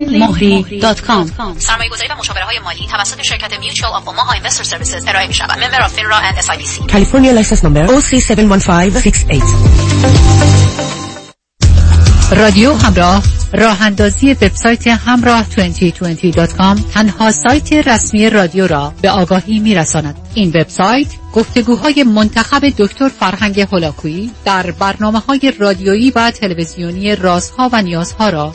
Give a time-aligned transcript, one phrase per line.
[0.00, 1.30] مهری dot com.
[1.58, 5.34] سرمایه گذاری و مشاوره های مالی توسط شرکت Mutual of Omaha Investor Services ارائه می
[5.34, 9.90] شود member of FINRA and SIPC California license نمبر OC71568
[12.32, 19.74] رادیو همراه راه اندازی وبسایت همراه 2020.com تنها سایت رسمی رادیو را به آگاهی می
[19.74, 20.16] رساند.
[20.34, 27.82] این وبسایت گفتگوهای منتخب دکتر فرهنگ هلاکویی در برنامه های رادیویی و تلویزیونی رازها و
[27.82, 28.54] نیازها را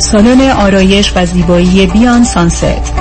[0.00, 2.92] سالن آرایش و زیبایی B on Sunset.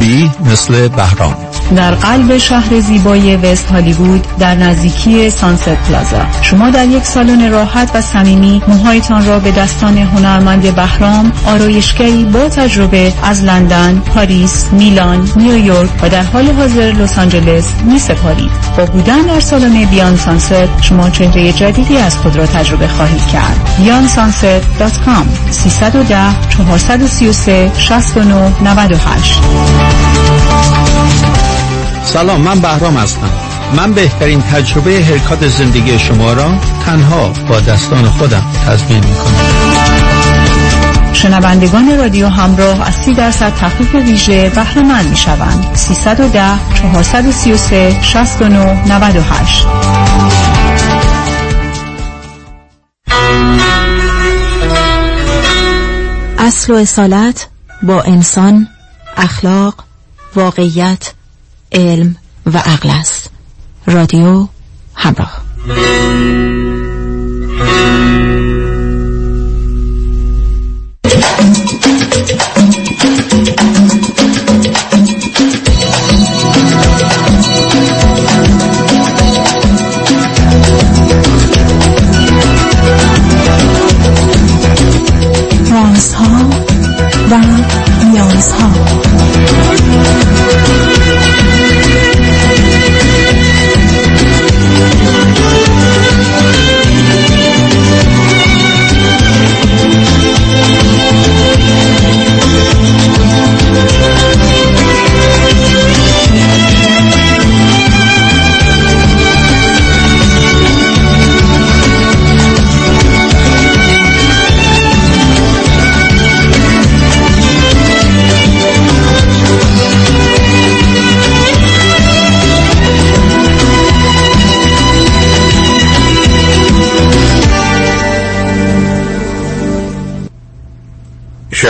[0.00, 1.53] B مثل بهرام.
[1.76, 7.90] در قلب شهر زیبای وست هالیوود در نزدیکی Sunset Plaza شما در یک سالن راحت
[7.94, 15.28] و صمیمی موهایتان را به دستان هنرمند بهرام آرایشگری با تجربه از لندن، پاریس، میلان،
[15.36, 18.50] نیویورک و در حال حاضر لس آنجلس می سپارید.
[18.76, 23.26] با بودن در سالن B on Sunset شما چهره جدیدی از خود را تجربه خواهید
[23.26, 23.70] کرد.
[23.78, 26.16] B on Sunset dot com 310
[26.48, 29.40] 433 69 98
[32.04, 33.30] سلام من بهرام هستم.
[33.76, 39.74] من بهترین تجربه هرکات زندگی شما را تنها با دستان خودم تضمین می کنم
[41.12, 48.94] شنوندگان رادیو همراه از 30 درصد تخفیف ویژه بهره مند می شوند 310 433 69
[48.94, 49.66] 98
[56.38, 57.48] اصل و اصالت
[57.82, 58.68] با انسان
[59.16, 59.74] اخلاق
[60.36, 61.12] واقعیت
[61.74, 63.30] علم و عقل است.
[63.86, 64.48] رادیو
[64.94, 65.44] همراه.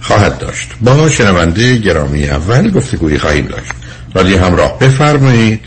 [0.00, 0.68] خواهد داشت.
[0.80, 3.72] با شنونده گرامی اول گفتگویی خواهیم داشت.
[4.14, 5.60] رادیو همراه بفرمایید.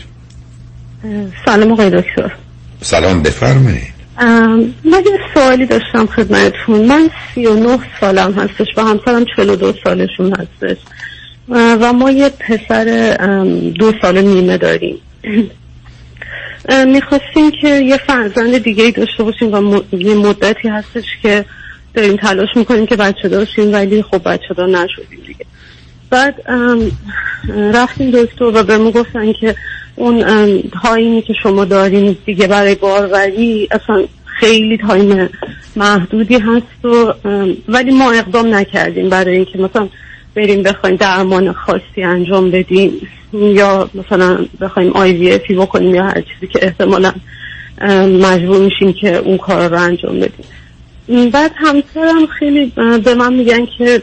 [1.44, 2.32] سلام آقای دکتر.
[2.80, 3.94] سلام بفرمایید.
[4.84, 6.84] من یه سوالی داشتم خدمتتون.
[6.84, 10.76] من سی و نه سالم هستش و همسرم چل و دو سالشون هستش.
[11.48, 13.16] و ما یه پسر
[13.78, 14.96] دو سال نیمه داریم.
[16.86, 21.44] می‌خواستیم که یه فرزند دیگه داشته باشیم و یه مدتی هستش که
[21.94, 25.46] داریم تلاش می‌کنیم که بچه داشتیم ولی خب بچه دار نشدیم دیگه.
[26.10, 26.34] بعد
[27.74, 29.54] رفتیم دکتر و به گفتن که
[29.96, 30.24] اون
[30.82, 35.28] تایمی که شما دارین دیگه برای باروری اصلا خیلی تایم
[35.76, 37.14] محدودی هست و
[37.68, 39.88] ولی ما اقدام نکردیم برای اینکه مثلا
[40.34, 42.92] بریم بخوایم درمان خاصی انجام بدیم
[43.32, 47.12] یا مثلا بخوایم آی وی بکنیم یا هر چیزی که احتمالا
[48.22, 50.46] مجبور میشیم که اون کار رو انجام بدیم.
[51.08, 52.72] بعد همسرم خیلی
[53.04, 54.02] به من میگن که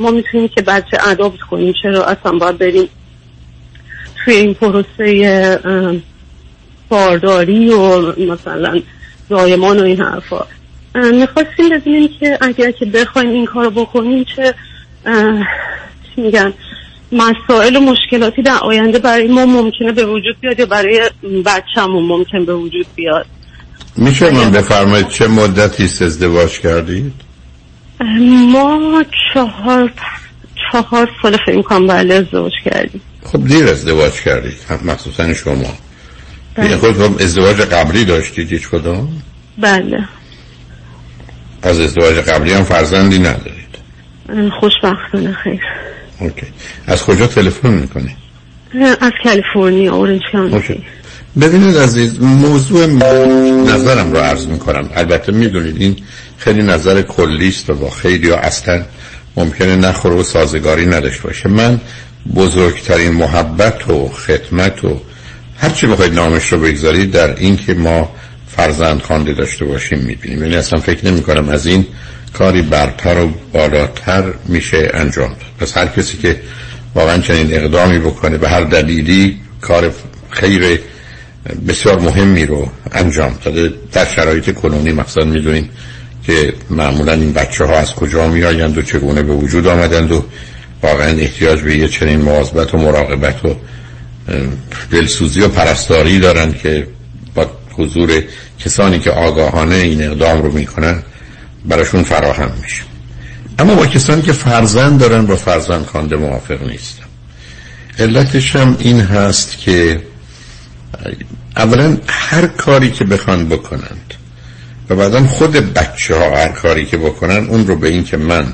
[0.00, 2.88] ما می‌تونیم که بچه ادابت کنیم چرا اصلا باید بریم
[4.24, 5.58] توی این پروسه
[6.88, 8.80] بارداری و مثلا
[9.28, 10.46] زایمان و این حرفا.
[10.94, 14.54] می‌خواستیم ببینیم که اگر که بخوایم این کار بکنیم چه
[16.16, 16.52] میگن
[17.12, 21.10] مسائل و مشکلاتی در آینده برای ما ممکنه به وجود بیاد یا برای
[21.46, 23.26] بچه‌مون ممکن به وجود بیاد.
[23.98, 27.12] میشه من بفرمایید چه مدتی ازدواج کردید؟
[28.52, 29.04] ما
[29.34, 29.92] چهار
[30.72, 35.74] چهار سال فکر کنم بله ازدواج کردیم خب دیر ازدواج کردید مخصوصا شما
[36.54, 36.76] بله.
[36.76, 39.22] خود ازدواج قبلی داشتید هیچ کدام؟
[39.58, 40.08] بله
[41.62, 43.78] از ازدواج قبلی هم فرزندی ندارید
[44.60, 45.60] خوشبختانه خیر
[46.20, 46.46] اوکی
[46.86, 48.16] از کجا تلفن می‌کنی؟
[49.00, 50.84] از کالیفرنیا اورنج کانتی
[51.40, 52.86] ببینید عزیز موضوع
[53.74, 54.90] نظرم رو عرض می‌کنم.
[54.94, 55.96] البته می‌دونید این
[56.38, 58.82] خیلی نظر کلیست و با خیلی اصلا
[59.36, 61.48] ممکنه نخوره و سازگاری نداشته باشه.
[61.48, 61.80] من
[62.34, 65.00] بزرگترین محبت و خدمت و
[65.56, 68.12] هرچی بخواید نامش رو بگذارید در این که ما
[68.56, 70.42] فرزند خانده داشته باشیم می‌بینیم.
[70.42, 71.86] یعنی اصلا فکر نمی کنم از این
[72.32, 75.38] کاری برتر و بالاتر میشه انجام داد.
[75.60, 76.40] پس هر کسی که
[76.94, 79.92] واقعا چنین اقدامی بکنه به هر دلیلی کار
[80.30, 80.80] خیر
[81.68, 83.72] بسیار مهمی رو انجام داده.
[83.92, 85.70] در شرایط کنونی مثلا می‌دونیم
[86.26, 90.24] که معمولا این بچه ها از کجا می آیند و چگونه به وجود آمدند و
[90.82, 93.54] واقعا احتیاج به یه چنین مواظبت و مراقبت و
[94.90, 96.86] دلسوزی و پرستاری دارند که
[97.34, 98.22] با حضور
[98.58, 101.02] کسانی که آگاهانه این اقدام رو می‌کنن
[101.64, 102.82] براشون فراهم میشه.
[103.58, 107.04] اما با کسانی که فرزند دارن با فرزند خوانده موافق نیستم
[107.98, 110.00] علتش هم این هست که
[111.56, 114.14] اولا هر کاری که بخوان بکنند
[114.90, 118.46] و بعدا خود بچه ها هر کاری که بکنن اون رو به این که من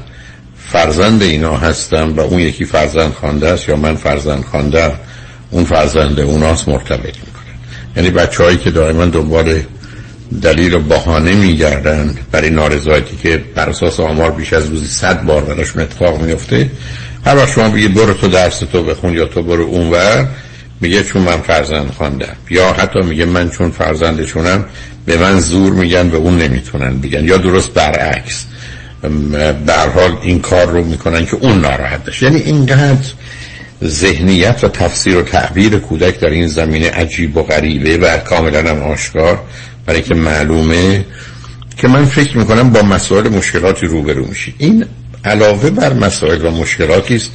[0.59, 4.93] فرزند اینا هستم و اون یکی فرزند خوانده است یا من فرزند خوانده
[5.51, 7.55] اون فرزند اوناست مرتبط می‌کنن.
[7.97, 9.63] یعنی بچه هایی که دائما دنبال
[10.43, 15.45] دلیل و بهانه میگردن برای نارضایتی که بر اساس آمار بیش از روزی صد بار
[15.45, 16.71] براشون اتفاق میفته
[17.27, 20.29] هر وقت شما بگید برو تو درس تو بخون یا تو برو اونور
[20.81, 22.37] میگه چون من فرزند خواندم.
[22.51, 24.65] یا حتی میگه من چون فرزندشونم
[25.07, 27.25] به من زور میگن به اون نمی‌تونن بگن.
[27.25, 28.45] یا درست برعکس.
[29.67, 32.27] در حال این کار رو می‌کنن که اون ناراحت بشه.
[32.27, 33.09] یعنی اینقدر
[33.85, 38.83] ذهنیت و تفسیر و تعبیر کودک در این زمینه عجیب و غریبه و کاملا هم
[38.83, 39.43] آشکار.
[39.87, 41.05] برای که معلومه
[41.77, 44.55] که من فکر می‌کنم با مسائل مشکلاتی روبرو میشی.
[44.59, 44.85] این
[45.25, 47.31] علاوه بر مسائل و مشکلاتی است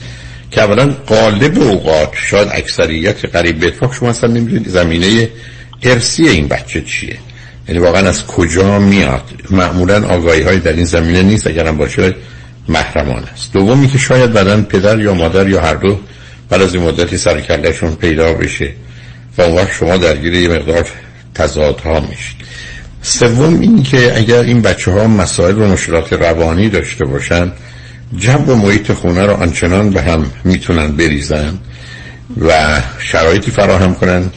[0.51, 5.29] که اولا قالب اوقات شاید اکثریت قریب به اتفاق شما اصلا نمی‌دونید زمینه
[5.83, 7.17] ارسی این بچه چیه؟
[7.67, 12.15] یعنی واقعا از کجا میاد؟ معمولا آگاهی های در این زمینه نیست اگرم باشه
[12.69, 13.53] محرمان است.
[13.53, 15.99] دومی که شاید بعدا پدر یا مادر یا هر دو
[16.49, 18.71] بعد از این مدتی سرکلشون پیدا بشه
[19.37, 20.87] و اون وقت شما درگیر یه مقدار
[21.35, 22.35] تضادها میشید.
[23.01, 27.51] سوم این که اگر این بچه ها مسائل و مشکلات روانی داشته باشن
[28.17, 31.57] جو و محیط خونه رو آنچنان به هم می‌تونن بریزن
[32.41, 34.29] و شرایطی فراهم کنن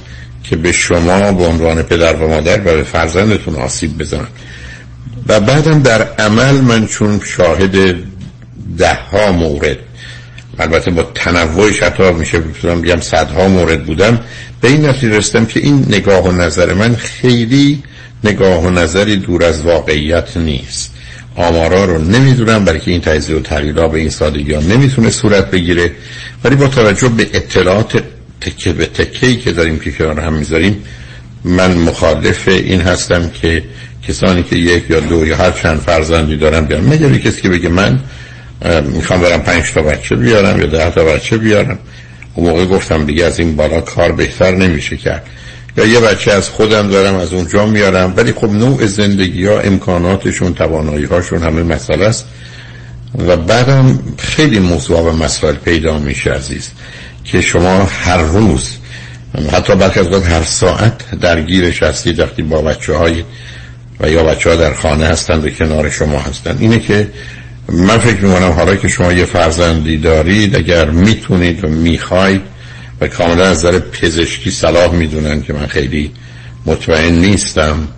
[0.44, 4.26] که به شما به عنوان پدر و مادر و به فرزندتون آسیب بزنن.
[5.28, 7.96] و بعدم در عمل من چون شاهد
[8.78, 9.76] ده ها مورد
[10.58, 14.20] البته با تنوعش حتی میشه بتونم بگم صدها مورد بودم
[14.60, 17.82] به این نتیجه رسیدم که این نگاه و نظر من خیلی
[18.24, 20.91] نگاه و نظری دور از واقعیت نیست.
[21.36, 25.50] آمارا رو نمی‌دونم برای که این تجزیه و تحلیل به این سادگی ها نمی‌تونه صورت
[25.50, 25.90] بگیره.
[26.44, 28.02] ولی با توجه به اطلاعات
[28.40, 30.84] تکه به تکه که داریم که کنار هم می‌ذاریم
[31.44, 33.62] من مخالف این هستم که
[34.08, 36.84] کسانی که یک یا دو یا هر چند فرزندی دارن بیان.
[36.84, 38.00] مگر کسی که بگه من
[38.94, 41.78] می‌خوام برم پنج تا بچه بیارم یا ده تا بچه بیارم.
[42.34, 45.26] اون موقع گفتم دیگه از این بالا کار بهتر نمیشه کرد.
[45.76, 48.14] یا یه بچه از خودم دارم از اونجا میارم.
[48.16, 52.26] ولی خب نوع زندگی ها امکاناتشون توانایی هاشون همه مسئله است.
[53.18, 56.70] و بعدم خیلی موضوع و مسائل پیدا میشه عزیز
[57.24, 58.70] که شما هر روز
[59.52, 63.24] حتی برخی از وقت هر ساعت درگیرش هستید وقتی با بچه های
[64.00, 67.08] و یا بچه ها در خانه هستند و کنار شما هستند اینه که
[67.68, 72.51] من فکر می‌کنم حالا که شما یه فرزندی دارید اگر می‌تونید و می‌خواید
[73.02, 76.12] و کاملا از نظر پزشکی صلاح می‌دونن که من خیلی
[76.66, 77.88] مطمئن نیستم.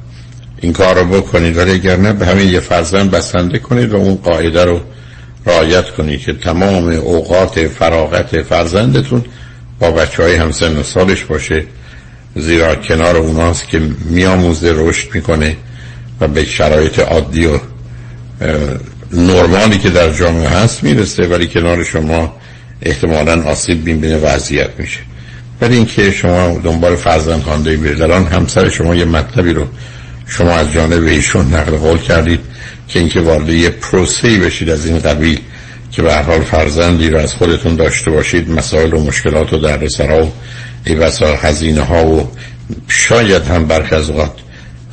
[0.61, 4.14] این کار رو بکنید ولی اگر نه به همین یه فرزند بسنده کنید و اون
[4.14, 4.80] قاعده رو
[5.46, 9.25] رعایت کنید که تمام اوقات فراغت فرزندتون
[9.80, 11.64] با بچه های همسن و سالش باشه.
[12.37, 15.56] زیرا کنار اوناست که میآموزه رشد می‌کنه
[16.20, 17.58] و به شرایط عادی و
[19.12, 21.26] نرمالی که در جامعه هست می‌رسه.
[21.26, 22.37] ولی کنار شما
[22.84, 25.00] احتمالا آسیب بین وضعیت میشه.
[25.60, 29.66] ولی اینکه شما دنبال فرزند خانده برید الان همسر شما یه مطلبی رو
[30.26, 32.40] شما از جانب ایشون نقل قول کردید
[32.88, 35.40] که اینکه وارد یه پروسه بشید از این قبیل
[35.90, 40.32] که به حال فرزندی رو از خودتون داشته باشید مسائل و مشکلات و دردسرها و
[40.84, 42.30] ای بسا هزینه ها و
[42.88, 44.32] شاید هم برخی از اوقات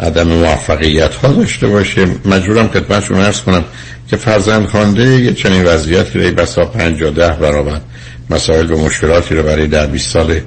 [0.02, 3.64] عدم موفقیت ها داشته باشه مجبورم خدمتشون ارز کنم
[4.08, 7.82] که فرزند خانده یه چنین وضعیت که ای بسا پنج ده برابر
[8.30, 10.40] مسائل و مشکلاتی رو برای در 20 سال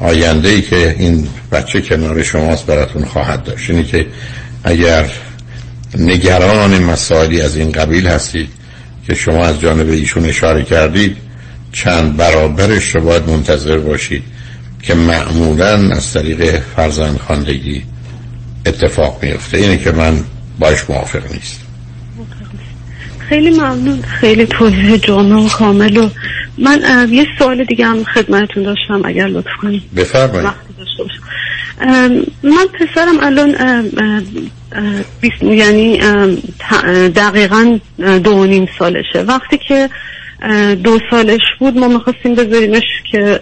[0.00, 3.70] آینده ای که این بچه کنار شماست براتون خواهد داشت.
[3.70, 4.06] اینی که
[4.64, 5.10] اگر
[5.98, 8.48] نگران مسائلی از این قبیل هستید
[9.06, 11.16] که شما از جانب ایشون اشاره کردید
[11.72, 14.22] چند برابرش رو باید منتظر باشید
[14.82, 17.82] که معمولا از طریق فرزند خاندگی
[18.66, 19.58] اتفاق میفته.
[19.58, 20.24] اینه که من
[20.58, 21.60] باش موافق نیست
[23.28, 24.02] خیلی ممنون.
[24.02, 26.10] خیلی توضیح جامع و کامل و
[26.58, 29.94] من یه سوال دیگه هم خدمتتون داشتم اگر لطف کنید.
[29.94, 30.50] بفرمایید.
[32.42, 33.56] من پسرم الان
[35.42, 36.00] یعنی
[37.08, 37.78] دقیقا
[38.24, 39.22] دو و نیم سالشه.
[39.26, 39.90] وقتی که
[40.84, 41.78] دو سالش بود.
[41.78, 42.82] ما می‌خواستیم بذاریمش
[43.12, 43.40] که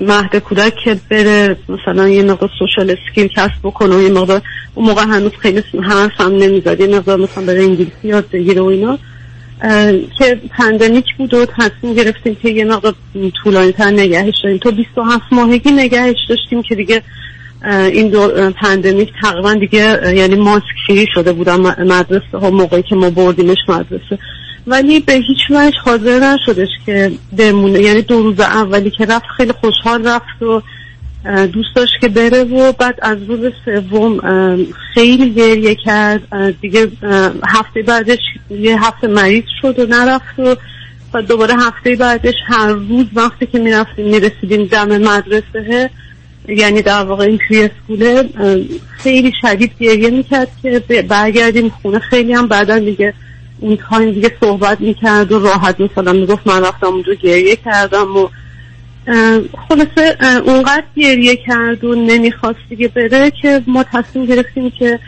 [0.00, 4.42] مهد کودک که بره مثلا یه مقدار social skill کسب بکنه و یه مقدار
[4.74, 6.80] اون موقع هنوز خیلی حرف هم نمی‌زد.
[6.80, 8.98] یه مقدار مثلا برای انگلیسی یاد بگیره و اینا.
[10.18, 12.94] که pandemic بود و تصمیم گرفتیم که یه مقدار
[13.44, 14.58] طولانی تر نگهش داریم.
[14.58, 17.02] تا 27 ماهگی نگهش داشتیم که دیگه
[17.92, 23.10] این دو پندمیک تقریبا دیگه یعنی ماسک فری شده بودم مدرسه ها موقعی که ما
[23.10, 24.18] بردیمش مدرسه.
[24.66, 27.80] ولی به هیچ وجه حاضر نشدش که بمونه.
[27.80, 30.62] یعنی دو روز اولی که رفت خیلی خوشحال رفت و
[31.46, 34.20] دوست داشت که بره و بعد از روز سوم
[34.94, 36.22] خیلی گریه کرد.
[36.60, 36.88] دیگه
[37.46, 38.18] هفته بعدش
[38.50, 40.56] یه هفته مریض شد و نرفت و
[41.14, 45.90] و دوباره هفته بعدش هر روز وقتی که می‌رفتیم می‌رسیدیم دم مدرسه
[46.48, 48.28] یعنی در واقع این توی اسکوله
[48.98, 51.98] خیلی شدید گریه می‌کرد که برگردیم خونه.
[51.98, 53.14] خیلی هم بعدا دیگه
[53.90, 58.28] تایم دیگه صحبت می‌کرد و راحت مثلا می‌گفت من رفتم اونجا گریه کردم و
[59.68, 64.98] خلاصه اونقدر گریه کرد و نمی‌خواست دیگه بره که ما تصمیم گرفتیم که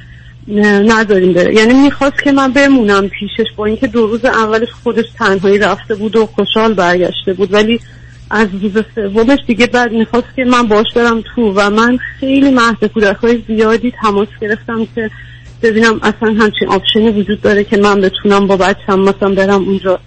[0.86, 1.54] نداریم بره.
[1.54, 6.16] یعنی می‌خواست که من بمونم پیشش با اینکه دو روز اولش خودش تنهایی رفته بود
[6.16, 7.80] و خوشحال برگشته بود ولی
[8.30, 12.84] از روز سومش دیگه بعد می‌خواست که من باش برم تو و من خیلی مهد
[12.84, 15.10] کودک های زیادی تماس گرفتم که
[15.62, 20.00] ببینم اصلا همچین آپشنی وجود داره که من بتونم با بچم مثلا برم اونجا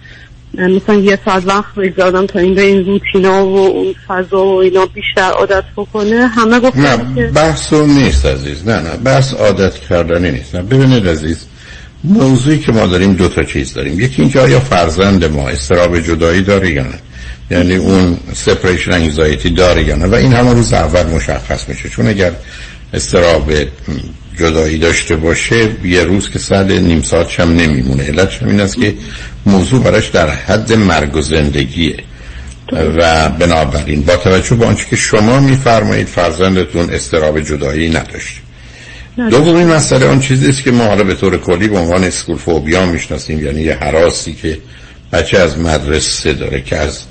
[0.54, 4.86] مثلا یه ساعت وقت بگذارم تا این به این روتینا و اون فضا و اینا
[4.86, 6.26] بیشتر عادت بکنه.
[6.26, 10.54] همه گفتن نه بحث نیست عزیز نه نه بحث عادت کردنی نیست.
[10.54, 11.46] نه ببینید عزیز
[12.04, 14.00] موضوعی که ما داریم دو تا چیز داریم.
[14.00, 16.98] یکی اینکه آیا فرزند ما استراب جدایی داره یا نه؟
[17.50, 21.88] یعنی اون سپریشن انگزایتی داره یا نه؟ و این همون روز اول مشخص میشه.
[21.88, 22.32] چون اگر
[22.94, 23.52] استراب
[24.38, 28.04] جدایی داشته باشه یه روز که ساعت نیم ساعت هم نمیمونه.
[28.04, 28.94] علتش این است که
[29.46, 31.96] موضوع براش در حد مرگ و زندگیه.
[32.72, 38.40] و بنابراین با توجه به آنچه که شما میفرمایید فرزندتون استراب جدایی نداشته.
[39.30, 42.86] دومین مسئله آن چیزی است که ما حالا به طور کلی به عنوان اسکول فوبیا
[42.86, 44.58] می‌شناسیم یعنی یه حراسی که
[45.12, 47.02] بچه از مدرسه داره که از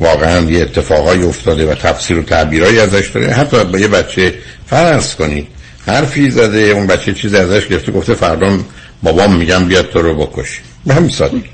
[0.00, 3.32] واقعا یه اتفاقای افتاده و تفسیر و تعبیرایی ازش داره.
[3.32, 4.34] حتی به یه بچه
[4.66, 5.46] فرض کنید
[5.86, 8.58] حرفی زده اون بچه چیز ازش گرفته گفته فردا
[9.02, 10.60] بابام میگم بیاد تو رو بکش.
[10.86, 11.44] به همین سادگی.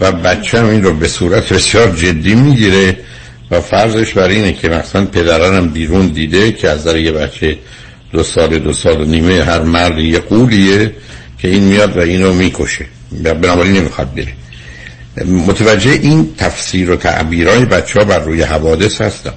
[0.00, 2.96] و بچه هم این رو به صورت بسیار جدی می‌گیره
[3.50, 7.58] و فرضش بر اینه که مثلا پدرانم بیرون دیده که از در یه بچه
[8.12, 10.92] دو سال دو سال و نیمه هر مرد یه قولیه
[11.38, 12.86] که این میاد و اینو می‌کشه.
[13.22, 14.32] بنابراین نمی‌خواد بره.
[15.26, 19.34] متوجه این تفسیر و تعبیرهای بچه ها بر روی حوادث هستم.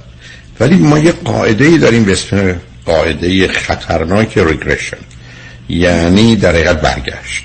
[0.60, 2.56] ولی ما یه قاعده ای داریم به اسم
[2.88, 4.96] قاعده خطرناک ریگرشن
[5.68, 7.44] یعنی در حقیقت برگشت.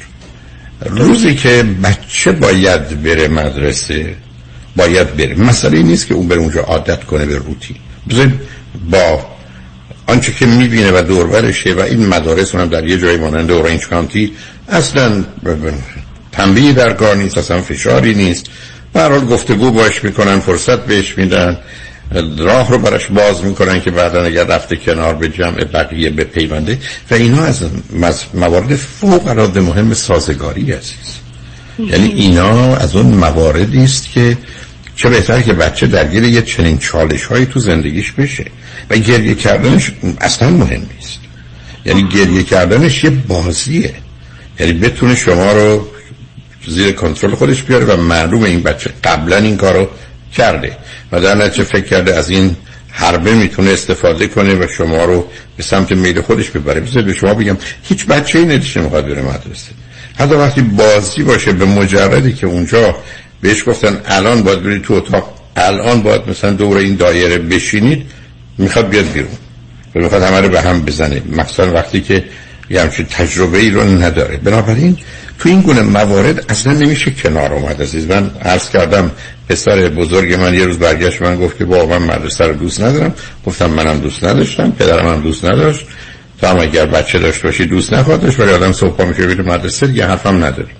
[0.86, 4.16] روزی که بچه باید بره مدرسه
[4.76, 5.36] باید بره.
[5.36, 7.76] مسئله نیست که اون بره اونجا عادت کنه به روتی
[8.10, 8.40] بذارید
[8.90, 9.26] با
[10.08, 14.32] آنچه که می‌بینه و دورورشه و این مدارس هم در یه جای مانند اورنج کانتی
[14.70, 15.26] اصلا
[16.32, 18.46] تنبیه در کار نیست اصلا فشاری نیست.
[18.94, 21.58] برحال گفتگو باش می‌کنن فرصت بهش میدن.
[22.38, 26.80] راه رو براش باز می‌کنن که بعدا اگر رفته کنار به جمع بقیه به پیونده
[27.12, 27.64] و اینا از
[28.34, 31.18] موارد فوق العاده مهم سازگاری عزیز.
[31.80, 34.38] یعنی اینا از اون مواردی است که
[34.96, 38.46] چه بهتره که بچه درگیر یه چنین چالش هایی تو زندگیش بشه
[38.90, 39.92] و گریه کردنش
[40.22, 41.20] اصلا مهم نیست.
[41.86, 43.94] یعنی گریه کردنش یه بازیه.
[44.60, 45.88] یعنی بتونه شما رو
[46.68, 49.88] زیر کنترل خودش بیاره و معلوم این بچه قبلا این کارو
[50.38, 50.78] کرده.
[51.12, 52.56] و در نتیجه فکر کرده از این
[52.90, 56.82] حربه می‌تونه استفاده کنه و شما رو به سمت میل خودش ببره.
[56.82, 59.72] بذارید به شما بگم هیچ بچه ای ندیشه نمی‌خواد بره مدرسه.
[60.20, 62.96] حتی وقتی بازی باشه به مجردی که اونجا
[63.42, 68.06] بهش گفتن الان باید برید تو اتاق الان باید مثلا دور این دایره بشینید
[68.58, 69.38] می‌خواد بیاد بیرون.
[69.96, 71.22] و می‌خواد همه رو به هم بزنه.
[71.32, 72.24] مثلا وقتی که
[72.70, 74.38] یه همچین تجربه ای رو نداره.
[74.38, 74.98] بنابراین
[75.40, 78.08] تو این گونه موارد اصلا نمیشه کنار اومد عزیز.
[78.08, 79.12] من عرض کردم
[79.50, 83.16] پسر بزرگ من یه روز برگشت من گفت که بابا من مدرسه رو دوست ندارم.
[83.46, 85.86] گفتم منم دوست نداشتم پدرم هم دوست نداشت.
[86.42, 89.44] تو هم اگر بچه داشت باشی دوست نخواد داشت ولی آدم صبح پا میشه بیره
[89.44, 90.72] مدرسه دیگه حرفم نداری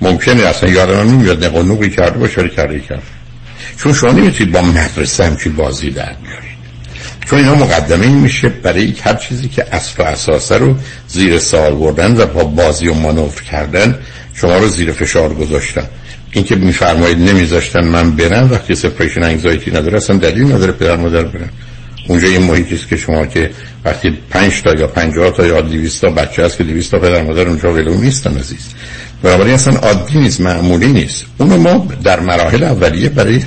[0.00, 3.02] ممکنه اصلا یادم هم نمیاد نقل نقی کرده باشه ولی کرده کرد
[3.78, 6.54] چون شما نمی‌تونید با مدرسه همچی بازی در میارید
[7.30, 10.76] چون اینا مقدمه این میشه برای هر چیزی که اصل و اساسه رو
[11.08, 13.98] زیر سال بردن و با بازی و مانور کردن
[14.34, 15.86] شما رو زیر فشار گذاشتن.
[16.34, 21.50] اینکه میفرمایید نمیذاشتن من برم وقتی سپریشن انگزایتی نداره اصلا دلیل نداره پدر مادر برن.
[22.08, 23.50] اونجا یه محیطی است که شما که
[23.84, 27.22] وقتی 5 تا یا 50 تا یا 200 تا بچه هست که 200 تا پدر
[27.22, 28.74] مادر اونجا ولو نیستن عزیز.
[29.22, 31.24] بنابراین اصلا عادی نیست معمولی نیست.
[31.38, 33.40] اونو ما در مراحل اولیه برای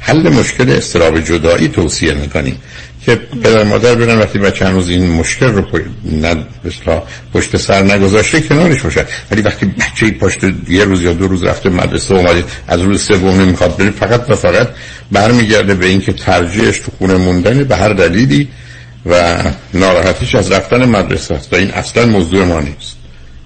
[0.00, 2.56] حل مشکل استراب جدایی توصیه می‌کنیم.
[3.06, 5.62] که پدر مادر برن وقتی بچه هنوز این مشکل رو
[7.34, 10.38] پشت سر نگذاشته کنارش باشد ولی وقتی بچه پشت
[10.68, 14.36] یه روز یا دو روز رفته مدرسه اومده از روز سوم نمی‌خواد بره فقط و
[14.36, 14.68] فقط
[15.12, 18.48] برمیگرده به اینکه ترجیحش تو خونه موندن به هر دلیلی
[19.06, 19.42] و
[19.74, 21.52] ناراحتیش از رفتن مدرسه است.
[21.52, 22.96] و این اصلا موضوع ما نیست.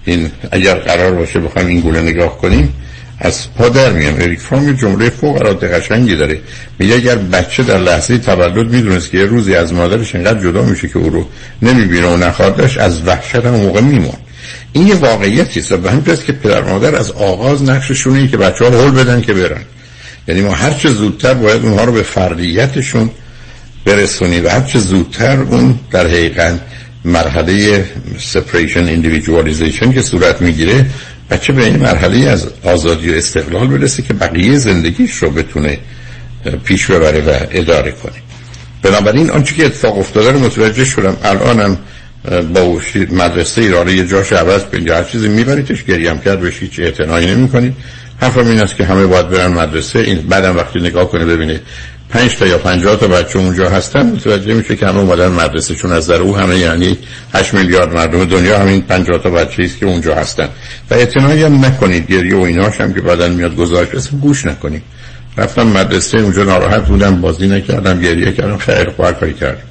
[0.05, 2.73] این اگر قرار باشه بخوایم این گونه نگاه کنیم
[3.19, 6.39] از پا در میام اریک فرم جمله فوق العاده قشنگی داره.
[6.79, 10.87] میگه اگر بچه در لحظه تولد می‌دونست که یه روزی از مادرش انقدر جدا میشه
[10.87, 11.27] که او رو
[11.61, 14.15] نمی‌بینه و نخواهدش از وحشت هم موقع میمون
[14.73, 18.81] این یه واقعیتی است و به که پدر مادر از آغاز نقششونه که بچه ها
[18.81, 19.61] هول بدن که برن.
[20.27, 23.09] یعنی ما هر چه زودتر باید اونها رو به فردیتشون
[23.85, 26.59] برسونیم و هر زودتر اون در حقیقت
[27.05, 27.85] مرحله
[28.33, 30.85] separation individualization که صورت می‌گیره
[31.29, 35.79] بچه به این مرحله از آزادی و استقلال برسه که بقیه زندگیش رو بتونه
[36.63, 38.13] پیش ببره و اداره کنه.
[38.81, 41.17] بنابراین آنچه که اتفاق افتاده رو متوجه شدم.
[41.23, 41.77] الانم
[42.53, 42.79] با
[43.11, 47.49] مدرسه ایرانی یه جاش عوض به هر چیزی میبریدش گریم کرد بهش هیچ اعتنایی نمی
[47.49, 47.73] کنید
[48.21, 49.99] حرفم این است که همه باید برن مدرسه.
[49.99, 51.61] این بعدم وقتی نگاه کنه ببینه
[52.15, 55.91] پنج تا یا پنجاه تا بچه اونجا هستن متوجه میشه که همه اومدن مدرسه چون
[55.91, 56.97] از در او همه یعنی
[57.33, 60.49] 8 میلیارد مردم دنیا همین پنجاه تا بچه است که اونجا هستن.
[60.91, 64.81] و اعتنایی هم نکنید گریه و ایناش هم که بعدن میاد گزارش اصلا گوش نکنید.
[65.37, 69.63] رفتم مدرسه اونجا ناراحت بودم بازی نکردم گریه کردم خیر کاری کردم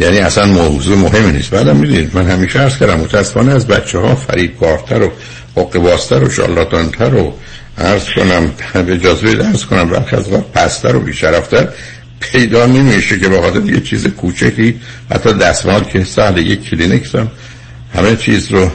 [0.00, 1.50] یعنی اصلا موضوع مهمی نیست.
[1.50, 5.10] بعدم می‌دونید من همیشه عرض کردم متاسفانه از بچه ها فریبکارتر و
[5.56, 7.34] حقوق و شالاتانتر و
[7.78, 8.50] عرض کنم
[8.86, 11.68] به اجازه درس کنم برخی از وقت پستر و بیشرفتر
[12.20, 17.28] پیدا نمیشه که به خاطر یه چیز کوچکی حتی دستمال که سهل یک کلینیک هم
[17.94, 18.70] همه چیز رو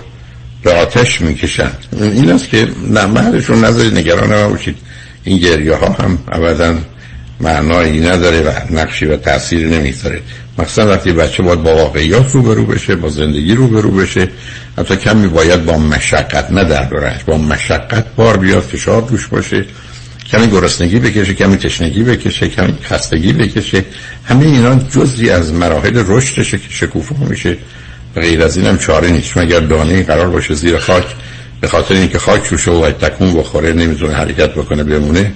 [0.63, 1.71] به آتش می‌کشن.
[2.01, 4.75] این است که نه محلشون نظری نگران نباشید
[5.23, 6.75] این گریه ها هم ابدا
[7.39, 10.21] معنایی نداره و نقشی و تأثیری نمی‌ذاره.
[10.57, 14.27] مثلا وقتی بچه باید با واقعیات روبرو بشه با زندگی روبرو بشه
[14.77, 16.83] حتی کمی باید با مشقت نه در
[17.25, 19.65] با مشقت بار بیاد فشار روش باشه
[20.31, 23.85] کمی گرسنگی بکشه کمی تشنگی بکشه کمی خستگی بکشه.
[24.25, 27.57] همه اینا جزی از مراحل رشدشه که شکوفا میشه.
[28.15, 29.37] و غیر از اینم چاره نیست.
[29.37, 31.05] مگر دانه قرار باشه زیر خاک
[31.61, 35.31] به خاطر اینکه خاک شوشه و تکون بخوره نمی‌تونه حرکت بکنه بمونه.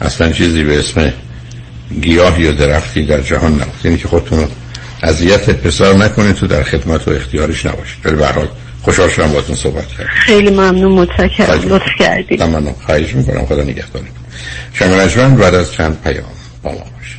[0.00, 1.12] اصلا چیزی به اسم
[2.00, 4.48] گیاه یا درختی در جهان نبود یعنی که خودتون
[5.02, 8.48] اذیت پسر نکنید تو در خدمت و اختیارش نباشید ولی به حال
[8.82, 10.10] خوشحال شدم باهاتون صحبت کردم.
[10.10, 11.60] خیلی ممنون متشکرم.
[11.68, 12.42] لطف کردید.
[12.42, 13.46] ممنون خواهش می‌کنم.
[13.46, 14.08] خدا نگهدارتون
[14.72, 16.24] شما نجمن بعد از چند پیام
[16.62, 17.18] با ما باشید.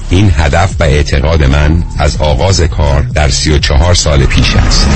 [0.11, 4.87] این هدف و اعتقاد من از آغاز کار در 34 سال پیش است.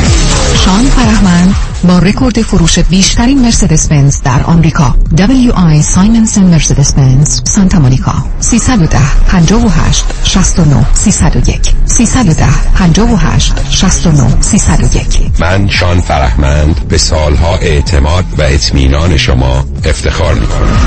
[0.66, 4.96] شان فرهمند با رکورد فروش بیشترین مرسدس بنز در آمریکا.
[5.18, 8.14] WI سایمنسن مرسدس بنز سانتا مونیکا.
[8.40, 8.98] 310
[9.28, 19.18] 58 69 301 310 58 69 301 من شان فرهمند به سالها اعتماد و اطمینان
[19.18, 20.78] شما افتخار می کنم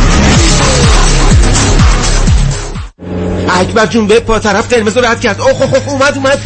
[3.50, 5.40] اکبر جون به پا طرف قرمز رو رد کرد.
[5.40, 6.38] اوه اوه اومد اومد.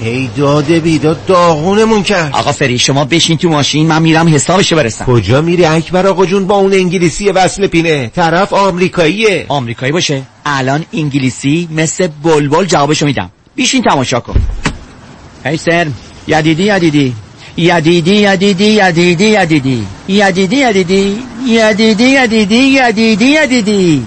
[0.00, 2.32] ای داده بیداد داغونمون کرد.
[2.34, 5.04] آقا فری شما بشین تو ماشین من میرم حسابشو برسم.
[5.04, 8.10] کجا میری اکبر آقا جون؟ با اون انگلیسی وصل پینه.
[8.16, 9.46] طرف آمریکاییه.
[9.48, 10.22] آمریکایی باشه.
[10.46, 13.30] الان انگلیسی مثل بلبل جوابشو میدم.
[13.54, 14.34] بیشین تماشا کن.
[15.44, 15.86] هی سر
[16.26, 17.14] یدیدی یدیدی.
[17.56, 19.86] یدیدی یدیدی یدیدی یدیدی.
[20.08, 21.22] یدیدی یدیدی.
[21.46, 24.06] یدیدی یدیدی یدیدی یدیدی.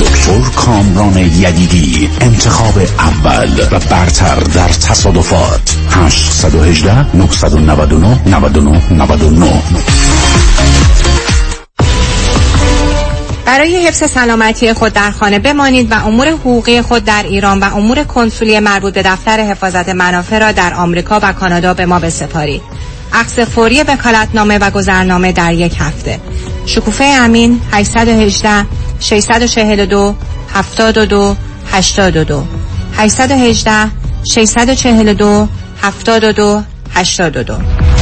[0.00, 9.62] دکتر کامران یدیدی انتخاب اول و برتر در تصادفات 818 999 99 99
[13.46, 18.04] برای حفظ سلامتی خود در خانه بمانید و امور حقوقی خود در ایران و امور
[18.04, 22.62] کنسولی مربوط به دفتر حفاظت منافع را در آمریکا و کانادا به ما بسپارید.
[23.12, 26.20] عکس فوری وکالتنامه و گذرنامه در یک هفته.
[26.66, 28.66] شکوفه امین 818
[29.00, 30.14] 642
[30.54, 31.36] 72
[31.72, 32.44] 82
[32.96, 33.90] 818
[34.34, 35.48] 642
[35.82, 36.62] 72
[36.94, 38.01] 82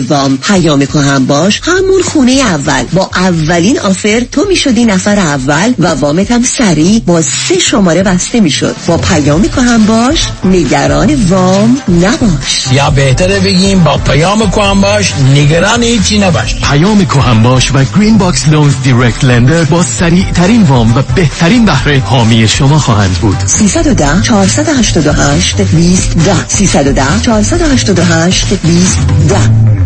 [0.00, 1.60] وام پیام کهن باش.
[1.64, 2.84] همون خونه اول.
[2.92, 8.40] با اولین offer تو می‌شدی نفر اول و وامت هم سریع با سه شماره بسته
[8.40, 8.76] می‌شد.
[8.86, 10.28] با پیام کهن باش.
[10.44, 12.66] نگران وام نباش.
[12.72, 15.12] یا بهتره بگیم با پیام کهن باش.
[15.34, 16.56] نگران هیچی نباش.
[16.60, 21.64] پیام کهن باش و Green Box Loans direct lender با سریع ترین وام و بهترین
[21.64, 23.36] بهره حامی شما خواهند بود.
[23.46, 29.85] 310 488 20 10 310 488 20 10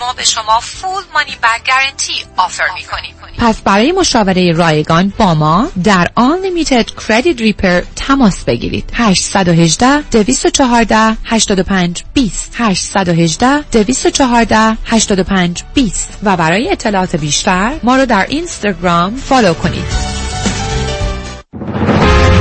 [0.00, 5.34] ما به شما فول مانی بک گارانتی آفر می کنیم پس برای مشاوره رایگان با
[5.34, 8.90] ما در Unlimited Credit Repair تماس بگیرید.
[8.94, 18.26] 818 214 85 20 818 214 85 20 و برای اطلاعات بیشتر ما رو در
[18.28, 20.16] اینستاگرام فالو کنید.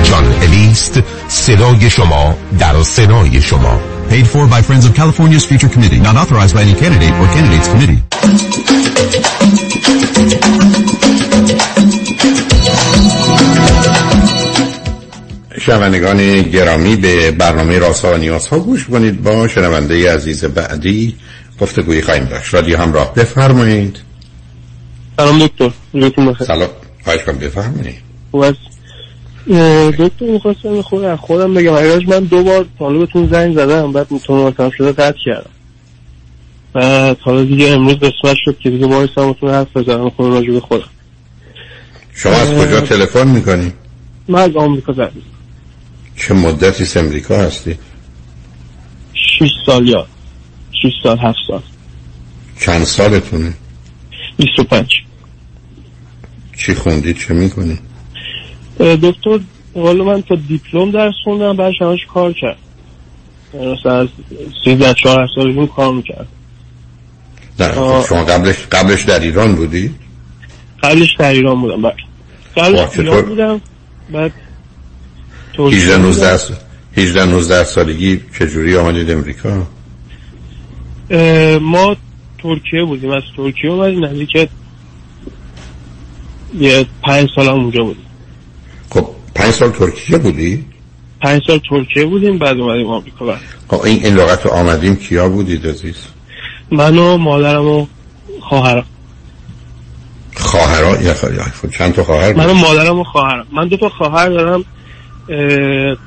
[0.04, 3.95] جان الیست صدای شما در صدای شما.
[4.10, 6.00] Paid for by Friends of California's Future Committee.
[6.00, 8.00] Not authorized by any candidate or candidates committee.
[15.62, 21.16] شنوندگان گرامی به برنامه راسا و نیاز ها گوش کنید با شنونده عزیز بعدی
[21.62, 22.54] گفتگوی خواهیم داشت.
[22.54, 23.14] رادیو همراه.
[23.14, 24.00] بفرمایید.
[25.18, 25.72] سلام دکتر.
[26.48, 26.70] سلام.
[27.04, 27.96] خواهش کنم بفرمایید.
[28.32, 28.46] خوب
[29.48, 34.70] دکتر می‌خواستم خود از خودم بگم اگرش من دو بار طالبتون زنگ زدم بعد متماسم
[34.70, 35.50] شده قطع کردم
[36.74, 40.60] بعد حالا دیگه امروز قسمت شد که دیگه باعث همتون حرف بزنم خود راجع به
[40.60, 40.90] خودم
[42.14, 43.74] شما از کجا تلفن می‌کنی؟
[44.28, 45.12] من از آمریکا زنگ.
[46.18, 47.76] چه مدتی از امریکا هستی؟
[49.14, 50.08] شیش سال یا
[50.82, 51.62] شیش سال هفت سال
[52.60, 53.54] چند سالتونه؟
[54.38, 54.90] بیست و پنج
[56.58, 57.80] چی خوندی چه می‌کنی؟
[58.80, 59.40] دکتر
[59.76, 62.58] حالا من تا دیپلم درس خوندم بعدش همش کار کرد
[63.54, 64.08] مثلا از
[64.64, 66.28] سیزده چهار سالگی کار می‌کرد
[67.60, 69.92] نه خب شما قبلش قبلش در ایران بودی؟
[70.84, 71.96] قبلش در ایران بودم بعد
[72.58, 73.62] قبلش؟ ایران بودم
[74.12, 74.32] بعد
[75.54, 76.08] ترکیه 18 بودم.
[76.08, 76.58] 19 سال
[76.98, 79.68] 18 19 سالگی چجوری آمدید امریکا
[81.62, 81.96] ما
[82.44, 84.50] ترکیه بودیم از ترکیه اومدیم نزدیک
[86.60, 88.05] یه پنج سال هم اونجا بودیم
[89.36, 90.66] پنج سال ترکیه بودی؟
[91.22, 95.30] پنج سال ترکیه بودیم بعد اومدیم آمریکا بعد خب این این لغت رو آمدیم کیا
[95.30, 95.96] بودید عزیز؟
[96.72, 97.88] من و مادرم و
[98.42, 98.86] خواهرم.
[100.36, 103.48] خواهرها یا خواهر چند تا خواهر من و مادرم و خواهرم.
[103.52, 104.66] من دو تا خواهر دارم
[105.30, 105.98] اه،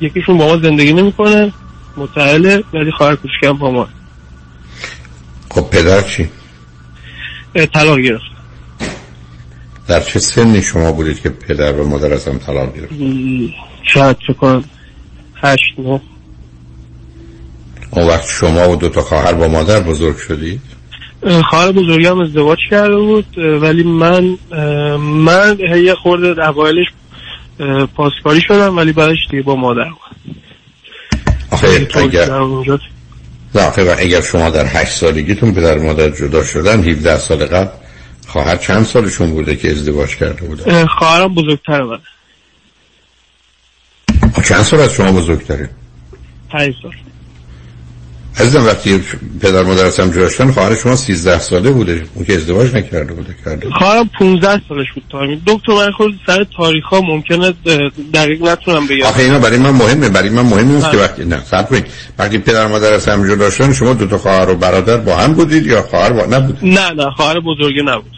[0.00, 1.52] یکیشون با ما زندگی نمی‌کنه
[1.96, 3.88] متعله ولی خواهر کوچیکم با ما.
[5.50, 6.28] خب پدر چی؟
[7.74, 8.37] طلاق گرفت.
[9.88, 12.92] در چه سنی شما بودید که پدر و مادر از هم طلاق گرفت
[13.82, 14.64] شاید کنم
[15.34, 16.00] هشت نه.
[17.90, 20.60] اون وقت شما و دو تا خواهر با مادر بزرگ شدید؟
[21.22, 24.38] اه، خواهر بزرگم ازدواج کرده بود ولی من
[24.98, 26.86] من یه خورده اوایلش
[27.96, 30.34] پاسکاری شدم ولی بعدش دیگه با مادر بود.
[31.50, 32.30] آخه اگر
[33.54, 37.68] نه اگر شما در هشت سالگیتون پدر و مادر جدا شدن 17 سال قبل
[38.28, 41.98] خواهر چند سالشون بوده که ازدواج کرده بوده؟ اه، خواهرم بزرگتر من
[44.34, 45.70] خب چند سال از شما بزرگتره؟
[46.50, 46.92] پنج سال.
[48.38, 49.02] عزیزم وقتی
[49.40, 50.00] پدر مادر از
[50.40, 54.86] هم خواهر شما 13 ساله بوده اون که ازدواج نکرده بوده کرده خواهرم 15 سالش
[54.94, 55.04] بود.
[55.10, 57.54] تایمی دکتر من خود سر تاریخ ها ممکنه
[58.14, 59.06] دقیق نتونم بگم.
[59.06, 61.06] آخه اینا برای من مهمه برای من مهم نیست که بله.
[61.06, 61.86] وقتی نه صبر کنید.
[62.18, 65.82] وقتی پدر مادر از هم شما دو تا خواهر و برادر با هم بودید یا
[65.82, 68.17] خواهر با نبود نه نه خواهر بزرگی نبود.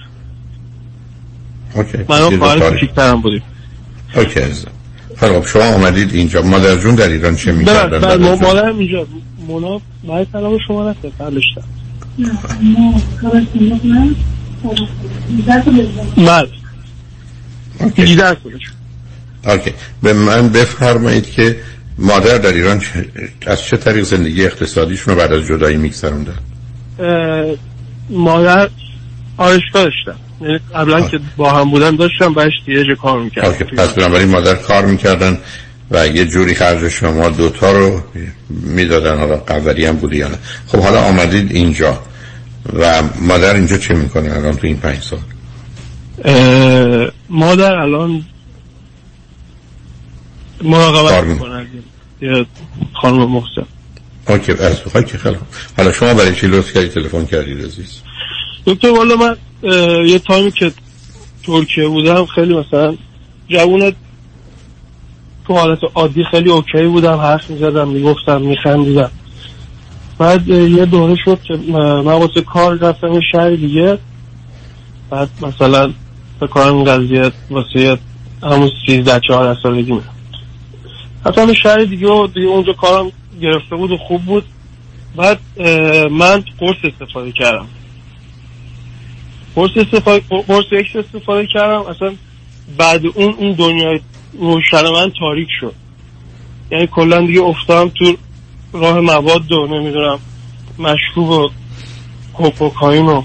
[2.09, 2.71] من دو خواهر.
[2.71, 3.43] کوچیکترم بودیم.
[4.17, 4.41] اوکی.
[5.17, 6.43] خب شما آمدید اینجا.
[6.43, 9.07] مادر جون در ایران چه می‌کردن بله؟ مادرم اینجا.
[9.47, 11.45] مونا برای سلام شما نکنه قبلش
[17.99, 18.63] 18 سالش
[19.47, 19.73] اوکی.
[20.03, 21.57] به من بفرمایید که
[21.99, 22.83] مادر در ایران
[23.47, 26.35] از چه طریق زندگی اقتصادیشون رو بعد از جدایی میگذروندن؟
[28.11, 28.69] مادر
[29.37, 30.30] آرشگاه داشتم یعنی
[30.75, 34.87] قبلا که با هم بودن داشتم بعدش دیگه کار اوکی می‌کردم پس بنابراین مادر کار
[34.87, 35.39] می‌کردن
[35.91, 38.03] و یه جوری خرج شما دوتا رو
[38.51, 40.39] می‌دادن حالا قوری هم بودی یا نه.
[40.67, 41.99] خب حالا آمدید اینجا.
[42.79, 45.19] و مادر اینجا چه می‌کنه الان تو این پنج سال؟
[47.31, 48.25] مادر الان
[50.63, 51.67] مراقبت می- می‌کنه
[52.93, 53.67] خانم محسن
[54.29, 55.37] اوکی از که خیلی.
[55.77, 58.01] حالا شما برای چی لطف کردی؟ تلفن کردید عزیز؟
[58.67, 59.37] دکتر والا من
[60.07, 60.73] یه تایمی که
[61.47, 62.97] ترکیه بودم خیلی مثلا
[63.49, 63.93] جوون
[65.47, 69.11] تو حالت عادی خیلی اوکی بودم حرف می‌زدم می‌گفتم میخندیدم.
[70.19, 73.99] بعد یه دوره شد که من واسه کار رفتم یه شهر دیگه.
[75.11, 75.93] بعد مثلا
[76.41, 77.99] فکر کنم این قضیه واسه
[78.43, 80.01] همون سیزده چهار سالگی
[81.27, 84.45] رفتم یه شهر دیگه و دیگه اونجا کارم گرفته بود و خوب بود.
[85.17, 85.41] بعد
[86.11, 87.67] من قرص استفاده کردم.
[89.57, 91.81] قرص استفاده قرص اکس استفاده کردم.
[91.81, 92.15] اصلا
[92.79, 94.01] بعد اون اون دنیای
[94.33, 95.75] روشن من تاریک شد.
[96.71, 98.17] یعنی کلا دیگه افتادم تو
[98.73, 100.19] راه مواد و نمی‌دونم
[100.79, 101.51] مشروب و
[102.35, 103.23] کوکائین و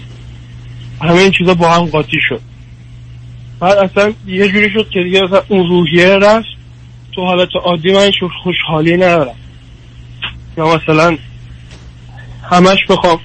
[1.02, 2.42] همه این چیزا با هم قاطی شد.
[3.60, 6.48] بعد اصلا یه جوری شد که دیگه اصلا اون روحیه رفت.
[7.12, 8.12] تو حالت عادی من
[8.44, 9.36] خوشحالی ندارم.
[10.58, 11.18] یا مثلا
[12.44, 13.20] همش بخوام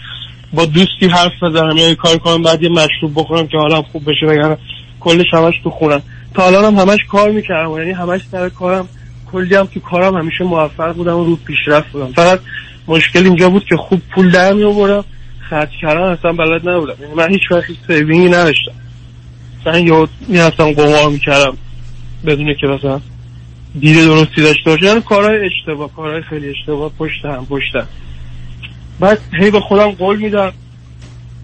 [0.52, 4.10] با دوستی حرف بزنم یا یه کار کنم بعد یه مشروب بخورم که حالم خوب
[4.10, 4.58] بشه وگرنه
[5.00, 6.02] کلش همش تو خونم.
[6.34, 8.88] تا الان هم همش کار می‌کردم یعنی همش سر کارم
[9.32, 12.12] کلی هم تو کارم همیشه موفق بودم و رو پیشرفت بودم.
[12.12, 12.40] فقط
[12.88, 15.02] مشکل اینجا بود که خوب پول در می
[15.50, 16.94] خرج کردن اصلا بلد نبودم.
[17.00, 18.72] یعنی من هیچ وقت سیوینگی نداشتم.
[19.60, 21.56] مثلا یه می‌رفتم قمار می‌کردم
[22.26, 23.00] بدون که مثلا
[23.80, 27.86] دید درستی داشته باشه یعنی کارهای اشتباه کارهای خیلی اشتباه پشت هم پشت هم.
[29.00, 30.52] بعد هی به خودم قول میدم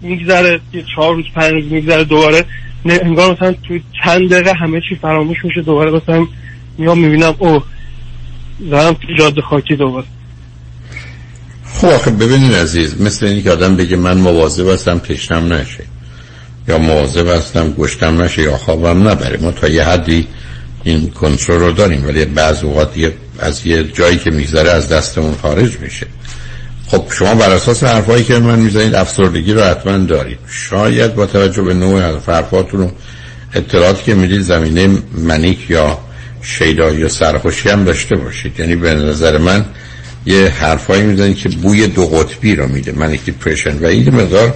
[0.01, 2.45] میگذره یه چهار روز پنج روز میگذره دوباره.
[2.85, 6.27] انگار مثلا تو چند دقیقه همه چی فراموش میشه دوباره مثلا
[6.77, 7.61] میام می‌بینم او
[8.71, 10.05] دارم تو جاده خاکی دوباره.
[11.73, 15.83] خب آخه ببینید عزیز مثل اینی که آدم بگه من مواظب هستم تشنم نشه
[16.67, 19.37] یا مواظب هستم گشتم نشه یا خوابم نبره.
[19.41, 20.27] ما تا یه حدی
[20.83, 22.93] این کنترل رو داریم ولی بعض اوقات
[23.39, 26.07] از یه جایی که میگذره از دستمون خارج میشه.
[26.87, 30.39] خب شما بر اساس حرفایی که من می‌زنید افسردگی رو حتما دارید.
[30.47, 32.89] شاید با توجه به نوع حرفاتون و
[33.53, 35.97] اطلاعاتی که می‌دید زمینه منیک یا
[36.41, 38.59] شیدا یا سرخوشی هم داشته باشید.
[38.59, 39.65] یعنی به نظر من
[40.25, 44.53] یه حرفایی می‌زنید که بوی دو قطبی رو میده منیک دیپرشن و این مقدار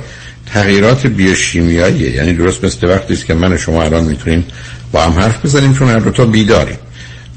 [0.53, 2.11] تغییرات بیوشیمیاییه.
[2.11, 4.45] یعنی درست مثل وقتی است که من و شما الان می‌تونیم
[4.91, 6.77] با هم حرف بزنیم چون هر دو تا بیداریم.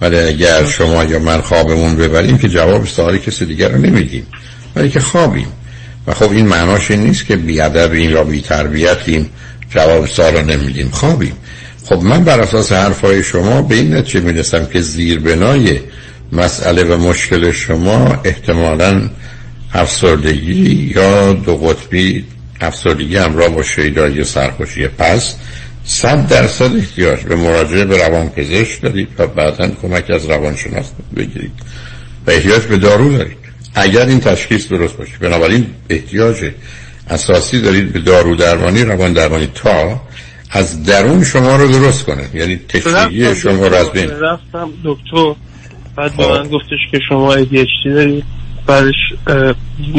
[0.00, 4.26] ولی اگر شما یا من خوابمون ببریم که جواب سوالی کسی دیگر رو نمیدیم.
[4.76, 5.46] ولی که خوابیم.
[6.06, 9.30] و خب این معناش این نیست که بیادبیم یا بیتربیتیم
[9.70, 10.88] جواب سوال رو نمیدیم.
[10.88, 11.36] خوابیم.
[11.84, 15.80] خب من بر اساس حرفای شما به این نتیجه می‌رسم که زیربنای
[16.32, 19.10] مسئله و مشکل شما احتمالا
[19.72, 22.24] افسردگی یا دو قطبی
[22.60, 25.34] افسردگی همراه با شیدایی سرخوشی پس
[25.84, 31.52] صد درصد احتیاج به مراجعه به روانپزشک دارید و بعدا کمک از روانشناس بگیرید.
[32.26, 33.43] و احتیاج به دارو دارید.
[33.74, 35.18] اگر این تشخیص درست باشه.
[35.20, 36.36] بنابراین احتیاج
[37.10, 40.00] اساسی دارید به دارو درمانی روان درمانی تا
[40.50, 42.28] از درون شما رو درست کنه.
[42.34, 44.10] یعنی تشریعی شما رو از بین.
[44.10, 45.34] رفتم دکتر.
[45.96, 48.24] بعد به من گفتش که شما ADHD دارید.
[48.66, 48.94] بعدش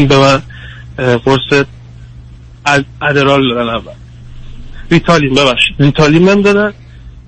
[0.08, 0.42] به من
[1.18, 1.66] قرص
[3.02, 3.94] ادرال دادن اول.
[4.92, 5.76] ریتالین ببخشید.
[5.80, 6.74] ریتالین من دادن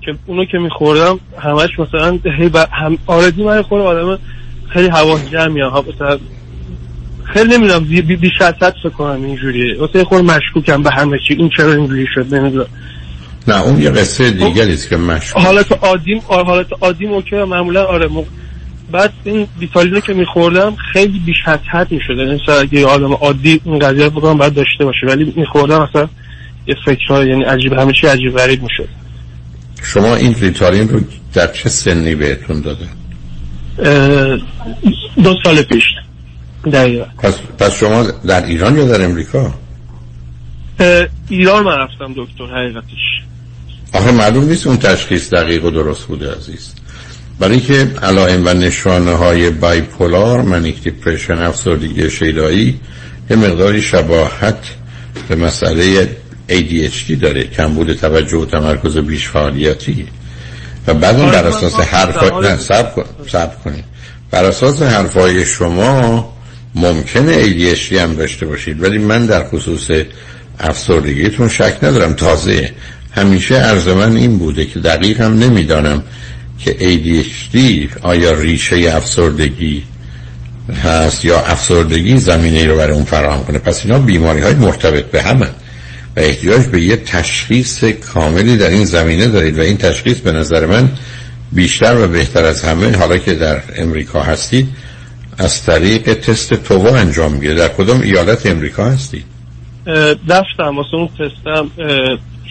[0.00, 4.18] که اونو که میخوردم همش مثلا هی هم آردی من خورم آدم
[4.68, 6.18] خیلی حواس جمعی ها مثلا
[7.34, 9.78] خیلی نمی‌دونم بی بی فکر کنم اینجوریه.
[9.78, 11.34] واسه خور مشکوکم به همه چی.
[11.34, 12.66] این چرا اینجوری شد؟ نمی‌دونم.
[13.48, 15.42] نه اون یه قصه دیگری است که مشکوک.
[15.42, 18.08] حالت عادیم حالت عادیم اوکی معمولا آره.
[18.92, 22.22] بعد این بیتالینو که میخوردم خیلی بیش از حد می‌شده.
[22.22, 25.06] یعنی مثلا اگه آدم عادی این قضیه بکنم باید داشته باشه.
[25.06, 26.08] ولی میخوردم مثلا
[26.66, 28.88] یه فکرها یعنی عجیب همه چی عجیب غریب می‌شد.
[29.82, 31.00] شما این ریتالین رو
[31.34, 32.88] در چه سنی بهتون داده
[35.24, 35.84] دو سال پیش.
[36.70, 37.04] دقیقا.
[37.18, 39.54] پس, پس شما در ایران یا در امریکا؟
[41.28, 43.22] ایران من رفتم دکتر حقیقتش.
[43.92, 46.74] آخه معلوم نیست اون تشخیص دقیق و درست بوده عزیز.
[47.38, 52.80] برای که علائم و نشانه های بایپولار منیک دیپریشن افسردگی شیدایی
[53.30, 54.58] یه مقداری شباهت
[55.28, 56.08] به مسئله
[56.48, 60.06] ADHD داره کمبود توجه و تمرکز بیش فعالیتی.
[60.86, 63.84] و بعد بر اساس حرف نه سب سب کنید.
[64.30, 66.32] بر اساس حرفای شما
[66.74, 69.90] ممکنه ADHD هم داشته باشید ولی من در خصوص
[70.60, 72.12] افسردگیتون شک ندارم.
[72.12, 72.70] تازه
[73.12, 76.02] همیشه عرض من این بوده که دقیق هم نمی‌دانم
[76.58, 77.58] که ADHD
[78.02, 79.82] آیا ریشه افسردگی
[80.84, 83.58] هست یا افسردگی زمینه رو برای اون فراهم کنه.
[83.58, 85.46] پس اینا بیماری های مرتبط به همه
[86.16, 90.66] و احتیاج به یه تشخیص کاملی در این زمینه دارید و این تشخیص به نظر
[90.66, 90.88] من
[91.52, 94.68] بیشتر و بهتر از همه حالا که در امریکا هستید
[95.38, 97.54] از طریق تست تووا انجام می‌گیره.
[97.54, 99.24] در کدام ایالت امریکا هستید
[100.28, 101.70] رفتم واسه اون تستم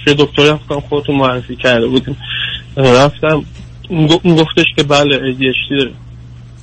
[0.07, 2.17] یه دکتری هم خودتون معرفی کرده بودیم.
[2.77, 3.45] رفتم.
[3.89, 5.91] اون گفتش که بله ADHD داره.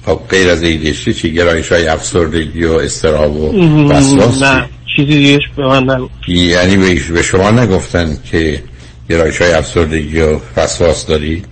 [0.06, 5.38] خب غیر از ADHD چی؟ گرایش های افسردگی و استراب و وسواس نه چیزی دیگه
[5.56, 6.28] به من نگفت.
[6.28, 6.76] یعنی
[7.12, 8.62] به شما نگفتن که
[9.10, 11.42] گرایش های افسردگی و وسواس داری؟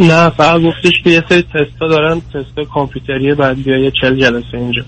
[0.00, 4.54] نه فقط گفتش که یه سری تستا دارن تست کامپیوتری بعد بیا یه چل جلسه
[4.54, 4.82] اینجا.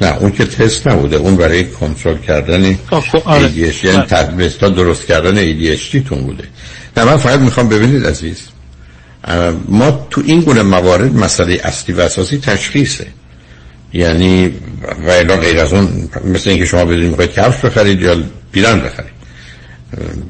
[0.00, 3.48] نه اون که تست نبوده اون برای کنترل کردن آره.
[3.48, 6.44] ADHD یعنی تدبستا درست کردن ADHD تون بوده.
[6.96, 8.48] نه من فقط می‌خوام ببینید عزیز
[9.68, 13.06] ما تو این گونه موارد مسئله اصلی و اساسی تشخیصه.
[13.92, 14.52] یعنی
[15.06, 18.16] و غیر از اون مثل اینکه شما بدونید می‌خواید کفش بخرید یا
[18.52, 19.15] پیرن بخرید.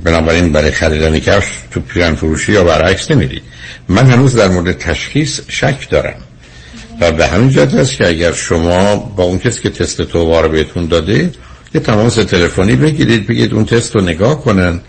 [0.05, 3.42] بنابراین برای خریدن کفش تو پیرن فروشی یا برعکس نمی‌دید
[3.88, 6.16] من هنوز در مورد تشخیص شک دارم.
[7.00, 10.87] و به همین جهت است که اگر شما با اون کسی که تست توبار بهتون
[10.87, 11.31] داده
[11.74, 14.81] یه تماس تلفنی بگیرید بگید اون تست رو نگاه کنن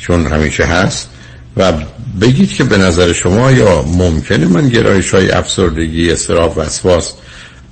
[0.00, 1.08] چون همیشه هست
[1.56, 1.72] و
[2.20, 7.14] بگید که به نظر شما یا ممکنه من گرایش های افسردگی استراف وسواس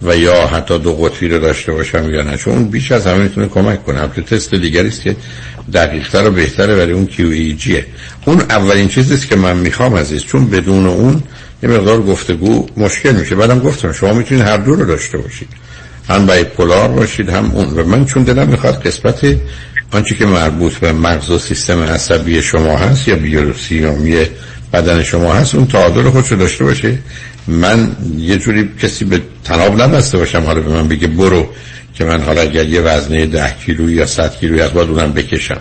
[0.03, 2.37] و یا حتی دو قطبی رو داشته باشم یا نه.
[2.37, 4.01] چون بیش از همه می‌تونه کمک کنه.
[4.01, 5.17] البته تست دیگری است که
[5.75, 7.87] دقیقتر و بهتره برای اون کیو ای جیه.
[8.27, 11.23] اون اولین چیزی که من می‌خوام عزیز چون بدون اون
[11.63, 13.35] یه مقدار گفتگو مشکل میشه.
[13.35, 15.49] بعدم گفتم شما می‌تونید هر دو رو داشته باشید.
[16.09, 17.79] هم بایپولار باشید هم اون.
[17.79, 19.37] و من چون دلم می‌خواد قسمت
[19.91, 23.87] آنچه که مربوط به مغز و سیستم عصبی شما هست یا بیولوژی
[24.73, 26.99] بدن شما هست اون تعادل خودش رو داشته باشه.
[27.49, 31.49] من یه جوری کسی به تناب نبسته باشم حالا به من بگه برو
[31.95, 35.61] که من حالا اگر یه وزنه ده کیلو یا صد کیلویی از باید اونم بکشم.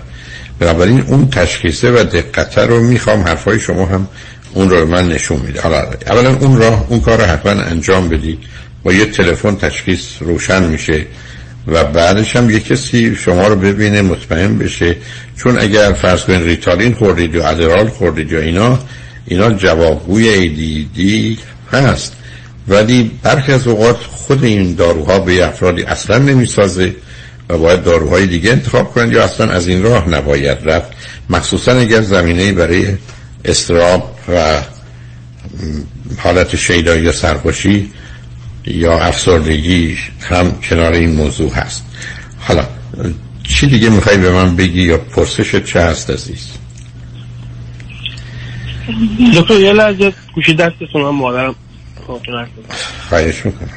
[0.60, 4.08] بنابراین اون تشخیصه و دقته رو می‌خوام حرفای شما هم
[4.54, 5.62] اون رو من نشون میده.
[5.62, 8.40] حالا اولا اون راه اون کار رو حتما انجام بدید.
[8.84, 11.06] با یه تلفن تشخیص روشن میشه
[11.68, 14.96] و بعدش هم یه کسی شما رو ببینه مطمئن بشه.
[15.38, 18.80] چون اگر فرض کنید ریتالین خوردید یا ادرال خوردید یا اینا
[19.26, 21.00] اینا جوابگوی ADD
[21.82, 22.16] هست
[22.68, 26.96] ولی برخی از اوقات خود این داروها به افرادی اصلا نمی‌سازه
[27.50, 30.92] و باید داروهای دیگه انتخاب کنند یا اصلا از این راه نباید رفت.
[31.30, 32.88] مخصوصا اگر زمینه برای
[33.46, 34.62] استراب و
[36.18, 37.92] حالت شیدایی یا سرخوشی
[38.66, 41.86] یا افسردگی هم کنار این موضوع هست.
[42.40, 42.66] حالا
[43.44, 46.48] چی دیگه می‌خوای به من بگی یا پرسش چه هست عزیز؟
[49.36, 51.56] دکتر یه لحظه گوشی دستتون هم مادرم
[53.10, 53.70] خواهش می‌کنم.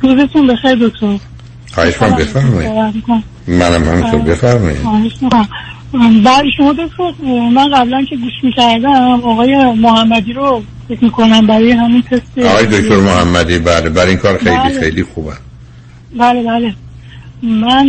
[0.00, 1.18] روزتون بخیر دکتر.
[1.72, 3.04] خواهش من بفرمایید.
[3.46, 4.20] منم همینطور.
[4.20, 4.82] بفرمایید.
[4.82, 5.48] خواهش می‌کنم.
[6.24, 7.12] برای شما دکتر
[7.54, 12.96] من قبلا که گوش می‌کردم آقای محمدی رو فکر می‌کنم برای همین تست آقای دکتر
[12.96, 13.90] محمدی بله.
[13.90, 14.80] برای این کار خیلی بله.
[14.80, 15.32] خیلی خوبه.
[16.18, 16.74] بله بله.
[17.42, 17.86] من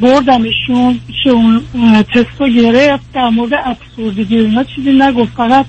[0.00, 1.00] بردمشون
[1.74, 5.32] اه، تست رو گرفت در مورد افسردگی اینا چیزی نگفت.
[5.36, 5.66] فقط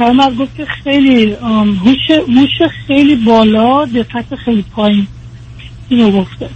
[0.00, 1.32] من گفت که خیلی
[1.84, 5.06] هوش هوش خیلی بالا دقت خیلی پایین.
[5.88, 6.48] اینو گفته.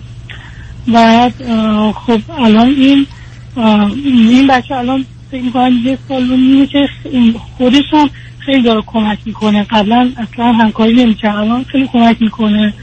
[0.88, 1.34] بعد
[1.92, 3.07] خب الان این
[4.05, 6.88] این بچه الان فکر می‌کنم یه سال و نیمه که
[7.59, 7.82] خودش
[8.38, 9.66] خیلی داره کمک می‌کنه.
[9.70, 11.36] قبلا اصلا همکاری نمی‌کرد.
[11.36, 12.74] الان خیلی کمک می‌کنه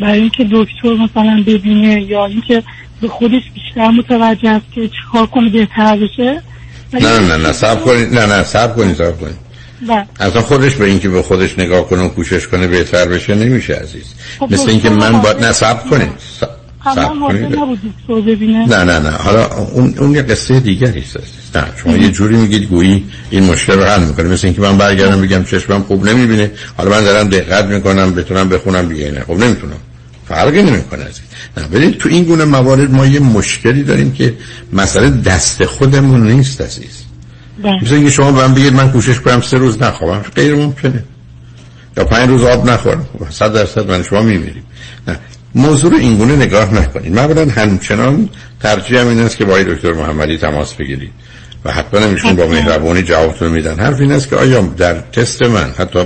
[0.00, 2.62] برای اینکه دکتر مثلا ببینه یا اینکه
[3.00, 6.42] به خودش بیشتر متوجه است که چیکار کنه بهتر بشه.
[6.92, 8.14] نه نه نه سب کنید.
[8.14, 9.49] نه نه سب کنید سب کنید.
[10.20, 14.04] اصلا خودش به اینکه به خودش نگاه کنه و کوشش کنه بهتر بشه نمیشه عزیز.
[14.38, 16.08] خب مثل اینکه من باید حاضر- نه سب کنید.
[16.40, 16.44] س-
[16.86, 17.58] قبلا سب حاضر کنید.
[17.58, 18.66] نبود دکتر ببینه.
[18.66, 19.10] نه نه نه.
[19.10, 21.56] حالا اون اون یه قصه دیگری است.
[21.56, 24.28] نه شما یه جوری میگید گویی این مشکل رو حل می‌کنه.
[24.28, 26.50] مثل اینکه من برگردم بگم چشمم خوب نمی‌بینه.
[26.76, 29.10] حالا من دارم دقت می‌کنم بتونم بخونم دیگه.
[29.10, 29.76] نه خب نمی‌تونم.
[30.28, 31.20] فرقی نمی‌کنه عزیز.
[31.56, 34.34] نه ببینید تو این گونه موارد ما یه مشکلی داریم که
[34.72, 37.09] مسئله دست خودمون نیست عزیز.
[37.82, 40.24] مثل اینکه شما به من بگید من کوشش کنم سه روز نخوابم.
[40.36, 41.04] غیر ممکنه.
[41.96, 43.06] یا پنج روز آب نخورم.
[43.18, 44.64] خب، صد درصد من شما میمیریم.
[45.08, 45.18] نه.
[45.54, 47.14] موضوع رو اینگونه نگاه نکنید.
[47.14, 48.28] معمولا همچنان
[48.60, 51.12] ترجیح این است که با دکتر محمدی تماس بگیرید.
[51.64, 53.78] و حتما ایشون با مهربانی جوابتون میدن.
[53.78, 55.98] حرف این است که آیا در تست من حتی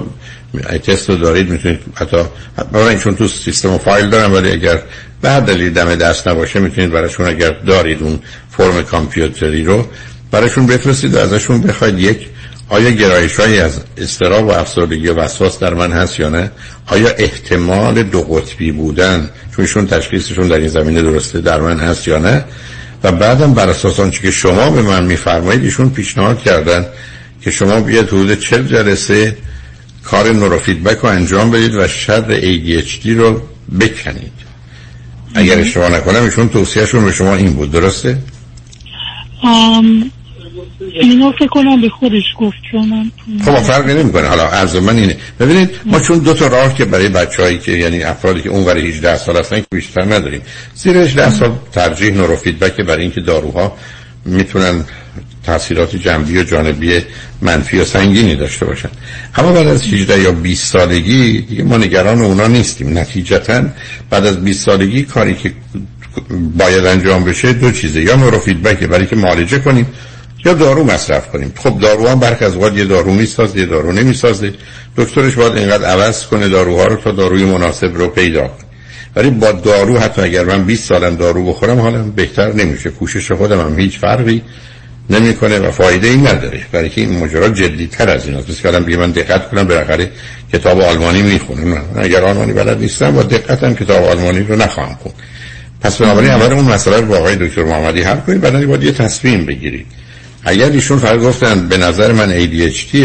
[0.71, 2.17] ای تست رو دارید می‌تونید حتی
[2.59, 4.83] حتی ایشون تو سیستم و فایل دارم ولی اگر
[5.21, 8.19] به هر دلیل دم دست نباشه می‌تونید براشون اگر دارید اون
[8.51, 9.87] فرم کامپیوتری رو
[10.35, 12.19] براشون بفرستید و ازشون بخواید یک
[12.69, 16.51] آیا گرایش از استراب و افسردگی و وسواس در من هست یا نه؟
[16.87, 22.09] آیا احتمال دو قطبی بودن چون ایشون تشخیصشون در این زمینه درسته در من هست
[22.09, 22.45] یا نه؟
[23.03, 26.87] و بعدم بر اساس آنچه که شما به من میفرمایید ایشون پیشنهاد کردن
[27.43, 29.37] که شما بیاید حدود 40 جلسه
[30.05, 33.41] کار نوروفیدبک رو انجام بدید و شر ADHD رو
[33.81, 34.33] بکنید.
[35.35, 37.71] اگر اشتباه نکنم ایشون توصیهشون به شما این بود.
[37.71, 38.19] درسته؟
[39.45, 40.11] آم،
[41.01, 43.11] اینو فکر کنم به خودش گفت چون من
[43.45, 44.29] خب فرقی نمی‌کنه.
[44.29, 45.17] حالا عرض من اینه.
[45.41, 49.17] ببینید ما چون دو تا راه که برای بچه‌هایی که یعنی افرادی که اونور 18
[49.17, 50.43] سال هستن که بیشتر نداریم.
[50.75, 53.77] زیر 18 سال ترجیح نوروفیدبک برای اینکه داروها
[54.25, 54.85] می‌تونن
[55.45, 57.01] تاثیرات جنبی و جانبی
[57.43, 58.89] منفی و سنگینی داشته باشن.
[59.37, 62.99] اما بعد از 18 یا 20 سالگی دیگه ما نگران اونا نیستیم.
[62.99, 63.65] نتیجتا
[64.11, 65.53] بعد از 20 سالگی کاری که
[66.57, 68.03] باید انجام بشه دو چیزه.
[68.03, 69.87] یا نوروفیدبک برای که معالجه کنیم
[70.45, 71.53] یا دارو مصرف کنیم.
[71.57, 74.53] خب دارو هم برخ از اوقات یه دارو می‌سازه یه دارو نمی‌سازه.
[74.97, 78.65] دکترش باید اینقدر عوض کنه داروها رو تا داروی مناسب رو پیدا کنه.
[79.17, 82.91] ولی با دارو حتی اگر من 20 سالم دارو بخورم حالم بهتر نمیشه.
[82.91, 84.43] کوشش خودم هم هیچ فرقی
[85.11, 86.61] نمی‌کنه و فایده ای نداره.
[86.73, 90.11] برای که این ماجرا جدی تر از این است کردم بگه من دقت کنم بالاخره
[90.53, 91.85] کتاب آلمانی می‌خونم.
[91.97, 95.15] اگر آلمانی بلد نیستم با دقتم کتاب آلمانی رو نخواهم خوند.
[95.81, 99.87] پس بنابراین اول اون مسئله رو دکتر محمدی حل کنید بعد باید یه تصمیم بگیرید.
[100.45, 102.97] اگر ایشون فقط گفتن به نظر من ADHD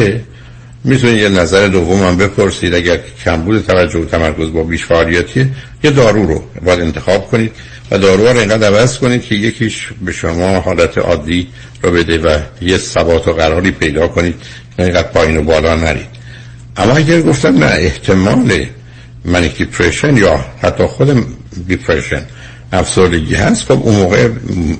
[0.83, 2.73] می‌تونید یه نظر دوم هم بپرسید.
[2.73, 5.47] اگر کمبود توجه و تمرکز با بیش فعالیتیه
[5.83, 7.51] یه دارو رو باید انتخاب کنید
[7.91, 11.47] و داروها رو اینقدر عوض کنید که یکیش به شما حالت عادی
[11.81, 14.35] رو بده و یه ثبات و قراری پیدا کنید
[14.79, 16.19] نه اینقدر پایین و بالا نرید.
[16.77, 18.65] اما اگر گفتن نه احتمال
[19.25, 21.25] manic depression یا حتی خود
[21.67, 22.21] depression
[22.71, 24.29] افسردگی هست خب اون موقع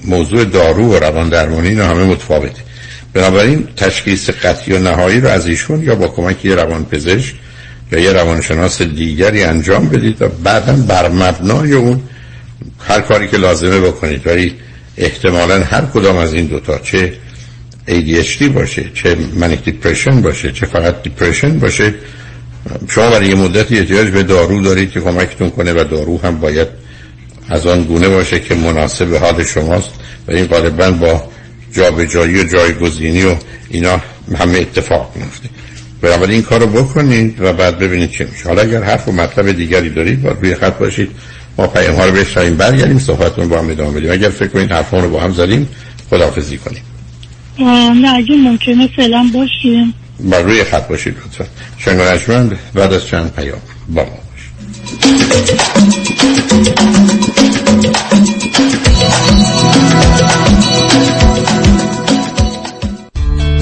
[0.06, 2.62] موضوع دارو و روان درمانی اینا همه متفاوته.
[3.14, 7.36] بنابراین تشخیص قطعی و نهایی رو از ایشون یا با کمک یه روان پزشک
[7.92, 12.02] یا یه روانشناس دیگری انجام بدید و بعدا بر مبنای اون
[12.88, 14.28] هر کاری که لازمه بکنید.
[14.28, 14.56] ولی
[14.98, 17.14] احتمالا هر کدام از این دوتا چه
[17.88, 21.94] ADHD باشه چه manic depression باشه چه فقط depression باشه
[22.88, 26.68] شما برای یه مدتی احتیاج به دارو دارید که کمکتون کنه و دارو هم باید
[27.50, 29.90] از آن گونه باشه که مناسب حال شماست
[30.28, 31.24] و این غالبا با
[31.74, 33.36] جابجایی و جایگزینی و
[33.70, 34.02] اینا
[34.38, 35.50] همه اتفاق میفته
[36.02, 38.48] بنابراین این کار رو بکنید و بعد ببینید چه میشه.
[38.48, 41.12] حالا اگر حرف و مطلب دیگری دارید باید روی خط باشید.
[41.58, 44.12] ما پیام ها رو بشنویم برگردیم صحبتون با هم ادامه بدیم.
[44.12, 45.70] اگر فکر کنید حرفمون رو با هم زدیم
[46.10, 46.82] خداحافظی کنیم.
[48.02, 49.94] نه اگه ممکنه فعلا باشیم.
[50.20, 51.46] بر روی خط باشید لطفا.
[51.78, 54.29] شنگانشمند بعد از چند پیام با ما.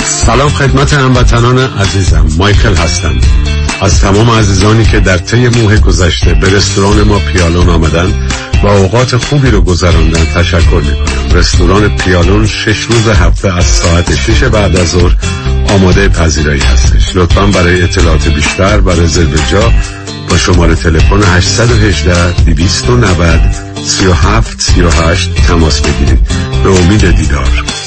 [0.05, 2.25] سلام خدمت هموطنان عزیزم.
[2.37, 3.15] مایکل هستم.
[3.81, 8.13] از تمام عزیزانی که در طی موه گذشته به رستوران ما پیالون آمدن
[8.63, 11.37] و اوقات خوبی رو گذراندن تشکر می‌کنم.
[11.37, 15.15] رستوران پیالون شش روز هفته از ساعت 6 بعد از ظهر
[15.69, 17.15] آماده پذیرایی هستش.
[17.15, 19.71] لطفا برای اطلاعات بیشتر و رزرو جا
[20.29, 23.41] با شماره تلفن 818 290
[23.85, 26.19] 37 38 تماس بگیرید.
[26.63, 27.86] به امید دیدار.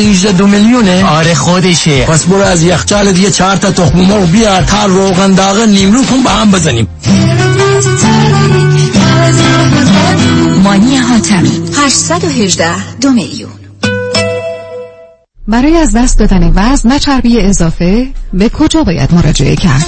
[0.01, 2.05] 818 دو میلیونه؟ آره خودشه.
[2.05, 6.23] پس برو از یخچال دیگه چهار تا تخم مرغ بیار تا روغن داغ نیمرو کن
[6.23, 6.87] با هم بزنیم.
[10.63, 13.51] مانی حاتمی 818 دو میلیون.
[15.47, 19.85] برای از دست دادن وزن و چربی اضافه به کجا باید مراجعه کرد؟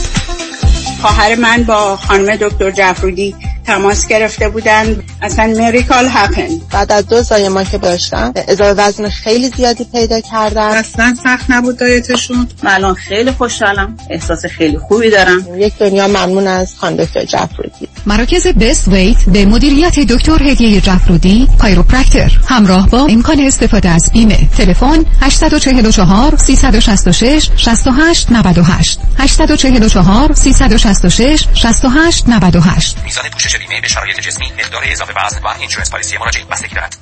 [1.01, 3.36] خواهر من با خانم دکتر جعفرودی
[3.66, 5.03] تماس گرفته بودن.
[5.22, 10.61] اصلا میریکال هپن بعد از دو زایمان که داشتم اضافه وزن خیلی زیادی پیدا کردم
[10.61, 12.47] اصلا سخت نبود دایتشون.
[12.64, 13.97] من الان خیلی خوشحالم.
[14.09, 15.45] احساس خیلی خوبی دارم.
[15.57, 17.88] یک دنیا ممنون از خانم دکتر جعفرودی.
[18.05, 24.39] مراکز Best Weight به مدیریت دکتر هدیه جعفرودی chiropractor همراه با امکان استفاده از بیمه
[24.57, 34.51] تلفن 844 366 68 98 844 366 68 98 میزان پوشش بیمه به شرایط جسمی
[34.59, 36.97] مقدار اضافه وزن و insurance policy مراجع بستگی دارد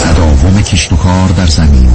[0.00, 1.90] تداوم کشت و کار در زمین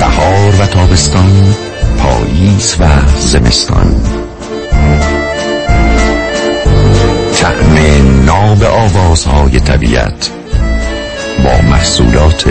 [0.00, 1.54] بهار و تابستان
[1.98, 2.86] پاییز و
[3.18, 4.02] زمستان
[7.34, 10.30] طعم ناب آوازهای طبیعت
[11.44, 12.44] با محصولات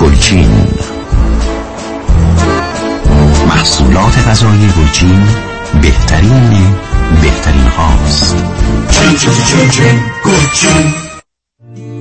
[0.00, 0.66] گلچین
[3.48, 5.28] محصولات غذایی گلچین
[5.82, 6.74] بهترین
[7.20, 8.36] بهترین هاست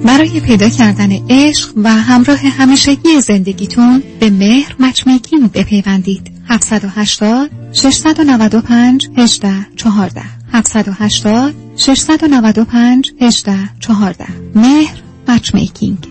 [0.05, 6.31] برای پیدا کردن عشق و همراه همیشگی زندگیتون به مهر مچمیکینگ بپیوندید.
[6.49, 10.21] 780 695 18 14
[10.53, 16.07] 780 695 18 14 مهر مچمیکینگ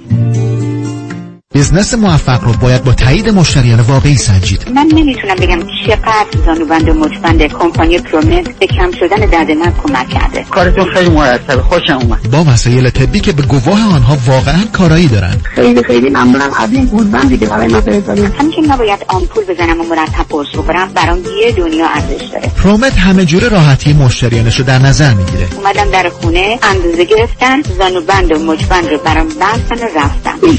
[1.54, 4.68] بزنس موفق رو باید با تایید مشتریان واقعی سنجید.
[4.74, 10.08] من نمی‌تونم بگم چقدر زانوبند و مچبند کمپانی پرومت به کم شدن درد من کمک
[10.08, 10.44] کرده.
[10.50, 12.30] کارتون خیلی مرتبه خوشم اومد.
[12.30, 16.50] با وسایل طبی که به گواه آنها واقعا کارایی دارن خیلی خیلی ممنونم.
[16.58, 18.26] از این گودبند دیگه برای ما فرستادین.
[18.26, 22.52] همین که نباید آمپول بزنم و مرتب قرص بخورم برام یه دنیا ارزش داره.
[22.62, 25.48] پرومت همه جوره راحتی مشتریانش رو در نظر می‌گیره.
[25.56, 30.58] اومدم در خونه اندازه گرفتن زانوبند و مچبند رو برام بستن و رفتم این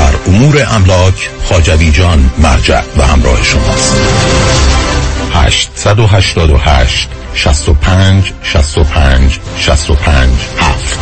[0.00, 3.96] در امور املاک خاجوی جان مرجع و همراه شماست.
[5.32, 10.28] 888 65 65 65
[10.58, 10.98] 7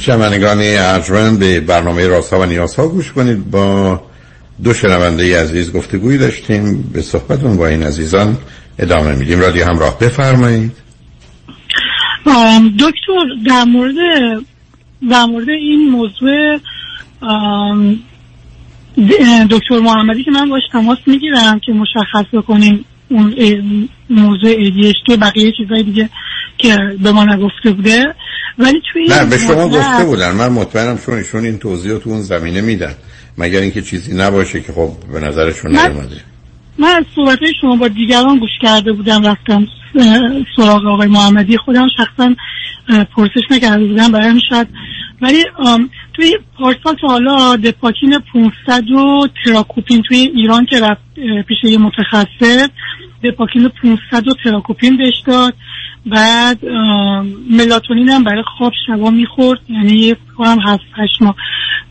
[0.00, 4.00] شنوندگان ارجمند به برنامه راستا و نیازها گوش کنید با
[4.64, 6.90] دو شنونده عزیز گفتگویی داشتیم.
[6.92, 8.38] به صحبتون با این عزیزان
[8.78, 9.40] ادامه میدیم.
[9.40, 10.72] رادیو همراه بفرمایید.
[12.78, 13.94] دکتر در مورد
[15.10, 16.58] در مورد این موضوع
[19.50, 23.34] دکتر محمدی که من باش تماس می‌گیرم که مشخص بکنیم اون
[24.10, 26.08] موضوع ADHD بقیه چیزهای دیگه
[26.58, 28.14] که به ما نگفته بوده.
[28.58, 30.32] ولی توی نه به شما گفته بودن.
[30.32, 32.94] من مطمئنم چون ایشون این توضیح تو اون زمینه میدن.
[33.38, 36.20] مگر اینکه چیزی نباشه که خب به نظرشون نیومده.
[36.78, 39.66] من از صحبت شما با دیگران گوش کرده بودم رفتم
[40.56, 41.56] سراغ آقای محمدی.
[41.56, 42.34] خودم شخصا
[43.16, 44.68] پرسش نکرده بودم برای شاید.
[45.22, 45.44] ولی
[46.14, 48.18] توی پارسال تا حالا دپاکین
[48.66, 51.00] 500 و تراکوپین توی ایران که رفت
[51.48, 52.68] پیش یه متخصص
[53.24, 55.54] دپاکین 500 و تراکوپین بهش داد.
[56.06, 56.64] بعد
[57.50, 61.36] ملاتونین هم برای خواب شبا می‌خورد یعنی یه کنم هفت هشت ماه.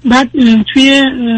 [0.05, 0.32] بعد
[0.74, 0.89] توی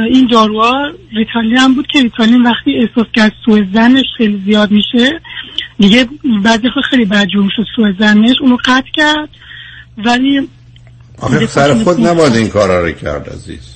[0.09, 5.21] این داروها ریتالین هم بود که ریتالین وقتی احساس کرد سوء زنش خیلی زیاد میشه
[5.79, 6.07] دیگه
[6.43, 9.29] بعضی خیلی بدجور شد سوء زنش اونو قطع کرد.
[9.97, 10.47] ولی
[11.21, 13.75] آخه سر خود نباید این کارا رو کرد عزیز.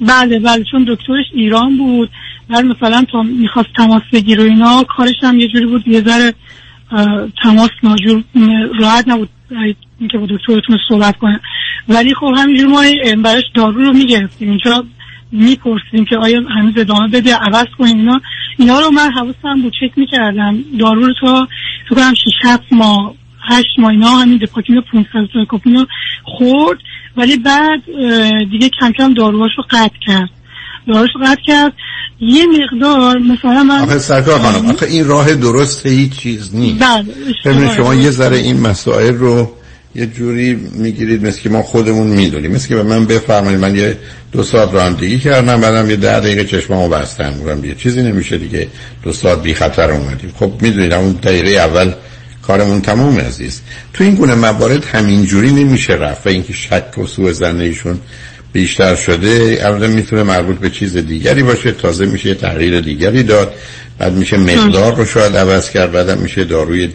[0.00, 2.10] بله بله چون دکترش ایران بود.
[2.50, 6.34] بعد مثلا تا می‌خواست تماس بگیره و اینا کارش هم یه جوری بود یه ذره
[7.42, 8.24] تماس ناجور
[8.80, 9.28] راحت نبود.
[10.00, 11.40] اینکه با دکترتون صحبت کنه.
[11.88, 14.48] ولی خب همینجور ما اه، براش دارو رو می‌گرفتیم.
[14.48, 14.84] اینجا
[15.32, 18.20] می‌پرسیم که آیا هنوز ادامه بده عوض کنیم اینا.
[18.58, 19.72] اینا رو من حواسم بود.
[19.80, 20.58] چک می‌کردم.
[20.78, 21.48] دارو رو تا
[21.88, 23.14] تو کنم 6 7 ماه
[23.50, 25.86] هشت ماه اینا همین دپاکین 500 تراکوپین رو
[26.24, 26.78] خورد.
[27.16, 27.84] ولی بعد
[28.50, 30.30] دیگه کم کم داروهاش رو قطع کرد.
[30.88, 31.72] رو قطع کرد.
[32.20, 36.84] یه مقدار مثلا من آخه سرکار خانم آخه این راه درست هیچ چیز نیست.
[37.44, 37.76] بله.
[37.76, 39.50] شما یه ذره این مسائل رو
[39.94, 42.50] یه جوری می‌گیرید مثل که ما خودمون می‌دونیم.
[42.50, 43.98] مثل که به من بفرمایید من یه
[44.32, 48.68] دو ساعت رانندگی کردم بعدم یه ده دقیقه چشمامو بستم گفتم یه چیزی نمیشه دیگه.
[49.02, 50.32] دو ساعت بی خطر اومدیم.
[50.38, 51.92] خب می‌دونید اون دقیقه اول
[52.42, 53.60] کارمون تموم عزیز.
[53.92, 56.26] تو این گونه موارد همین جوری نمیشه رفت.
[56.26, 57.98] و اینکه شک و سوء زن ایشون
[58.58, 63.54] بیشتر شده اولا می‌تونه مربوط به چیز دیگری باشه تازه میشه تغییر دیگری داد
[63.98, 66.88] بعد میشه مقدار رو شاید عوض کرد بعدم میشه داروی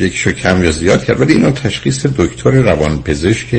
[0.00, 3.50] یکیشو کم یا زیاد کرد ولی اینا تشخیص دکتر روان پزشک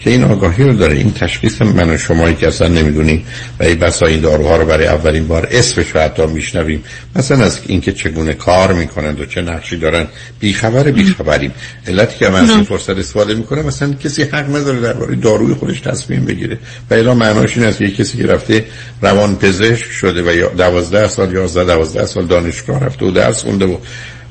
[0.00, 0.96] که این آگاهی رو داره.
[0.96, 3.26] این تشخیص من و شمایی که اصلا نمی‌دونیم
[3.60, 6.84] و این بسا این داروها رو برای اولین بار اسمش رو حتی میشنویم.
[7.16, 10.06] مثلا از اینکه چگونه کار می‌کنند و چه نقشی دارن
[10.40, 11.52] بیخبر بیخبریم.
[11.86, 15.80] علتی که من از این فرصت استفاده می‌کنم مثلا کسی حق نداره درباره داروی خودش
[15.80, 16.58] تصمیم بگیره.
[16.90, 18.64] و الا معناش این است که یک کسی که رفته
[19.02, 23.64] روان پزشک شده و یا 12 سال 11 12 سال دانشگاه رفته و درس خونده
[23.64, 23.76] و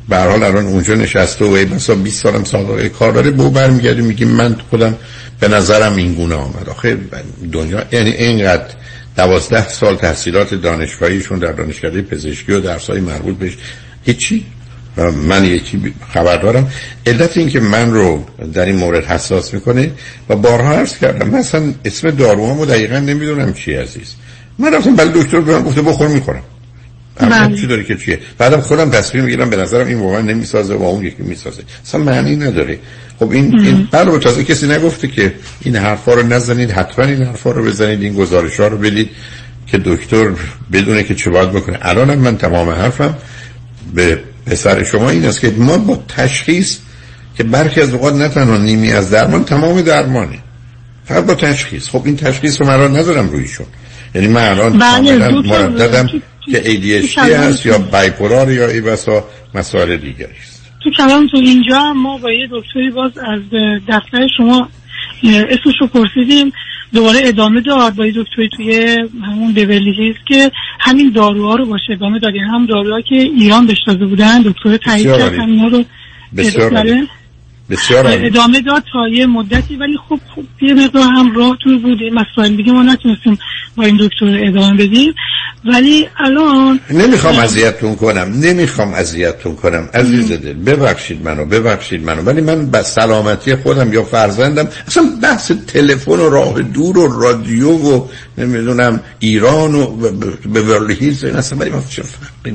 [0.09, 3.31] به حال الان اونجا نشسته و بسا 20 سالم سابقه کار داره.
[3.31, 4.95] به او برمیگردیم میگیم من خودم
[5.39, 6.69] به نظرم این گونه آمد.
[6.69, 6.97] آخه
[7.51, 8.73] دنیا یعنی اینقدر
[9.17, 13.57] دوازده سال تحصیلات دانشگاهیشون در دانشکده پزشکی و درسای مربوط بهش
[14.05, 14.45] هیچی.
[15.27, 16.71] من یکی خبر دارم.
[17.07, 19.91] علت این که من رو در این مورد حساس می‌کنه
[20.29, 24.15] و بارها عرض کردم مثلا اسم داروامو دقیقا نمی‌دونم چی عزیز.
[24.59, 26.43] من رفتم بله دکتر به من گفته بخور می‌خورم.
[27.55, 31.05] چی داره که چیه؟ بعدم خودم تصمیم می‌گیرم به نظرم این واقعا نمی‌سازه و اون
[31.05, 31.63] یکی می‌سازه.
[31.85, 32.79] اصلا معنی نداره.
[33.19, 37.51] خب این این بله تازه کسی نگفته که این حرفا رو نزنید حتما این حرفا
[37.51, 39.09] رو بزنید این گزارش ها رو بدید
[39.67, 40.31] که دکتر
[40.71, 41.77] بدونه که چه باید بکنه.
[41.81, 43.17] الان من تمام حرفم
[43.93, 46.77] به پسر شما این است که ما با تشخیص
[47.37, 50.39] که برخی از اوقات نه تنها نیمی از درمان تمام درمانه.
[51.05, 51.89] فقط با تشخیص.
[51.89, 53.65] خب این تشخیص رو من الان نذارم رویشون
[54.15, 56.09] یعنی من الان بله، کاملا مرددم
[56.45, 59.23] که ADHD هست یا بایپولار یا ای بسا
[59.55, 60.71] مسائل دیگری است.
[60.83, 63.41] تو کلام تو اینجا ما با یه دکتری باز از
[63.87, 64.69] دفتر شما
[65.23, 66.51] اسمش رو پرسیدیم.
[66.93, 71.93] دوباره ادامه داد با یه دکتری توی همون بیورلی هیلز که همین داروها رو باشه.
[71.93, 72.35] ادامه داد.
[72.35, 74.41] یعنی هم داروها که ایران بهش داده بودن.
[74.41, 75.33] دکتر تایید کرد
[75.71, 75.83] رو.
[76.37, 77.07] بسیار بله.
[77.69, 78.07] بسیار.
[78.07, 81.97] ادامه داد تا یه مدتی ولی خب خب یه مقدار هم راه تو بود.
[82.13, 83.39] مسائل دیگه ما نتونستیم
[83.75, 85.13] با این دکتر ادامه بدیم.
[85.65, 88.33] ولی الان نمی‌خوام اذیتتون کنم.
[88.39, 89.89] نمی‌خوام اذیتتون کنم.
[89.93, 92.21] عزیز دل ببخشید منو ببخشید منو.
[92.21, 97.69] ولی من به سلامتی خودم یا فرزندم اصلا بحث تلفن و راه دور و رادیو
[97.69, 98.07] و
[98.37, 99.95] نمی‌دونم ایران و
[100.53, 101.59] به هیلز اصلا.
[101.59, 101.81] ولی من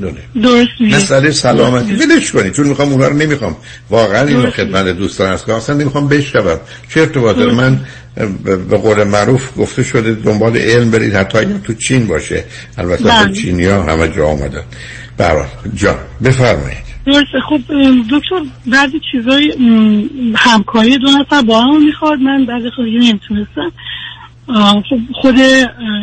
[0.01, 1.95] داره درست مسئله سلامتی.
[1.95, 3.57] ولش کنید چون می‌خوام اونها رو نمی‌خوام.
[3.91, 4.57] واقعا این درست.
[4.57, 6.59] خدمت دوستان است که اصلا نمی‌خوام بشنوم.
[6.95, 7.81] چه ارتباط داره؟ من
[8.45, 11.15] به- به قول معروف گفته شده دنبال علم برید.
[11.15, 12.45] حتی اگر تو چین باشه.
[12.79, 13.25] البته بله.
[13.25, 14.63] تو چینی ها همه جا آمدن
[15.17, 16.85] برای جان بفرمایید.
[17.07, 17.61] درسته خب
[18.11, 19.53] دکتر بعضی چیزای
[20.37, 22.19] همکاری دو نفر با هم می‌خواد.
[22.19, 23.73] من بعضی خود دیگه نمی‌تونستم.
[24.47, 25.39] خب خود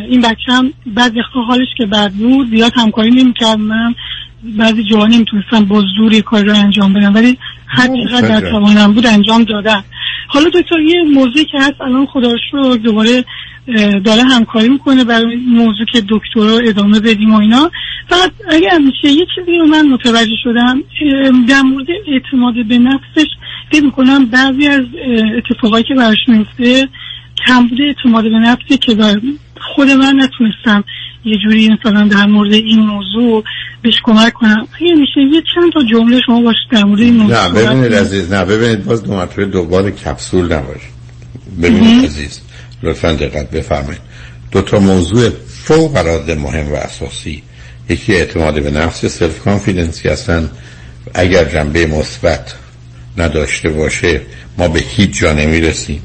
[0.09, 3.59] این بچه هم بعضی وقتا حالش که بد بود زیاد همکاری نمی‌کرد.
[3.59, 3.95] من
[4.43, 7.37] بعضی جاها نمی‌تونستم با زوری کار رو انجام بدم ولی
[7.67, 8.51] هر چقدر در.
[8.51, 9.83] توانم بود انجام دادم.
[10.27, 13.25] حالا دکتر یه موضوعی که هست الان خدا رو دوباره
[14.03, 17.71] داره همکاری می‌کنه برای موضوع که دکتر رو ادامه بدیم و اینا.
[18.09, 20.83] فقط اگر میشه یه چیزی رو من متوجه شدم
[21.47, 23.27] در مورد اعتماد به نفسش
[23.71, 24.85] فکر می‌کنم بعضی از
[25.37, 26.87] اتفاقایی که براش میفته
[27.47, 28.95] کمبود اعتماد به نفسی که
[29.75, 30.83] خود من نتونستم
[31.25, 33.43] یه جوری مثلا در مورد این موضوع
[33.81, 34.67] بهش کمک کنم.
[34.73, 37.93] اگه میشه یه چند تا جمله شما باشید در مورد این موضوع نه ببینید.
[37.93, 40.91] عزیز نه ببینید باز دو مرتبه دنبال کپسول نباشید.
[41.61, 42.05] ببینید.
[42.05, 42.41] عزیز
[42.83, 44.01] لطفا دقت بفرمایید.
[44.51, 47.43] دو تا موضوع فوق العاده مهم و اساسی.
[47.89, 50.49] یکی اعتماد به نفس self-confidence ی هستن.
[51.13, 52.55] اگر جنبه مثبت
[53.17, 54.21] نداشته باشه
[54.57, 56.01] ما به هیچ جا نمی‌رسیم.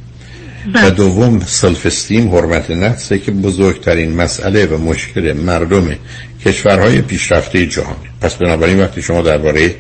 [0.75, 5.97] و دوم self-esteem حرمت نفسه که بزرگترین مسئله و مشکل مردم
[6.45, 7.97] کشورهای پیشرفته جهان.
[8.21, 9.75] پس بنابراین وقتی شما درباره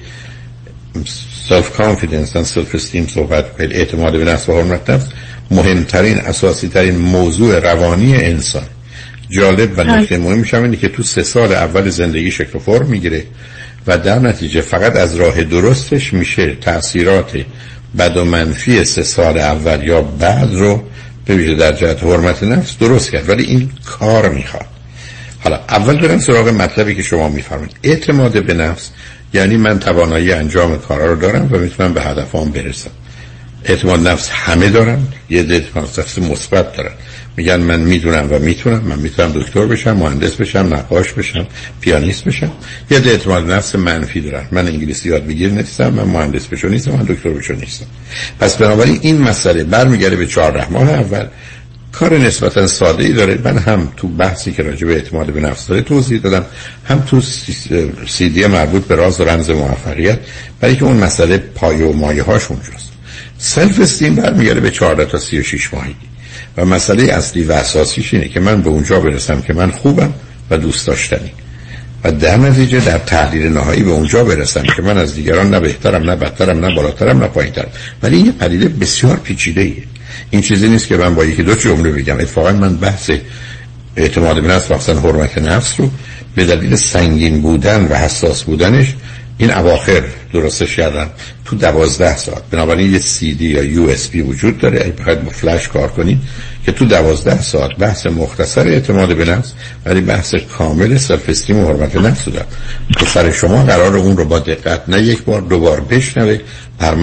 [1.48, 5.06] self-confidence و self-esteem صحبت کنید اعتماد به نفس و حرمت نفس
[5.50, 8.66] مهمترین اساسی ترین موضوع روانی انسان.
[9.30, 12.86] جالب و نکته مهمش هم اینه که تو سه سال اول زندگی شکل و فرم
[12.86, 13.24] می‌گیره
[13.86, 17.44] و در نتیجه فقط از راه درستش میشه تاثیرات
[17.98, 20.82] بد و منفی سه سال اول یا بعد رو
[21.24, 24.66] به ویژه در جهت حرمت نفس درست کرد ولی این کار می‌خواد.
[25.44, 27.76] حالا اول برم سراغ مطلبی که شما میفرمایید.
[27.82, 28.90] اعتماد به نفس
[29.34, 32.90] یعنی من توانایی انجام کارا رو دارم و می‌تونم به هدفام برسم.
[33.64, 34.98] اعتماد نفس همه دارن
[35.30, 36.92] یه اعتماد نفس مثبت دارن.
[37.36, 41.46] میگن من می‌دونم و می‌تونم من می‌تونم دکتر بشم مهندس بشم نقاش بشم
[41.80, 42.52] پیانیست بشم.
[42.90, 44.48] یه اعتماد نفس منفی دارن.
[44.52, 47.86] من انگلیسی یاد بگیر نیستم من مهندس بشو نیستم من دکتر بشو نیستم.
[48.40, 51.26] پس بنابراین این مسئله برمیگرده به چهارده ماه اول
[51.92, 53.38] کار نسبتا ساده ای داره.
[53.44, 56.44] من هم تو بحثی که راجع به اعتماد به نفس داره توضیح دادم.
[56.84, 57.20] هم تو
[58.06, 60.18] سی- دی مربوط به راز و رمز موفقیت.
[60.60, 62.92] برای که اون مسئله پایه و مایه هاش اونجاست.
[63.38, 66.15] self-esteem برمیگرده به 14 تا 36 ماهگی.
[66.56, 70.12] و مسئله اصلی و اساسیش اینه که من به اونجا برسم که من خوبم
[70.50, 71.30] و دوست داشتنی.
[72.04, 76.10] و در نتیجه در تحلیل نهایی به اونجا برسم که من از دیگران نه بهترم
[76.10, 77.68] نه بدترم نه بالاترم نه پایینترم.
[78.02, 79.82] ولی این پدیده بسیار پیچیده ایه
[80.30, 82.18] این چیزی نیست که من با یکی دو جمله بگم.
[82.18, 83.10] اتفاقا من بحث
[83.96, 85.90] اعتماد به نفس مخصوصا حرمت نفس رو
[86.34, 88.94] به دلیل سنگین بودن و حساس بودنش
[89.38, 91.10] این اواخر درستش کردم
[91.44, 92.42] تو دوازده ساعت.
[92.50, 94.80] بنابراین یه سی دی یا یو اس بی وجود داره.
[94.80, 96.18] اگه بخواید با فلش کار کنید
[96.66, 99.52] که تو دوازده ساعت بحث مختصر اعتماد به نفس
[99.86, 102.46] ولی بحث کامل سلف استیم و حرمت نفس دارم
[103.14, 106.38] سر شما قرار اون رو با دقت نه یک بار دو بار بشنوه
[106.78, 106.94] بر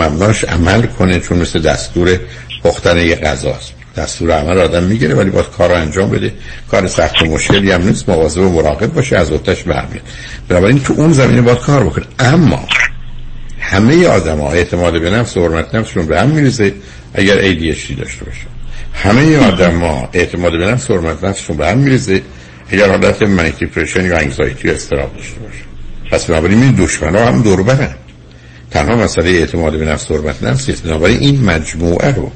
[0.47, 2.19] عمل کنه چون مثل دستور
[2.63, 3.73] پختن یه غذاست.
[3.97, 6.33] دستور عمل آدم می‌گیره ولی باید کار انجام بده.
[6.71, 10.01] کار سخت و مشکلی هم نیست مواظب و مراقب باشه از اوتش برمیاد
[10.49, 12.05] بنابراین تو اون زمینه باید کار بکنه.
[12.19, 12.67] اما
[13.59, 16.73] همه آدم ها اعتماد به نفس و حرمت نفسشون به هم میریزه
[17.13, 18.45] اگر ADHD داشته باشه.
[18.93, 22.21] همه آدم ها اعتماد به نفس و حرمت نفسشون به هم میریزه
[22.69, 25.63] اگر حالت منیک دیپرشن یا انگزایتی استراب داشته باشه.
[26.11, 27.95] پس بنابراین این دشمن ها هم دور برن
[28.71, 30.83] تنها مسئله اعتماد به نفس و حرمت نفس نیست.
[30.83, 32.31] بنابراین این مجموعه رو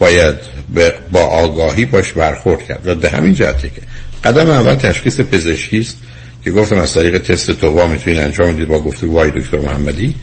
[0.00, 0.34] باید
[1.12, 2.80] با آگاهی باش برخورد کرد.
[2.84, 3.82] و به همین جهته که.
[4.24, 5.96] قدم اول تشخیص پزشکی است
[6.44, 10.14] که گفتم از طریق تست تووا می‌تونید انجام بدید با گفتگو با دکتر محمدی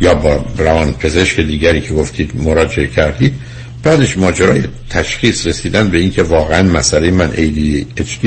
[0.00, 3.34] یا با روان پزشک دیگری که گفتید مراجعه کردید.
[3.82, 8.26] بعدش ماجرای تشخیص رسیدن به اینکه واقعا مسئله من ADHD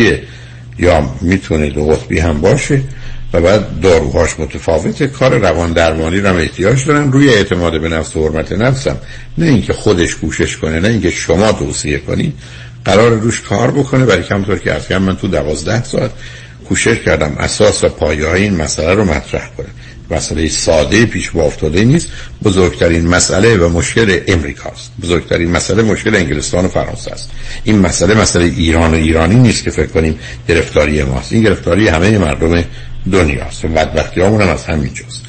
[0.79, 2.81] یا می‌تونه دو قطبی هم باشه.
[3.33, 5.07] و بعد داروهاش متفاوته.
[5.07, 8.97] کار روان درمانی رو هم احتیاج دارن روی اعتماد به نفس و حرمت نفسم.
[9.37, 12.33] نه اینکه خودش کوشش کنه نه اینکه شما توصیه کنید
[12.85, 14.05] قرار روش کار بکنه.
[14.05, 16.11] برای که همونطور که عرض من تو دوازده ساعت
[16.69, 19.67] کوشش کردم اساس و پایه این مسئله رو مطرح کنم
[20.11, 22.07] مسئله ساده پیش با افتاده نیست.
[22.43, 27.31] بزرگترین مسئله و مشکل امریکاست بزرگترین مسئله مشکل انگلستان و فرانسه است.
[27.63, 31.33] این مسئله مسئله ایران و ایرانی نیست که فکر کنیم گرفتاری ماست.
[31.33, 32.63] این گرفتاری همه مردم
[33.11, 33.65] دنیاست.
[33.65, 35.25] و بدبختی هم از همین جاست.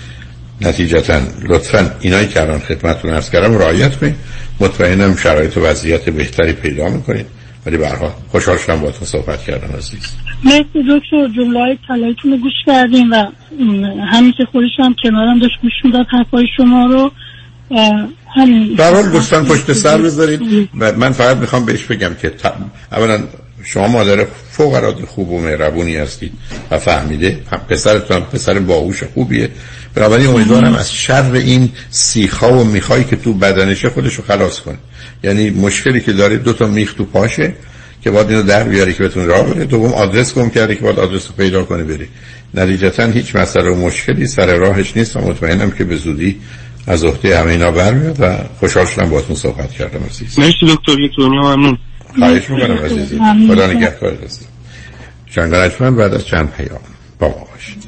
[0.60, 4.14] نتیجتا لطفا اینایی که الان خدمتتون عرض کردم رعایت کنید.
[4.60, 7.26] مطمئنم شرایط و وضعیت بهتری پیدا می‌کنید.
[7.66, 10.12] ولی حال خوشحال شدم باهاتون صحبت کردم عزیز.
[10.44, 11.28] مرسی دکتر.
[11.36, 11.78] جمله های
[12.24, 13.24] رو گوش کردیم و
[14.12, 17.12] همین که خودش هم کنارم داشت گوش می‌داد حرفای شما رو.
[18.34, 18.74] همین.
[18.74, 20.68] در حال دوستان پشت سر بذارید.
[20.74, 22.32] من فقط می‌خوام بهش بگم که
[22.92, 23.22] اولا
[23.64, 26.32] شما مادر فوق العاده خوب و مهربونی هستید
[26.70, 27.38] و فهمیده.
[27.68, 29.50] پسرتون پسر باهوش خوبیه.
[29.94, 34.78] بنابراین امیدوارم از شر این سیخا و میخایی که تو بدنشه خودشو خلاص کنه.
[35.24, 37.52] یعنی مشکلی که داره دو تا میخ تو پاشه
[38.04, 40.98] که باید اینو در بیاری که بتون راه بره دوم آدرس گم کرده که باید
[40.98, 42.08] آدرس رو پیدا کنه بری.
[42.54, 45.16] نتیجتا هیچ مسئله و مشکلی سر راهش نیست.
[45.16, 46.40] و مطمئنم که به زودی
[46.86, 50.38] از عهده همه اینا برمیاد و خوشحال شدم باهاتون صحبت کردم عزیز.
[50.38, 51.78] مرسی دکتر یک دنیا ممنون.
[52.18, 53.20] خواهش می‌کنم عزیزی.
[53.48, 54.46] خدا نگهدار هستم
[55.26, 55.50] شنگ
[55.96, 56.80] بعد از چند پیام.
[57.18, 57.84] با ما باشید.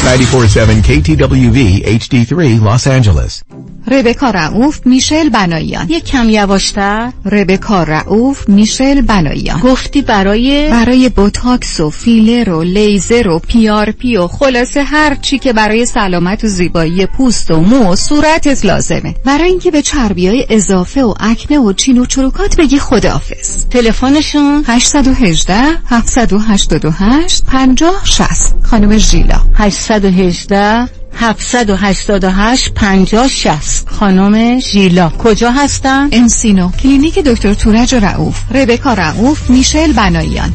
[0.00, 2.32] 94.7 KTWV HD3
[2.66, 3.49] Los Angeles.
[3.90, 5.86] ربکا رعوف میشل بنایان.
[5.88, 9.60] یک کم یواشتر ربکا رعوف میشل بنایان.
[9.60, 15.52] گفتی برای برای بوتاکس و فیلر و لیزر و peel و خلاصه هر چی که
[15.52, 19.14] برای سلامت و زیبایی پوست و مو و صورتت لازمه.
[19.24, 23.66] برای اینکه به چربی های اضافه و اکنه و چین و چروکات بگی خداحافظ.
[23.66, 25.54] تلفنشون؟ 818
[25.86, 29.40] 788 50 60 خانم ژیلا.
[29.54, 35.08] 818 788 50 60 خانم ژیلا.
[35.08, 40.52] کجا هستن؟ انسینو کلینیک دکتر تورج رعوف ربکا رعوف میشل بنایان.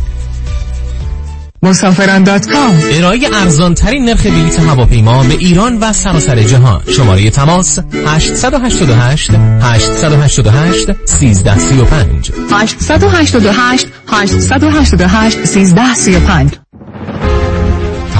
[1.63, 2.79] مسافران dot com.
[2.91, 6.81] ارائه ارزان ترین نرخ بلیط هواپیما به ایران و سراسر جهان.
[6.87, 9.31] شماره تماس 888
[9.61, 16.64] 888 1335 888 888 1335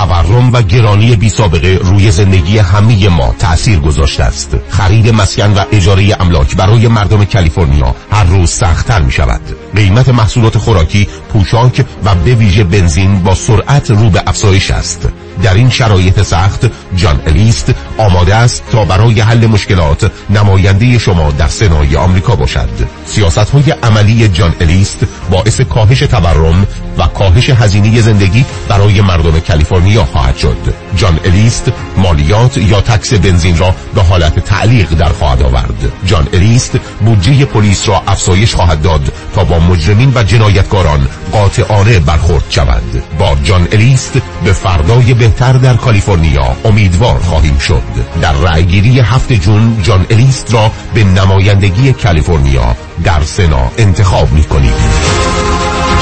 [0.06, 4.58] تورم و گرانی بی سابقه روی زندگی همه ما تأثیر گذاشته است.
[4.70, 9.42] خرید مسکن و اجاره املاک برای مردم کالیفرنیا هر روز سختتر می شود
[9.76, 15.10] قیمت محصولات خوراکی پوشاک و به ویژه بنزین با سرعت رو به افزایش است.
[15.44, 16.66] در این شرایط سخت
[16.96, 22.70] جان الیست آماده است تا برای حل مشکلات نماینده شما در سنای آمریکا باشد.
[23.06, 25.00] سیاست های عملی جان الیست
[25.32, 26.68] باعث کاهش تورم
[26.98, 30.58] و کاهش هزینه زندگی برای مردم کالیفرنیا خواهد شد.
[30.96, 35.92] جان الیست مالیات یا تکس بنزین را به حالت تعلیق در خواهد آورد.
[36.06, 42.44] جان الیست بودجه پلیس را افزایش خواهد داد تا با مجرمین و جنایتکاران قاطعانه برخورد
[42.50, 43.04] شود.
[43.20, 44.14] با جان الیست
[44.44, 46.56] به فردای بهتر در کالیفرنیا.
[46.66, 47.82] امیدوار خواهیم شد.
[48.22, 54.74] در رأیگیری هفت جون جان الیست را به نمایندگی کالیفرنیا در سنا انتخاب می کنید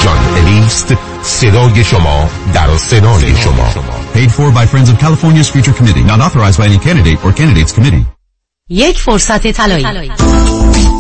[0.04, 3.70] جان الیست صدای شما در سنای شما.
[4.16, 6.04] Paid for by Friends of California's Future Committee.
[6.04, 8.06] Not authorized by any candidate or candidate's committee.
[8.70, 10.12] یک فرصت طلایی.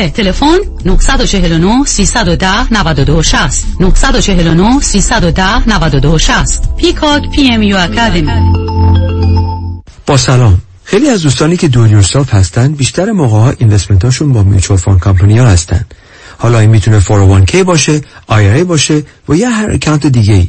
[0.00, 8.32] سن تلفن 949 310 92 60 949 310 92 60 Peacock PMU Academy.
[10.06, 10.58] با سلام.
[10.84, 15.00] خیلی از دوستانی که do yourself هستن بیشتر موقع ها investment اشون با mutual fund
[15.00, 15.84] کمپانی ها هستن.
[16.38, 20.48] حالا این می‌تونه 401k باشه IRA باشه و یا هر account دیگه ای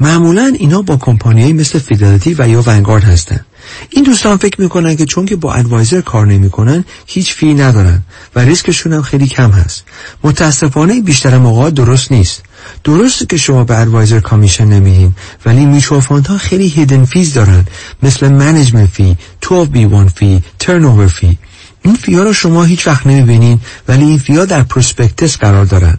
[0.00, 3.40] معمولا اینا با کمپانیایی مثل فیدلیتی و یا ونگارد هستن.
[3.90, 8.02] این دوستان فکر می‌کنن که چون که با advisor کار نمی‌کنن هیچ fee ندارن
[8.34, 9.84] و ریسکشون هم خیلی کم هست.
[10.24, 12.42] متاسفانه بیشتر موقع درست نیست.
[12.84, 15.14] درسته که شما به advisor commission نمیدین
[15.46, 17.64] ولی میچو ها خیلی hidden fees دارن.
[18.02, 21.38] مثل management fee 12B1 fee ترن fee
[21.82, 25.64] این fee ها رو شما هیچ وقت نمی‌بینین ولی این fee ها در prospectus قرار
[25.64, 25.98] دارن.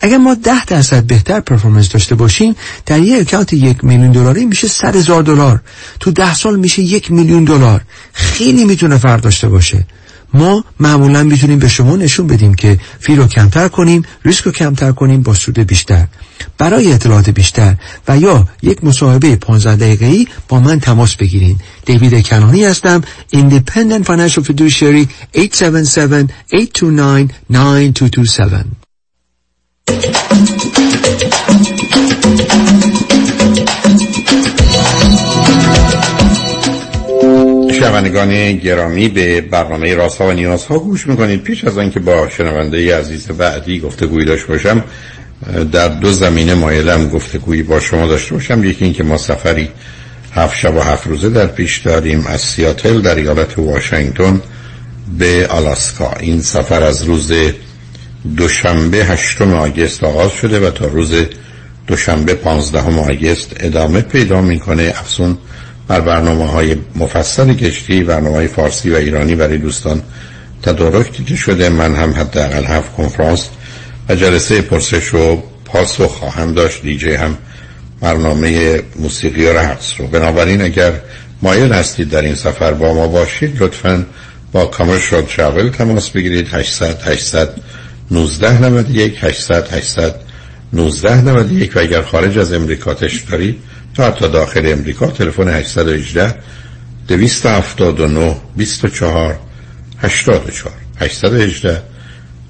[0.00, 2.56] اگر ما ده درصد بهتر پرفورمنس داشته باشیم
[2.86, 5.60] در یک اکانت یک میلیون دلاری میشه صد هزار دلار.
[6.00, 7.80] تو ده سال میشه یک میلیون دلار.
[8.12, 9.86] خیلی می‌تونه فرق داشته باشه.
[10.34, 14.92] ما معمولا می‌تونیم به شما نشون بدیم که فی رو کمتر کنیم ریسک رو کمتر
[14.92, 16.06] کنیم با سود بیشتر.
[16.58, 17.74] برای اطلاعات بیشتر
[18.08, 23.00] و یا یک مصاحبه 15 دقیقه‌ای با من تماس بگیرید دیوید کنانی هستم
[23.34, 28.85] Independent Financial Fiduciary 877 829 9227
[37.72, 41.42] شنوندگان گرامی به برنامه راسا و نیازها گوش می‌کنید.
[41.42, 44.84] پیش از آنکه با شنونده عزیز بعدی گفتگویی داشته باشم
[45.72, 48.64] در دو زمینه مایلم گفتگویی با شما داشته باشم.
[48.64, 49.68] یکی اینکه ما سفری
[50.32, 54.42] هفت شب و هفت روزه در پیش داریم از سیاتل در ایالت واشنگتن
[55.18, 56.12] به آلاسکا.
[56.20, 57.32] این سفر از روز
[58.36, 61.14] دوشنبه هشتم آگست آغاز شده و تا روز
[61.86, 64.92] دوشنبه پانزدهم آگست ادامه پیدا می‌کنه.
[64.96, 65.38] افزون
[65.88, 70.02] بر برنامه های مفصل کشتی برنامه های فارسی و ایرانی برای دوستان
[70.62, 71.68] تدارک دیده شده.
[71.68, 73.48] من هم حداقل هفت کنفرانس
[74.08, 76.82] و جلسه پرسش و پاسخ خواهم داشت.
[76.82, 77.38] دیجی هم
[78.00, 80.06] برنامه موسیقی و رقص رو.
[80.06, 80.92] بنابراین اگر
[81.42, 84.06] مایل هستید در این سفر با ما باشید لطفا
[84.52, 86.48] با کامرشال ترافل تماس بگیرید.
[86.52, 87.48] 800 800
[88.10, 90.14] 19 91 800 800
[90.72, 93.58] 19 91 و اگر خارج از امریکا تشت دارید
[93.94, 96.34] تا حتی داخل امریکا تلفن 818
[97.08, 99.38] 279 24
[99.98, 101.82] 84 818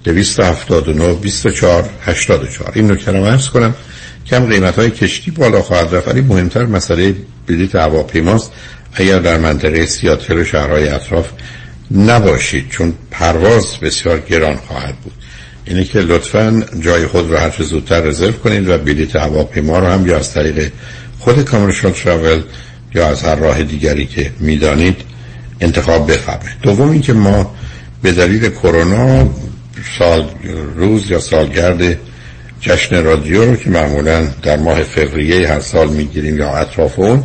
[0.05, 3.75] 279 24 84 این نکته رو عرض کنم
[4.31, 7.15] کم قیمت های کشتی بالا خواهد رفت ولی مهمتر مسئله
[7.47, 8.53] بلیط هواپیماست.
[8.93, 11.29] اگر در منطقه سیاتل و شهرهای اطراف
[11.91, 15.13] نباشید چون پرواز بسیار گران خواهد بود.
[15.67, 20.07] اینه که لطفا جای خود رو هرچه زودتر رزرو کنید و بلیط هواپیما رو هم
[20.07, 20.73] یا از طریق
[21.19, 22.43] خود کامرشال تراول
[22.95, 24.97] یا از هر راه دیگری که می‌دانید
[25.61, 26.57] انتخاب بفرمایید.
[26.63, 27.55] دوم اینکه ما
[28.03, 29.29] به دلیل کرونا
[29.99, 30.31] سال
[30.77, 31.99] روز یا سالگرد
[32.61, 37.25] جشن رادیو رو که معمولا در ماه فوریه هر سال می‌گیریم یا اطراف اون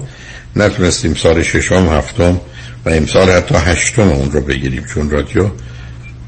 [0.56, 2.39] نتونستیم سال ششم هفتم
[2.86, 4.86] و امسال حتی هشتم اون رو بگیریم.
[4.94, 5.50] چون رادیو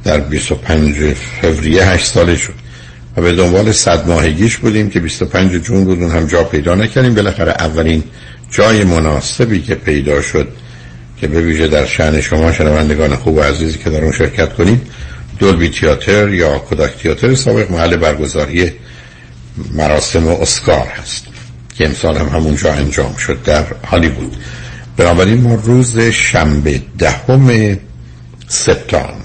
[0.03, 0.95] در 25
[1.41, 2.53] فوریه 8 ساله شد
[3.17, 7.15] و به دنبال صد ماهگیش بودیم که 25 جون بود هم جا پیدا نکردیم.
[7.15, 8.03] بالاخره اولین
[8.51, 10.47] جای مناسبی که پیدا شد
[11.21, 14.81] که به ویژه در شأن شما شنوندگان خوب و عزیزی که در اون شرکت کنید
[15.39, 18.71] دولبی تیاتر یا کودک تیاتر سابق محل برگزاری
[19.73, 21.23] مراسم اسکار هست
[21.75, 24.37] که امسال هم همونجا انجام شد در هالیوود.
[24.97, 27.77] بنابراین ما روز شنبه دهم
[28.47, 29.22] سپتامبر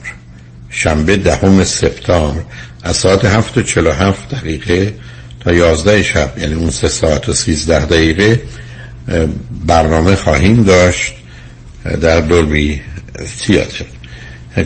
[0.71, 2.43] شنبه دهم سپتامبر
[2.83, 4.95] از ساعت هفت و چلو هفت دقیقه
[5.41, 8.41] تا یازده شب یعنی اون سه ساعت و سیزده دقیقه
[9.67, 11.15] برنامه خواهیم داشت
[12.01, 12.81] در دولبی
[13.41, 13.85] تیاتر.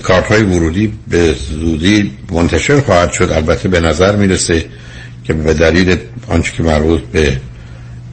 [0.03, 3.31] کارت های ورودی به زودی منتشر خواهد شد.
[3.33, 4.65] البته به نظر می‌رسه
[5.25, 5.97] که به دلیل
[6.29, 7.37] آنچه که مربوط به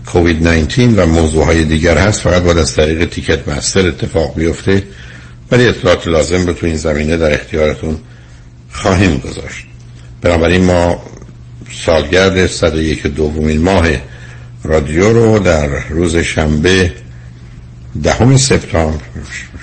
[0.06, 4.84] کووید 19 و موضوع های دیگر هست فقط باید از طریق تیکت مستر اتفاق بیفته.
[5.52, 7.98] ولی اطلاعات لازم رو تو این زمینه در اختیارتون
[8.72, 9.66] خواهیم گذاشت.
[10.22, 11.04] بنابراین ما
[11.86, 13.88] سالگرد 101 دومین ماه
[14.64, 16.94] رادیو رو در روز شنبه
[18.04, 19.02] دهم سپتامبر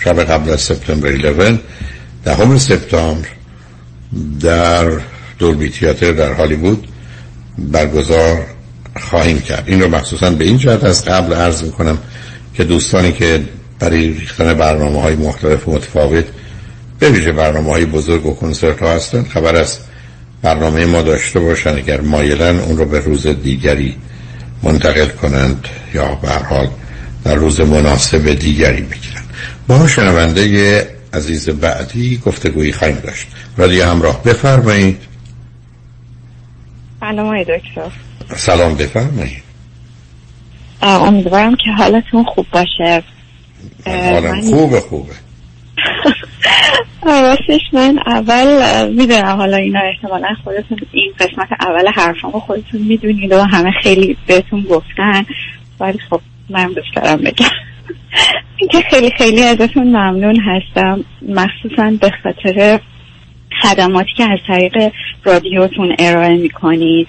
[0.04, 1.58] شب قبل از سپتامبر 11
[2.24, 3.28] دهم سپتامبر
[4.40, 5.00] در
[5.38, 6.88] دولبی تیاتر در هالیوود
[7.58, 8.46] برگزار
[9.00, 9.64] خواهیم کرد.
[9.66, 11.98] این رو مخصوصا به این جهت از قبل عرض می‌کنم
[12.54, 13.44] که دوستانی که
[13.78, 16.24] برای ریختن برنامه های مختلف و متفاوت.
[16.98, 19.24] به ویژه برنامه های بزرگ و کنسرت ها هستن.
[19.24, 19.78] خبر از
[20.42, 21.76] برنامه ما داشته باشن.
[21.76, 23.96] اگر مایلن اون رو به روز دیگری
[24.62, 26.68] منتقل کنند یا به حال
[27.24, 29.22] در روز مناسب دیگری بگیرن
[29.68, 33.26] با شنونده عزیز بعدی گفتگویی خواهیم داشت.
[33.56, 34.98] رادیو همراه بفرمایید.
[37.00, 37.90] سلام دکتر.
[38.36, 39.42] سلام بفرمایید.
[40.82, 43.02] امیدوارم که حالتون خوب باشه.
[43.86, 45.12] حالم خوبه خوبه.
[47.06, 53.42] راستش من اول می‌دونم حالا اینا احتمالا خودتون این قسمت اول حرفامو خودتون می‌دونید و
[53.42, 55.26] همه خیلی بهتون گفتن.
[55.80, 57.46] ولی خب من دوست دارم بگم.
[58.72, 61.04] که خیلی خیلی ازتون ممنون هستم.
[61.28, 62.80] مخصوصا به خاطر
[63.62, 64.92] خدماتی که از طریق
[65.24, 67.08] رادیوتون ارائه می‌کنید.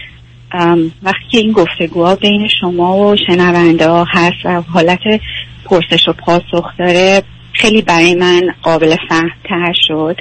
[1.03, 4.99] وقتی که این گفتگوها بین شما و شنونده ها هست و حالت
[5.69, 10.15] پرسش و پاسخ داره خیلی برای من قابل فهم تر شد.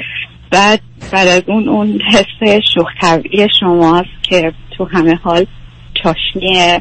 [0.50, 0.80] بعد
[1.12, 2.88] بعد از اون اون حس شوخ
[3.60, 5.46] شماست که تو همه حال
[5.94, 6.80] چاشنی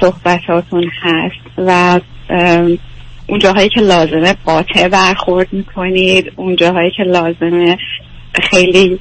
[0.00, 2.00] صحبتاتون هست و
[3.28, 7.78] اون جاهایی که لازمه قاطع برخورد می‌کنید اون جاهایی که لازمه
[8.42, 8.98] خیلی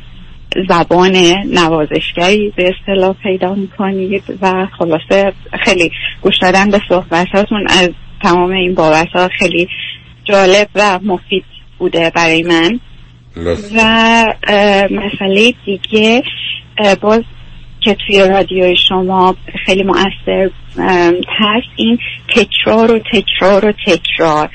[0.69, 1.15] زبان
[1.51, 7.89] نوازشگری به اصطلاح پیدا می‌کنید و خلاصه خیلی گوش دادن به صحبتاتون از
[8.26, 9.67] تمام این بابت ها خیلی
[10.23, 11.43] جالب و مفید
[11.78, 12.80] بوده برای من.
[13.76, 14.34] و
[14.91, 16.23] مسئله دیگه
[17.01, 17.21] باز
[17.82, 20.49] که توی رادیوی شما خیلی مؤثر
[21.39, 21.97] هست این
[22.30, 24.49] تکرار و تکرار و تکرار.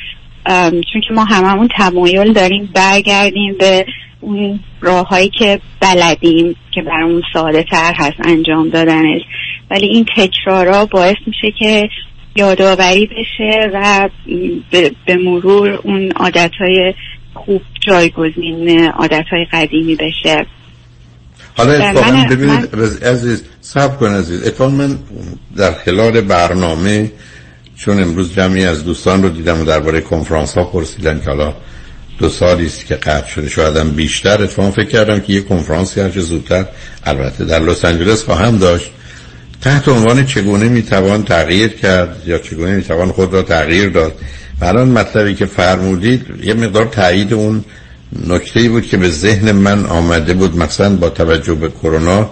[0.93, 3.87] چون که ما هممون تمایل داریم برگردیم به
[4.21, 9.23] اون راههایی که بلدیم که برامون ساده تر هست انجام دادنش.
[9.71, 11.89] ولی این تکرارا باعث میشه که
[12.37, 14.09] یادآوری بشه و
[15.07, 16.95] به مرور اون عادت های
[17.35, 20.47] خوب جایگزین عادت های قدیمی بشه.
[21.57, 24.47] حالا اتفاقا ببینید عزیز سب کن عزیز.
[24.47, 24.99] اتفاقا من
[25.57, 27.13] در خلال برنامه
[27.77, 31.55] چون امروز جمعی از دوستان رو دیدم و درباره کنفرانس ها پرسیدن که حالا
[32.19, 34.43] دو سالی است که قطع شده شاید بیشتر.
[34.43, 36.65] اتفاقا فکر کردم که یه کنفرانسی هرچه زودتر
[37.05, 38.91] البته در لس آنجلس خواهم داشت.
[39.61, 44.13] تحت عنوان چگونه می‌توان تغییر کرد یا چگونه می‌توان خود را تغییر داد.
[44.61, 47.65] و الان مطلبی که فرمودید یه مقدار تایید اون
[48.27, 52.31] نکته بود که به ذهن من آمده بود مثلا با توجه به کرونا.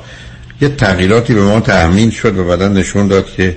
[0.60, 3.56] یه تغییراتی به ما تأمین شد و بعدا نشون داد که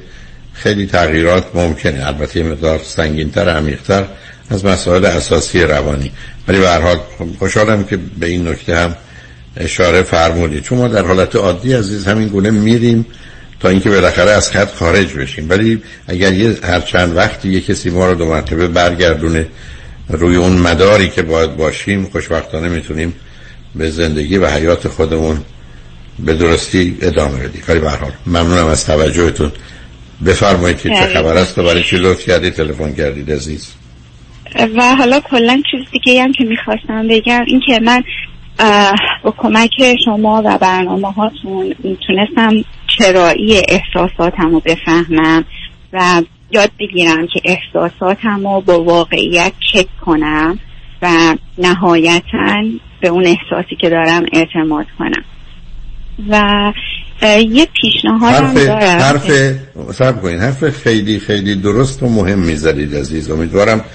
[0.53, 2.07] خیلی تغییرات ممکنه.
[2.07, 4.05] البته یه مقدار سنگینتر عمیقتر
[4.49, 6.11] از مسائل اساسی روانی.
[6.47, 6.99] ولی به هر حال
[7.39, 8.95] خوشحالم که به این نکته هم
[9.57, 10.63] اشاره فرمودید.
[10.63, 13.05] چون ما در حالت عادی عزیز همین گونه میریم.
[13.61, 15.49] تا اینکه بالاخره از خط خارج بشیم.
[15.49, 19.47] ولی اگر یه هر چند وقتی یه کسی ما رو دو مرتبه برگردونه
[20.09, 23.13] روی اون مداری که باید باشیم خوشبختانه می‌تونیم
[23.75, 25.37] به زندگی و حیات خودمون
[26.19, 27.61] به درستی ادامه بدیم.
[27.67, 27.89] کاری به
[28.27, 29.51] ممنونم از توجهتون.
[30.25, 31.57] بفرمایید که چه خبر است.
[31.57, 33.73] و برای چی لطف کردید تلفن کردید عزیز.
[34.75, 38.03] و حالا کلا چیز دیگه هم که می‌خواستم بگم این که من
[39.23, 39.69] با کمک
[40.05, 42.63] شما و برنامه هاتون می‌تونستم
[42.97, 45.45] چرایی احساساتم رو بفهمم
[45.93, 46.21] و
[46.51, 50.59] یاد بگیرم که احساساتم رو با واقعیت چک کنم
[51.01, 52.63] و نهایتا
[53.01, 55.23] به اون احساسی که دارم اعتماد کنم.
[56.29, 56.73] و
[57.49, 58.99] یه پیشنهاد هم دارم.
[58.99, 59.31] حرف
[59.93, 63.31] سب کنید حرف خیلی خیلی درست و مهم می‌زدید عزیز.
[63.31, 63.85] امیدوارم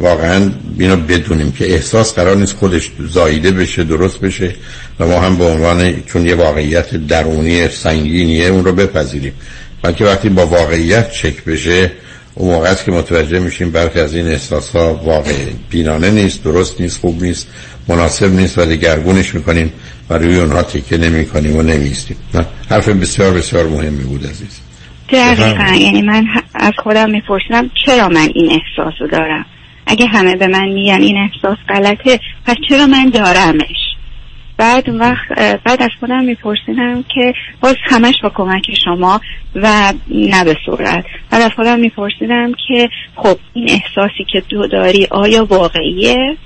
[0.00, 4.54] واقعا اینو بدونیم که احساس قرار نیست خودش زاییده بشه درست بشه
[5.00, 9.32] و ما هم به عنوان چون یه واقعیت درونی سنگینیه اون رو بپذیریم.
[9.82, 11.92] بلکه وقتی با واقعیت چک بشه
[12.34, 15.32] اون موقع است که متوجه میشیم برخی از این احساس ها واقع
[15.70, 17.48] بینانه نیست درست نیست خوب نیست
[17.88, 19.72] مناسب نیست و دگرگونش می‌کنیم
[20.10, 22.16] و روی اونها تکه نمی کنیم و نمیستیم
[22.70, 24.60] حرف بسیار بسیار مهمی بود عزیز.
[25.12, 29.46] دقیقا یعنی من از خودم میپرسیدم چرا من این احساس رو دارم؟
[29.90, 33.90] اگه همه به من میگن این احساس غلطه پس چرا من دارمش؟
[34.56, 35.28] بعد وقت
[35.64, 39.20] بعد از خودم میپرسیدم که باز همش با کمک شما
[39.54, 45.06] و نه به صورت بعد از خودم میپرسیدم که خب این احساسی که تو داری
[45.10, 46.36] آیا واقعیه؟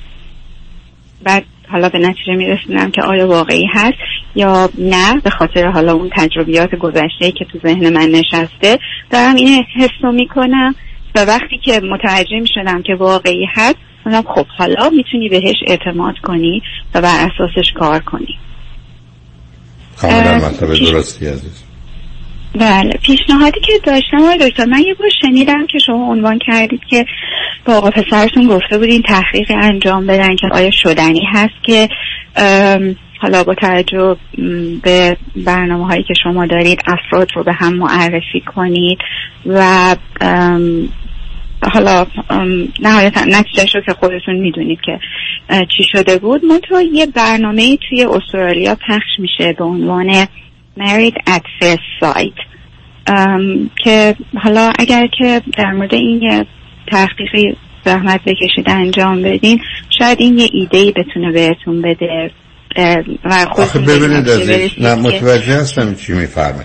[1.25, 3.99] بعد حالا به نتیجه می‌رسیدم که آیا واقعی هست
[4.35, 8.79] یا نه به خاطر حالا اون تجربیات گذشته که تو ذهن من نشسته.
[9.11, 10.75] دارم این حس رو می‌کنم.
[11.15, 16.15] و وقتی که متوجه می شدم که واقعی هست منم خب حالا می‌تونی بهش اعتماد
[16.23, 16.63] کنی
[16.95, 18.39] و بر اساسش کار کنی.
[20.01, 21.65] کاملا مطلب درستی عزیز.
[22.55, 27.05] بله پیشنهادی که داشتم آقای دکتر من یه بار شنیدم که شما عنوان کردید که
[27.65, 31.89] با آقا پسرتون گفته بودین تحقیق انجام بدن که آیا شدنی هست که
[33.21, 34.17] حالا با توجه
[34.83, 38.99] به برنامه هایی که شما دارید افراد رو به هم معرفی کنید
[39.47, 39.97] و
[41.73, 42.07] حالا
[42.81, 44.99] نهایتا نتیجه رو که خودتون می‌دونید که
[45.77, 46.45] چی شده بود.
[46.45, 50.27] ما تو یه برنامه توی استرالیا پخش میشه به عنوان
[50.79, 52.39] Married at First Sight.
[53.85, 56.47] که حالا اگر که در مورد این یه
[56.91, 59.61] تحقیقی زحمت بکشید انجام بدین
[59.99, 62.31] شاید این یه ایده بتونه بهتون بده
[63.25, 64.29] و خود ببینید
[64.79, 66.65] نه متوجه هستم چی میفرمه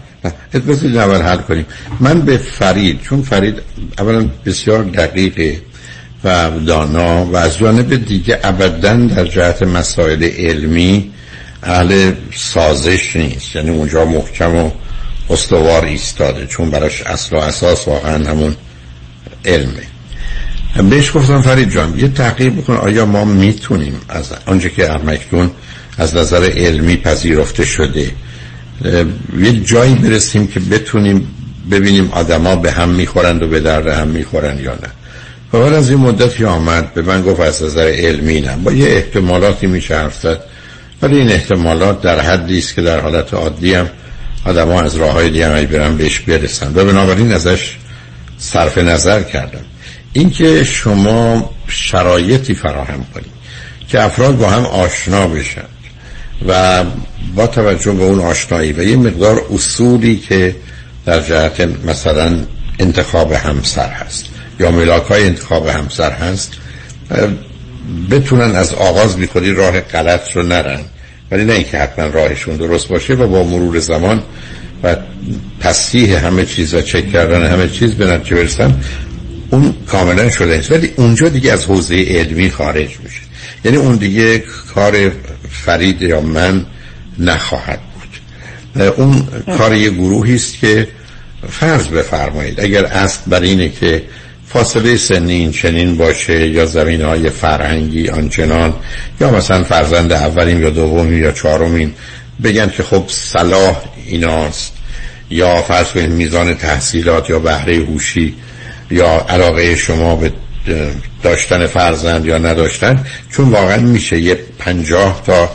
[0.68, 1.66] بسید اول حل کنیم.
[2.00, 3.62] من به فرید چون فرید
[4.00, 5.62] اولا بسیار دقیقه
[6.24, 11.12] و دانا و از جانب دیگه ابدا در جهت مسائل علمی
[11.64, 13.56] اهل سازش نیست.
[13.56, 14.72] یعنی اونجا محکم و
[15.30, 18.56] استوار ایستاده چون براش اصل و اساس واقعا همون
[19.46, 19.84] علمه.
[20.90, 25.52] بهش گفتم فرید جان یه تحقیق بکن آیا ما می‌تونیم از آنچه که ارمکتون
[25.98, 28.12] از نظر علمی پذیرفته شده
[29.40, 31.28] یه جایی برسیم که بتونیم
[31.72, 34.90] ببینیم آدما به هم می‌خورند و به درد هم می‌خورن یا نه.
[35.54, 38.58] و بعد از این مدتی آمد به من گفت از نظر علمی نه.
[38.58, 40.40] با یه احتمالاتی میشه حرف زد.
[41.02, 43.90] ولی این احتمالات در حدی است که در حالت عادی هم
[44.46, 46.72] آدم ها از راه های دیگه برن بهش برسن.
[46.76, 47.78] و بنابراین ازش
[48.38, 49.62] صرف نظر کردم
[50.14, 53.40] اینکه شما شرایطی فراهم کنید
[53.88, 55.79] که افراد با هم آشنا بشن.
[56.48, 56.84] و
[57.36, 60.56] با توجه به اون آشنایی و یه مقدار اصولی که
[61.06, 62.38] در جهت مثلا
[62.80, 64.26] انتخاب همسر هست
[64.60, 66.52] یا ملاک های انتخاب همسر هست
[68.11, 70.80] بتونن از آغاز بیخودی راه غلط رو نرن.
[71.32, 74.24] ولی نه اینکه حتما راهشون درست باشه و با مرور زمان
[74.84, 74.95] و
[75.61, 78.74] تصحیح همه چیز و چک کردن همه چیز به نتیجه برسن
[79.49, 83.22] اون کاملا شده است ولی اونجا دیگه از حوزه علمی خارج میشه.
[83.66, 84.44] یعنی اون دیگه
[84.76, 85.11] کار
[85.49, 86.66] فرید یا من
[87.20, 88.90] نخواهد بود.
[88.98, 90.88] اون کار یه گروهی است که
[91.49, 94.03] فرض بفرمایید اگر اصل بر اینه که
[94.48, 98.74] فاصله سنی این چنین باشه یا زمین های فرهنگی آنچنان
[99.22, 101.94] یا مثلا فرزند اولین یا دومین یا چهارمین
[102.44, 104.74] بگن که خب صلاح ایناست
[105.30, 108.36] یا فرض کنید میزان تحصیلات یا بهره هوشی
[108.91, 110.32] یا علاقه شما به
[111.24, 115.49] داشتن فرزند یا نداشتن چون واقعا میشه یه پنجاه تا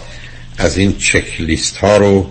[0.59, 2.31] از این چک لیست ها رو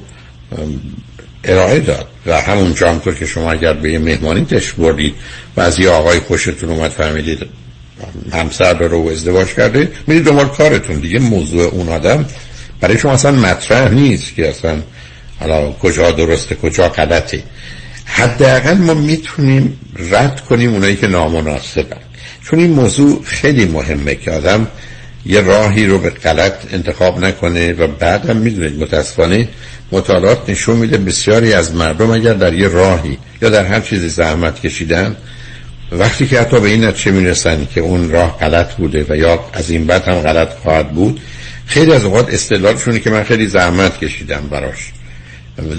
[1.43, 2.07] ارائه داد.
[2.25, 5.15] و همون همطور که شما اگر به یه مهمانی تش بردید
[5.57, 7.45] و از یه آقای خوشتون اومد فهمیدید
[8.33, 10.99] همسر رو ازدواج کرده میرید دنبال کارتون.
[10.99, 12.25] دیگه موضوع اون آدم
[12.81, 14.81] برای شما اصلا مطرح نیست که اصلا
[15.39, 17.43] حالا کجا درسته کجا غلطه.
[18.05, 19.79] حداقل ما می‌تونیم
[20.11, 21.97] رد کنیم اونایی که نامناسبن.
[22.45, 24.67] چون این موضوع خیلی مهمه که آدم
[25.25, 29.47] یه راهی رو به غلط انتخاب نکنه و بعدم می‌دونید متاسفانه
[29.91, 34.61] مطالعات نشون میده بسیاری از مردم اگر در یه راهی یا در هر چیزی زحمت
[34.61, 35.15] کشیدن
[35.91, 39.69] وقتی که حتی به این نتیجه می‌رسن که اون راه غلط بوده و یا از
[39.69, 41.21] این بعد هم غلط خواهد بود
[41.65, 44.91] خیلی از اوقات استدلالشونه که من خیلی زحمت کشیدم براش.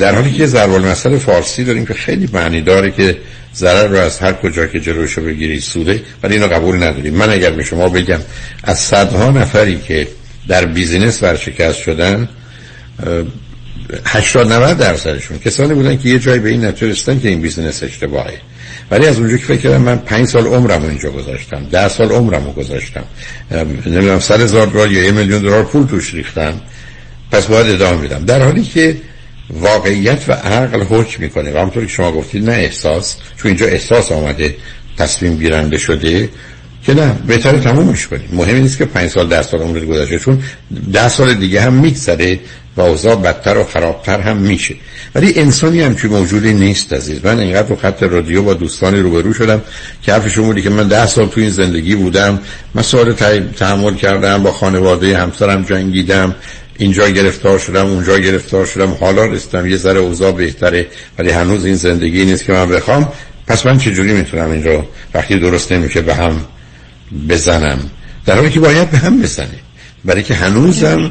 [0.01, 3.17] در حالی که ضرب المثل فارسی داریم که خیلی معنی داره که
[3.55, 7.15] ضرر رو از هر کجا که جلوشو بگیری سوده ولی اینو قبول نداریم.
[7.15, 8.21] من اگر به شما بگم
[8.63, 10.09] از صدها نفری که
[10.49, 12.29] در business ورشکست شدن
[14.05, 18.39] 80 90 درصدشون کسانی بودن که یه جایی به این نتیجه که این business اشتباهه.
[18.91, 22.53] ولی از اونجا که فکر کردم من 5 سال عمرم اینجا گذاشتم 10 سال عمرم
[22.53, 23.05] گذاشتم.
[23.87, 26.61] نمی‌دونم 100 هزار دلار یا 1 میلیون دلار پول توش ریختم.
[27.33, 28.97] پس باید ادامه میدم در حالی که
[29.51, 31.53] واقعیت و عقل حکم می‌کنه.
[31.53, 34.57] و همونطور که شما گفتید نه احساس چون اینجا احساس آمده
[34.99, 36.29] تصمیم گیرنده شده
[36.87, 38.29] که نه بهتره تمومش کنیم.
[38.33, 40.43] مهم نیست که پنج سال ده سال عمر گذشته چون
[40.93, 42.41] ده سال دیگه هم میگذره
[42.77, 44.75] و اوضاع بدتر و خرابتر هم میشه.
[45.15, 47.25] ولی انسانی هم که موجودی نیست عزیز.
[47.25, 49.63] من اینقدر رو خط رادیو با دوستانی روبرو شدم
[50.03, 52.41] که حرفشون بودی که من ده سال تو این زندگی بودم.
[52.75, 53.13] مسائل
[53.57, 56.35] تحمل کردم با خانواده همسرم جنگیدم.
[56.79, 58.91] اینجا گرفتار شدم اونجا گرفتار شدم.
[59.01, 60.87] حالا رستم یه ذره اوضاع بهتره
[61.19, 63.13] ولی هنوز این زندگی نیست که من بخوام.
[63.47, 64.85] پس من چجوری می‌تونم این رو
[65.15, 66.45] وقتی درست نمیشه به هم
[67.29, 67.79] بزنم؟
[68.27, 69.59] در حالی که باید به هم بزنه.
[70.05, 71.11] برای که هنوزم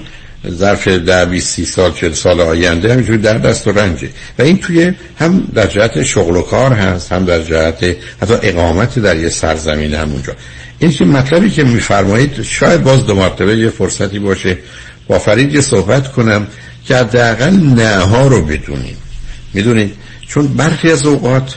[0.49, 4.09] ظرف ده بیست سی سال چل سال آینده همینجوری در دست و رنجه.
[4.39, 8.99] و این توی هم در جهت شغل و کار هست هم در جهت حتی اقامت
[8.99, 10.33] در یه سرزمین همونجا.
[10.79, 14.57] این که مطلبی که میفرمایید شاید باز دو مرتبه یه فرصتی باشه
[15.07, 16.47] با فرید یه صحبت کنم
[16.85, 18.97] که حداقل نه ها رو بدونیم.
[19.53, 19.95] می‌دونید؟
[20.27, 21.55] چون برخی از اوقات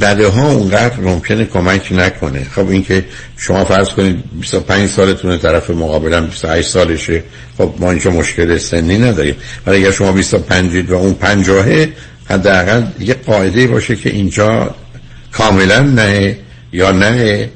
[0.00, 2.46] بده ها اونقدر ممکنه کمک نکنه.
[2.54, 3.04] خب اینکه
[3.36, 7.22] شما فرض کنید 25 سالتونه طرف مقابلم 28 سالشه.
[7.58, 9.34] خب ما اینجا مشکل سنی نداریم.
[9.66, 11.86] ولی اگر شما 25 و اون 50
[12.30, 14.74] حداقل یه قاعده باشه که اینجا
[15.32, 16.36] کاملا نه
[16.72, 17.48] یا نه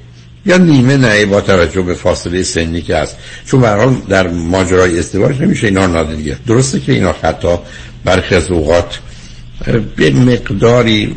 [0.47, 3.17] یا نیمه نه با توجه به فاصله سنی که هست.
[3.47, 6.37] چون به در ماجرای ازدواج نمیشه اینا ناده دیگه.
[6.47, 7.57] درسته که اینا حتی
[8.05, 8.99] برخی از اوقات
[9.97, 11.15] به مقداری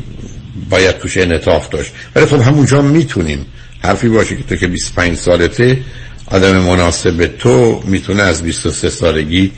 [0.69, 1.91] باید توش انطاف داشت.
[2.15, 3.45] ولی خب همونجا می‌تونیم.
[3.83, 5.79] حرفی باشه که تو که 25 سالته
[6.25, 9.51] آدم مناسب تو می‌تونه از 23 سالگی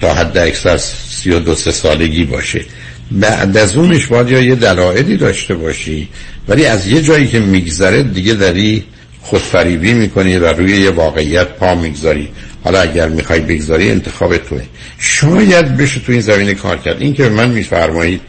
[0.00, 2.64] تا حد اکثر 32 سالگی باشه.
[3.12, 6.08] بعد از اونش باید یا یه دلایلی داشته باشی
[6.48, 8.84] ولی از یه جایی که میگذره دیگه داری
[9.22, 12.28] خودفریبی می‌کنی و روی یه واقعیت پا می‌گذاری.
[12.64, 14.62] حالا اگر می‌خوای بگذاری انتخاب توه.
[14.98, 17.02] شاید بشه تو این زمینه کار کرد.
[17.02, 18.20] این که من میفرمایید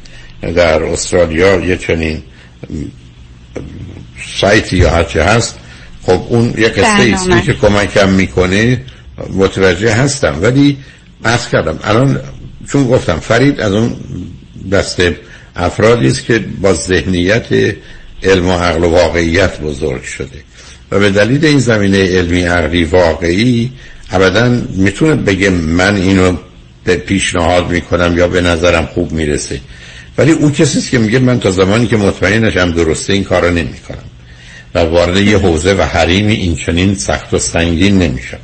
[0.41, 2.21] در استرالیا یه چنین
[4.39, 5.59] سایتی یا هرچه هست
[6.03, 8.81] خب اون یه قصه ایستی که کمکم می‌کنه
[9.33, 10.37] متوجه هستم.
[10.41, 10.77] ولی
[11.23, 12.19] از کردم الان
[12.71, 13.95] چون گفتم فرید از اون
[14.69, 15.17] دسته
[15.55, 17.75] افرادی است که با ذهنیت
[18.23, 20.39] علم و عقل و واقعیت بزرگ شده.
[20.91, 23.71] و به دلیل این زمینه علمی عقلی واقعی
[24.11, 26.37] ابدا می‌تونه بگه من اینو
[26.83, 29.59] به پیشنهاد می‌کنم یا به نظرم خوب می‌رسه.
[30.17, 34.03] ولی اون کسی که میگه من تا زمانی که مطمئن نشم درسته این کارو نمی‌کنم.
[34.75, 38.37] و وارد یه حوزه و حریمی این چنین سخت و سنگین نمیشم.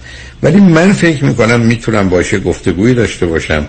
[0.44, 3.68] ولی من فکر می‌کنم می‌تونم باشه گفتگویی داشته باشم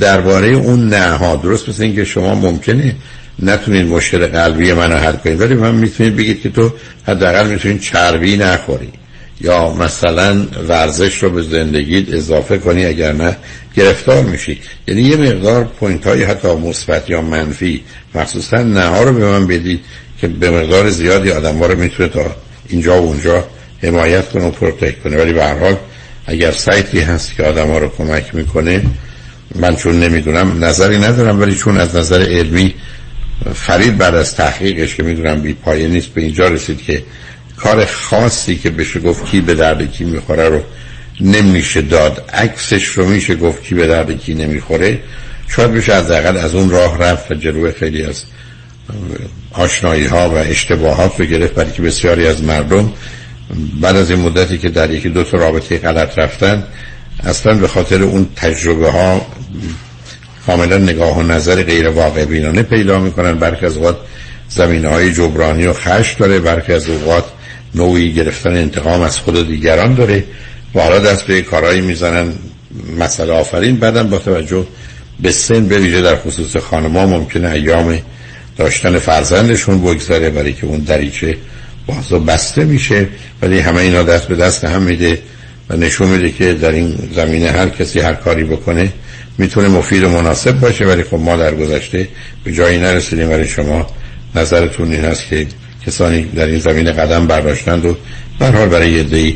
[0.00, 2.94] درباره اون نه ها درست مثل اینکه شما ممکنه
[3.42, 6.72] نتونید مشکل قلبی منو حل کنید ولی من می‌تونید بگید که تو
[7.06, 8.92] حداقل می‌تونید چربی نخوری
[9.40, 13.36] یا مثلا ورزش رو به زندگیت اضافه کنی اگر نه
[13.76, 14.60] گرفتار میشی.
[14.88, 17.84] یعنی یه مقدار point های حتی مثبت یا منفی
[18.14, 19.80] مخصوصا نه رو به من بدید
[20.20, 22.36] که به مقدار زیادی آدم ها رو می‌تونه تا
[22.68, 23.44] اینجا و اونجا
[23.82, 25.16] حمایت کنه و protect کنه.
[25.16, 25.76] ولی به هر حال
[26.26, 28.82] اگر سایتی هست که آدم ها رو کمک می‌کنه
[29.54, 32.74] من چون نمی‌دونم نظری ندارم ولی چون از نظر علمی
[33.54, 37.02] فرید بعد از تحقیقش که می‌دونم بی پایه نیست به اینجا رسید که
[37.56, 40.60] کار خاصی که بشه گفت کی به درد کی می‌خوره رو
[41.20, 42.30] نمیشه داد.
[42.32, 45.00] عکسش رو میشه گفت کی به درد کی نمی‌خوره.
[45.48, 48.24] شاید بشه از از اون راه رفت و جلو خیلی از
[49.52, 52.92] آشنایی ها و اشتباهات رو گرفت برای که بسیاری از مردم
[53.80, 56.64] بعد از این مدتی که در یکی دو تا رابطه غلط رفتن
[57.24, 59.26] اصلا به خاطر اون تجربه ها
[60.46, 63.38] کاملا نگاه و نظر غیر واقع بینانه پیدا می‌کنن.
[63.38, 63.96] برخی از اوقات
[64.48, 67.24] زمینه های جبرانی و خش داره برخی از اوقات
[67.74, 70.24] نوعی گرفتن انتقام از خود دیگران داره.
[70.74, 72.32] و حالا دست به کارهایی می‌زنن.
[72.98, 73.76] مسئله آفرین.
[73.76, 74.66] بعدم با توجه
[75.20, 77.98] به سن به در خصوص خانما ممکنه ایام
[78.56, 81.36] داشتن فرزندشون بگذاره برای که اون دریچه
[81.86, 83.08] باز بسته میشه.
[83.42, 85.18] ولی همه اینا دست به دست هم میده
[85.70, 88.92] و نشون میده که در این زمینه هر کسی هر کاری بکنه
[89.38, 92.08] می‌تونه مفید و مناسب باشه ولی خب ما در گذشته
[92.44, 93.30] به جایی نرسیدیم.
[93.30, 93.86] ولی شما
[94.34, 95.46] نظرتون این هست که
[95.86, 97.96] کسانی در این زمینه قدم برداشتند و
[98.40, 99.34] در حال برای یه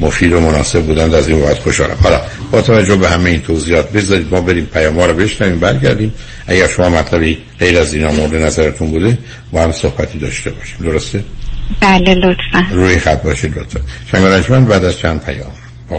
[0.00, 1.14] مفید و مناسب بودند.
[1.14, 1.96] از این وقت خوشحالم.
[2.02, 2.20] حالا
[2.50, 6.14] با توجه به همه این توضیحات بذارید ما بریم پیام رو بشنویم برگردیم.
[6.46, 9.18] اگر شما مطلبی غیر از اینا مورد نظرتون بوده
[9.52, 10.76] با هم صحبتی داشته باشیم.
[10.82, 11.24] درسته؟
[11.80, 12.66] بله لطفا.
[12.70, 13.80] روی خط باشید لطفا.
[14.42, 15.52] شنگ بعد از چند پیام.
[15.90, 15.98] با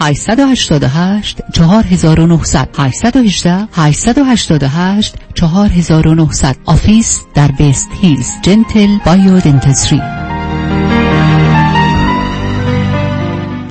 [0.00, 10.02] 888 4900 818 888 4900 office در وست هیلز Gentle Biodentistry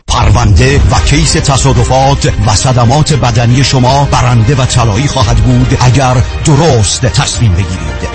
[0.08, 7.06] پرونده و case تصادفات و صدمات بدنی شما برنده و طلایی خواهد بود اگر درست
[7.06, 8.11] تصمیم بگیرید.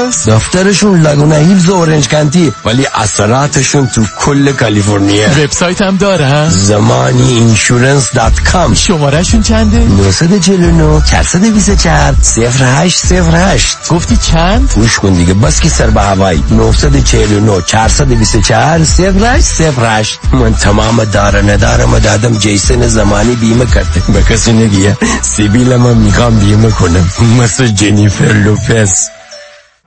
[0.00, 5.28] کجاست؟ دفترشون لگونا هیلز و اورنج کانتی ولی اثراتشون تو کل کالیفرنیا.
[5.30, 14.98] وبسایت هم دارن Zamani Insurance dot com شماره‌شون چنده؟ 949 424 0808 گفتی چند؟ گوش
[14.98, 16.44] کن دیگه بس که سر به هوایی.
[16.50, 24.02] 949 424 0808 من تمام دار ندارم دادم جیسن زمانی بیمه کرده.
[24.12, 24.96] به کسی نگیه.
[25.22, 27.10] سیبیل من می‌خوام بیمه کنم.
[27.38, 29.19] مثل جنیفر لوپز.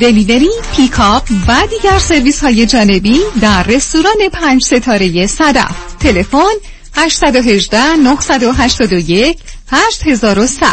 [0.00, 5.70] delivery، pickup و دیگر سرویس های جانبی در رستوران پنج ستاره صدف.
[6.00, 6.54] تلفن
[6.96, 9.38] 818 981
[9.70, 10.66] 8100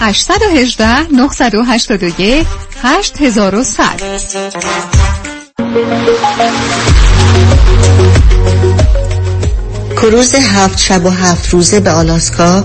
[0.00, 2.46] 818 981
[2.82, 4.00] 8100
[9.96, 12.64] کروز هفت شب و هفت روزه به آلاسکا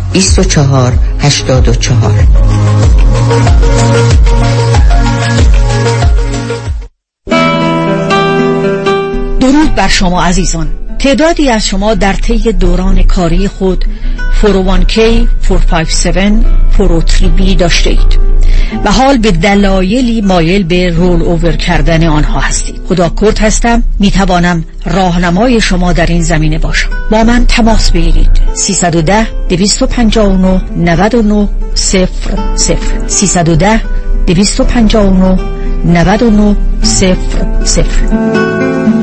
[0.13, 2.27] 24 84
[9.39, 10.67] درود بر شما عزیزان.
[10.99, 13.85] تعدادی از شما در طی دوران کاری خود
[14.41, 14.95] 401k
[15.47, 16.17] 457
[16.77, 18.19] 403b داشته اید.
[18.85, 24.11] و حال به دلایلی مایل به رول اوور کردن آنها هستید خدا کرد هستم می
[24.11, 26.89] توانم راهنمای شما در این زمینه باشم.
[27.11, 28.29] با من تماس بگیرید.
[28.53, 32.07] 310 259 99 0
[32.55, 32.77] 0
[33.07, 33.81] 310
[34.27, 35.39] 259
[35.85, 37.15] 99 0
[37.63, 39.00] 0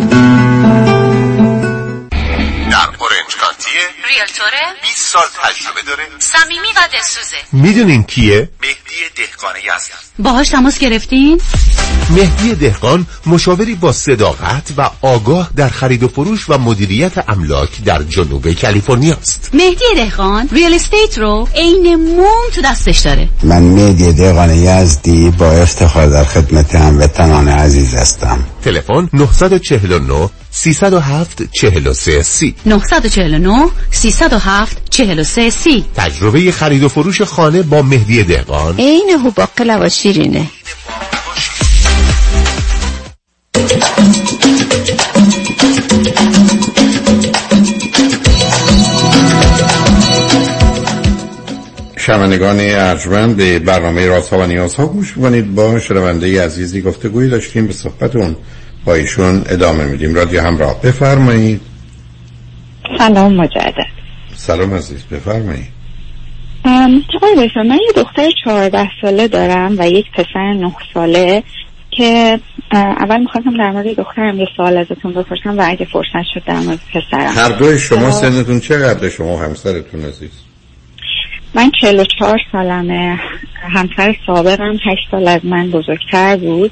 [4.09, 6.09] ریلتوره 20 سال تجربه داره.
[6.19, 7.37] صمیمی و دلسوزه.
[7.53, 11.41] می‌دونین کیه؟ مهدی دهقانی هست باهاش تماس گرفتین؟
[12.11, 18.03] مهدی دهقان مشاوری با صداقت و آگاه در خرید و فروش و مدیریت املاک در
[18.03, 19.51] جنوب کالیفرنیا است.
[19.55, 23.29] مهدی دهقان ریال استیت رو عین موم تو دستش داره.
[23.43, 28.39] من مهدی دهقان یزدی با افتخار در خدمت هموطنان عزیز هستم.
[28.65, 32.55] تلفن 949 307 43 سی.
[32.67, 35.85] 949 307 43 سی.
[35.97, 38.75] تجربه خرید و فروش خانه با مهدی دهقان.
[38.79, 40.47] عین هوباقلا و شیرینه
[52.09, 57.67] شنوندگان ارجمند به برنامه رازها و نیازها گوش کنید با شنونده عزیزی گفتگویی داشتیم.
[57.67, 58.37] به صحبتون
[58.85, 60.15] با ایشون ادامه میدیم.
[60.15, 60.83] رادیو همراه.
[60.83, 61.61] بفرمایید.
[62.99, 63.98] سلام مجدد.
[64.39, 65.79] سلام عزیز بفرمایید
[67.17, 71.43] آقای بایستان من یه دختر چهارده ساله دارم و یک پسر نه ساله
[71.91, 72.41] که
[72.73, 76.81] اول می‌خواستم در مورد دخترم یه سوال ازتون بپرسم و اگه فرصت شد در مورد
[76.95, 77.33] پسرم.
[77.35, 80.31] هر دوی شما سنتون چقدر شما همسرتون عزیز؟
[81.55, 83.21] من 44 سالمه.
[83.61, 86.71] همسر سابقم 8 سال از من بزرگتر بود.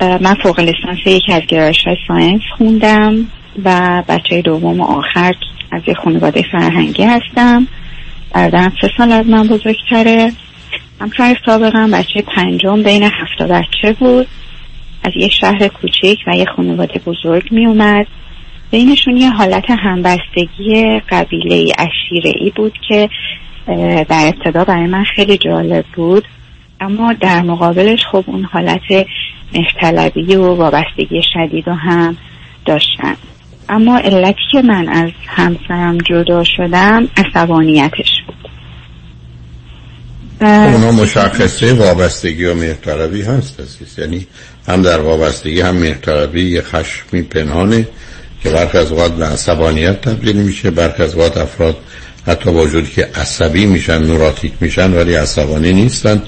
[0.00, 3.26] من فوق لیسانس یکی از گرایش های ساینس خوندم.
[3.64, 5.34] و بچه دوم و آخر
[5.70, 7.66] از یه خانواده فرهنگی هستم.
[8.34, 10.32] برادرم سه سال از من بزرگتره.
[11.00, 14.26] همسر سابقم بچه پنجم بین هفت بچه بود.
[15.04, 18.06] از یه شهر کوچیک و یه خانواده بزرگ می اومد.
[18.70, 23.08] بینشون یه حالت همبستگی قبیله اشیره ای بود که
[24.08, 26.28] در ابتدا برای من خیلی جالب بود.
[26.80, 29.06] اما در مقابلش خب اون حالت
[29.54, 32.16] مهرطلبی و وابستگی شدید و هم
[32.64, 33.16] داشتن.
[33.72, 38.50] اما علتی که من از همسرم جدا شدم عصبانیتش بود.
[40.40, 43.98] اونا مشخصه وابستگی و مهرطلبی هست عزیز.
[43.98, 44.26] یعنی
[44.68, 47.88] هم در وابستگی هم مهرطلبی یه خشمی پنهانه
[48.42, 51.76] که برخی از اوقات به عصبانیت تبدیل میشه برخی از اوقات افراد
[52.26, 56.22] حتی با وجودی که عصبی میشن نوراتیک میشن ولی عصبانی نیستن.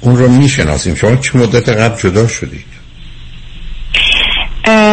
[0.00, 0.94] اون رو می‌شناسیم.
[0.94, 2.76] شما چه مدت قبل جدا شدید؟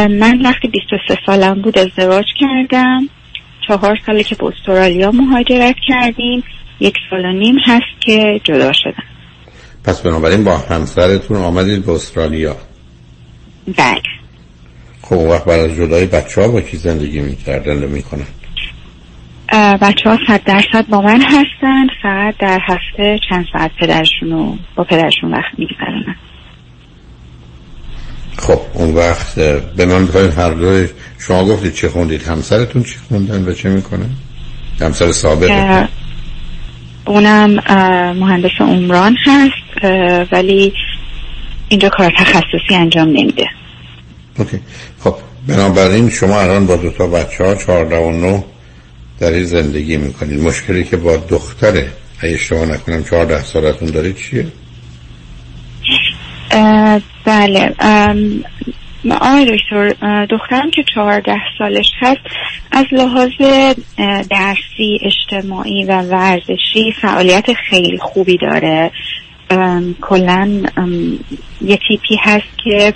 [0.07, 3.09] من وقتی 23 سالم بود ازدواج کردم.
[3.67, 6.43] چهار ساله که به استرالیا مهاجرت کردیم.
[6.79, 9.03] یک سال و نیم هست که جدا شدن
[9.83, 12.55] پس بنابراین با همسرتون آمدید به استرالیا.
[13.77, 14.01] بله.
[15.01, 18.27] خب وقت بعد از جدای بچه ها با کی زندگی می‌کردن و می‌کنن؟
[19.81, 21.87] بچه ها صد درصد با من هستن.
[22.03, 26.15] فقط در هفته چند ساعت پدرشون با پدرشون وقت میگذرونن.
[28.37, 29.35] خب اون وقت
[29.75, 30.87] به من بخواید هر دوی
[31.19, 34.09] شما گفتید چه خوندید همسرتون چی خوندن و چه می‌کنن؟
[34.81, 35.87] همسر سابق
[37.05, 37.49] اونم
[38.19, 39.85] مهندس عمران هست
[40.31, 40.73] ولی
[41.69, 43.47] اینجا کار تخصصی انجام نمیده.
[44.37, 44.59] اوکی.
[44.99, 45.15] خب
[45.47, 48.41] بنابراین شما الان با دو تا بچه ها چهارده و نو
[49.19, 50.39] در این زندگی می‌کنید.
[50.39, 54.47] مشکلی که با دختره اگه اشتباه نکنم چهارده سالتون دارید چیه؟
[57.25, 57.75] بله
[59.21, 59.93] آقای دکتر
[60.25, 62.21] دخترم که چهارده سالش هست
[62.71, 63.31] از لحاظ
[64.29, 68.91] درسی اجتماعی و ورزشی فعالیت خیلی خوبی داره.
[70.01, 70.63] کلا
[71.61, 72.93] یه تیپی هست که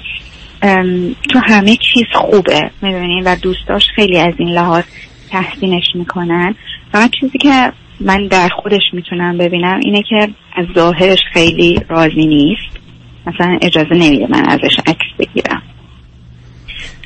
[1.30, 4.84] تو همه چیز خوبه می‌دونین و دوستاش خیلی از این لحاظ
[5.32, 6.56] تحسینش می‌کنن.
[6.92, 12.87] فقط چیزی که من در خودش می‌تونم ببینم اینه که از ظاهرش خیلی راضی نیست.
[13.28, 15.62] مثلا اجازه نمیده من ازش عکس بگیرم.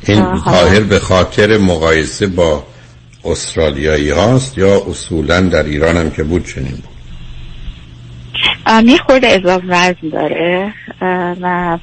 [0.08, 2.64] این ظاهر به خاطر مقایسه با
[3.26, 6.92] استرالیایی هاست یا اصولا در ایران هم که بود چنین بود؟
[8.86, 10.74] یه خورده اضافه وزن داره
[11.42, 11.78] و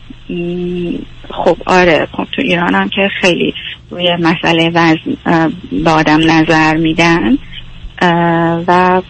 [1.31, 3.55] خب آره خب تو ایران هم که خیلی
[3.90, 5.47] روی مسئله وزن
[5.85, 7.39] به آدم نظر میدن
[8.66, 9.02] و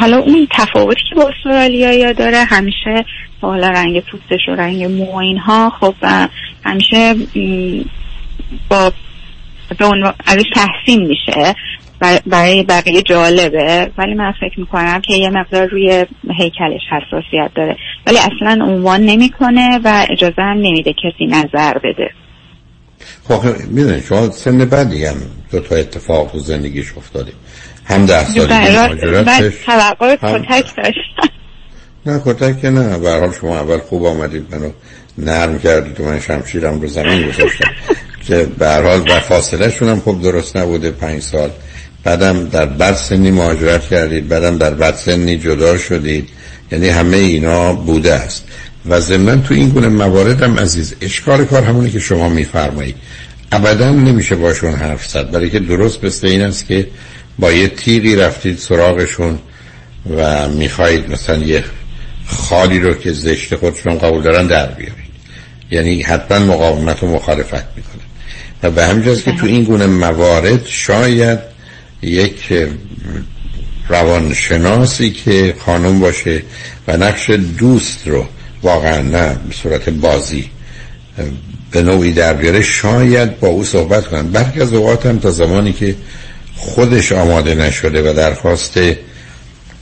[0.00, 3.04] حالا اون تفاوتی که با استرالیا داره همیشه
[3.40, 5.94] حالا رنگ پوستش و رنگ مو اینها خب
[6.64, 7.14] همیشه
[8.70, 8.92] با
[10.26, 11.54] ازش تحسین میشه
[12.26, 13.90] برای بقیه جالبه.
[13.98, 16.04] ولی من فکر می‌کنم که یه مقدار روی
[16.38, 17.76] هیکلش حساسیت داره.
[18.06, 22.10] ولی اصلا عنوان نمی‌کنه و اجازه هم نمیده کسی نظر بده.
[23.28, 25.16] خب می‌دونی شما سن بعدی هم
[25.52, 27.32] دو تا اتفاق تو زندگیش افتاده.
[27.86, 31.32] هم ده سالی بعد توقع کتک داشتم.
[32.06, 32.98] نه کتک که نه.
[32.98, 34.70] برحال شما اول خوب آمدید منو
[35.18, 37.70] نرم کردید و من شمشیرم رو زمین گذاشتم.
[38.26, 41.50] که به حال و فاصله شونم خوب درست نبوده پنج سال.
[42.04, 46.28] بعدم در بد سنی مهاجرت کردید بعدم در بد سنی جدا شدید.
[46.72, 48.44] یعنی همه اینا بوده است.
[48.86, 52.96] و ضمن تو این گونه مواردم عزیز اشکال کار همونی که شما میفرمایید.
[53.52, 56.86] ابدا نمیشه باشون حرف زد برای که درست مثل این است که
[57.38, 59.38] با یه تیغی رفتید سراغشون
[60.16, 61.64] و می‌خواهید مثلا یه
[62.26, 65.06] خالی رو که زشت خودشون قبول دارن در بیارید.
[65.70, 68.06] یعنی حتما مقاومت و مخالفت می‌کنن.
[68.62, 71.38] و به همجاز که تو این گونه موارد شاید
[72.02, 72.52] یک
[73.88, 76.42] روانشناسی که خانم باشه
[76.88, 78.26] و نقش دوست رو
[78.62, 80.50] واقعا نه به صورت بازی
[81.70, 84.28] به نوعی در بیاره شاید با او صحبت کنن.
[84.28, 85.94] برخی از اوقات هم تا زمانی که
[86.56, 88.80] خودش آماده نشده و درخواست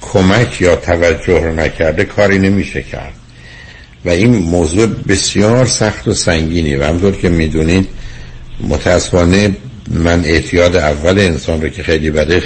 [0.01, 3.15] کمک یا توجه رو نکرده کاری نمیشه کرد.
[4.05, 7.89] و این موضوع بسیار سخت و سنگینی و همطور که می‌دونید
[8.69, 9.57] متاسفانه
[9.91, 12.43] من اعتیاد اول انسان رو که خیلی بده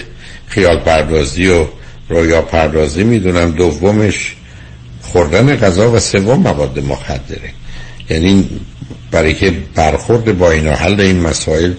[0.46, 1.66] خیال پردازی و
[2.08, 3.50] رویا پردازی می‌دونم.
[3.50, 4.36] دومش
[5.02, 7.50] خوردن غذا و سوم مواد مخدره.
[8.10, 8.48] یعنی
[9.10, 11.72] برای که برخورد با اینا حل این مسائل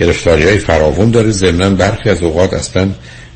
[0.00, 1.30] گرفتاری های فراوون داره.
[1.30, 2.90] ضمنا برخی از اوقات اصلا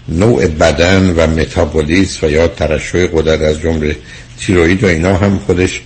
[0.09, 3.97] نوع بدن و متابولیسم و یا ترشح قدرت از جمله
[4.41, 5.81] تیروید و اینا هم خودش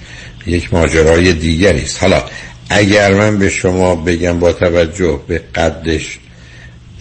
[0.46, 2.02] یک ماجرای دیگری است.
[2.02, 2.22] حالا
[2.70, 6.18] اگر من به شما بگم با توجه به قدش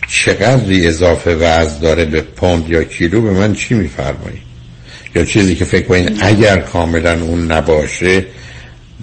[0.07, 4.47] چقدری اضافه وزن داره به پوند یا کیلو به من چی میفرمایید؟
[5.15, 8.25] یا چیزی که فکر کنید اگر کاملا اون نباشه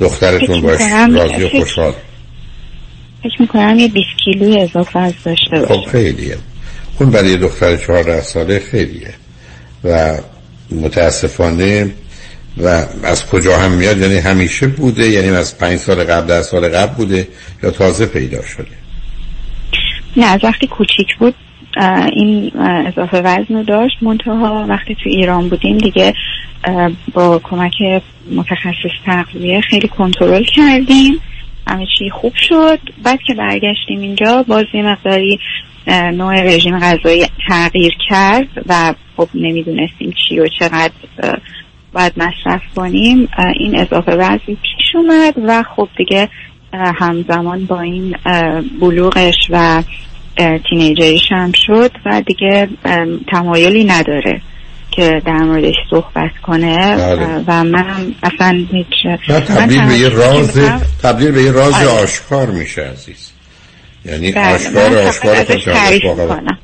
[0.01, 0.81] دخترتون باش
[1.15, 1.95] راضی و خوشحال.
[3.25, 5.75] فکر می‌کنم یه 20 کیلو اضافه از داشته باشه.
[5.75, 6.37] خب خیلیه.
[7.01, 9.15] اون برای دختر 14 ساله خیلیه.
[9.85, 10.19] و
[10.71, 11.91] متاسفانه
[12.57, 16.69] و از کجا هم میاد؟ یعنی همیشه بوده یعنی از پنج سال قبل در سال
[16.69, 17.29] قبل بوده
[17.63, 18.67] یا تازه پیدا شده؟
[20.17, 21.35] نه از وقتی کوچیک بود
[22.13, 23.97] این اضافه وزن رو داشت.
[24.03, 26.15] منتها وقتی تو ایران بودیم دیگه
[27.13, 27.73] با کمک
[28.31, 31.21] متخصص تغذیه خیلی کنترل کردیم.
[31.67, 32.79] همه چی خوب شد.
[33.03, 35.39] بعد که برگشتیم اینجا باز یه مقداری
[35.87, 40.93] نوع رژیم غذایی تغییر کرد و خب نمی‌دونستیم چی و چقدر
[41.93, 43.29] باید مصرف کنیم.
[43.61, 46.29] این اضافه وزن پیش اومد و خب دیگه
[46.73, 48.17] همزمان با این
[48.81, 49.83] بلوغش و
[50.71, 52.69] تینیجریش هم شد و دیگه
[53.33, 54.41] تمایلی نداره.
[54.97, 56.97] که در موردش صحبت کنه.
[56.97, 57.45] بله.
[57.47, 58.87] و من اصلا هیچ
[59.29, 60.61] نه تبدیل به یه راز
[61.03, 61.75] تبدیل به یه راز.
[61.75, 63.31] آشکار میشه عزیز.
[64.05, 65.45] یعنی بله، آشکار آشکار
[65.99, 66.59] کنم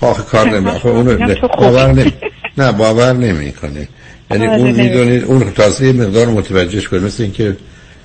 [0.00, 1.34] آخه کار نمی اونو خوبی.
[1.58, 2.12] باور نمی
[2.58, 3.88] نه باور نمی‌کنه
[4.30, 7.56] یعنی آره، اون نمی- می‌دونید اون تازه یه مقدار متوجهش کنه مثل اینکه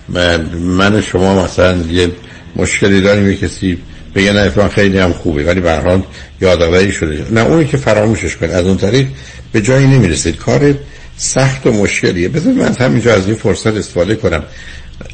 [0.09, 2.11] من, من شما مثلا یه
[2.55, 3.77] مشکلی داریم یه کسی
[4.15, 6.01] بگه نه خیلی هم خوبه ولی به حال
[6.41, 7.25] یادآوری شده.
[7.31, 9.07] نه اونی که فراموشش کنه از اون طریق
[9.51, 10.35] به جایی نمی‌رسید.
[10.35, 10.75] کار
[11.17, 12.29] سخت و مشکلیه.
[12.29, 14.43] بذار من همینجا از این فرصت استفاده کنم.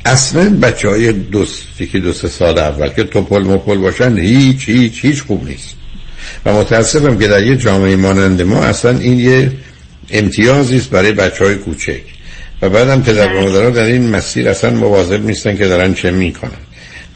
[0.05, 1.45] اصلا بچه های دو
[1.79, 5.75] یکی دو سه سال اول که توپل مپل باشن هیچ هیچ هیچ خوب نیست.
[6.45, 9.51] و متاسفم که در یه جامعه مانند ما اصلا این یه
[10.11, 12.01] امتیازی است برای بچه های کوچک.
[12.61, 16.51] و بعدم پدر و مادرها در این مسیر اصلا مواظب نیستن که دارن چه می‌کنن.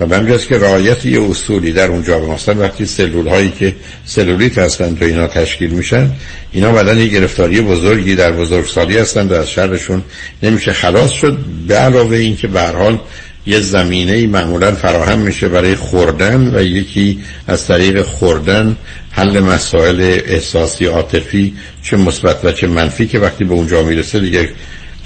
[0.03, 3.75] و به همجاست که رعایت یه اصولی در اونجا به مثلا وقتی سلول هایی که
[4.05, 6.11] سلولیت هستن تو اینا تشکیل میشن
[6.51, 10.03] اینا بعدا یه گرفتاری بزرگی در بزرگسالی هستن و از شرشون
[10.43, 11.38] نمیشه خلاص شد.
[11.67, 12.99] به علاوه این که به هر حال
[13.45, 18.77] یه زمینه معمولا فراهم میشه برای خوردن و یکی از طریق خوردن
[19.11, 21.53] حل مسائل احساسی عاطفی
[21.84, 24.49] چه مثبت و چه منفی که وقتی به اونجا می‌رسه دیگه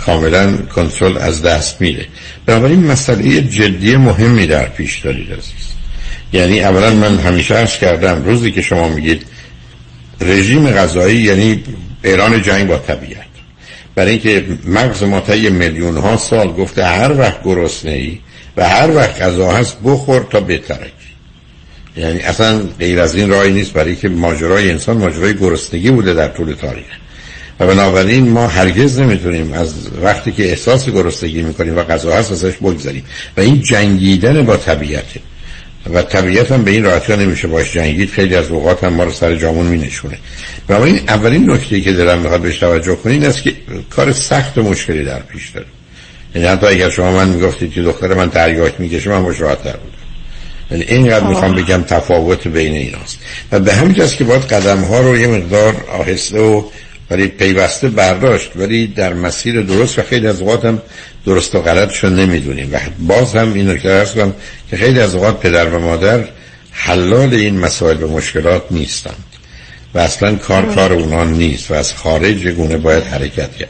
[0.05, 2.05] کاملا کنترل از دست میره.
[2.45, 5.67] بنابراین مسئله جدی مهمی در پیش دارید عزیز.
[6.33, 9.25] یعنی اولا من همیشه عرض کردم روزی که شما میگید
[10.21, 11.63] رژیم غذایی یعنی
[12.03, 13.27] اعلان جنگ با طبیعت.
[13.95, 18.19] برای اینکه مغز ما طی میلیون ها سال گفته هر وقت گرسنه ای
[18.57, 20.91] و هر وقت غذا هست بخور تا بترکی.
[21.97, 26.27] یعنی اصلا غیر از این راهی نیست برای که ماجرای انسان ماجرای گرسنگی بوده در
[26.27, 26.85] طول تاریخ.
[27.59, 29.73] و بنابراین ما هرگز نمی‌تونیم از
[30.03, 33.03] وقتی که احساس گرسنگی می‌کنیم و غذا هست ازش بگذاریم.
[33.37, 35.19] و این جنگیدن با طبیعته
[35.93, 38.09] و طبیعت هم به این راحتی نمیشه باش جنگید.
[38.09, 40.17] خیلی از اوقات هم ما رو سر جامون می نشونه
[40.67, 43.53] بنابراین اولین نکته که دلم می‌خواد بهش توجه کنین است که
[43.89, 45.65] کار سخت و مشکلی در پیش داره.
[46.35, 49.79] یعنی حتی اگر شما من می‌گفتید که دختر من تریاک می‌کشه من باش راحت بودم.
[50.71, 53.19] یعنی اینقدر می‌خوام بگم تفاوت بین ایناست.
[53.51, 56.63] و به همین که باید قدم ها رو یه مقدار آهسته و
[57.11, 58.51] ولی پیوسته برداشت.
[58.55, 60.81] ولی در مسیر درست و خیلی از اوقات هم
[61.25, 62.73] درست و غلطشون نمی‌دونیم.
[62.73, 64.33] و باز هم این نکته ارز کنم
[64.69, 66.23] که خیلی از اوقات پدر و مادر
[66.71, 69.23] حلال این مسائل و مشکلات نیستند.
[69.93, 73.69] و اصلا کار کار اونا نیست و از خارج گونه باید حرکت کرد.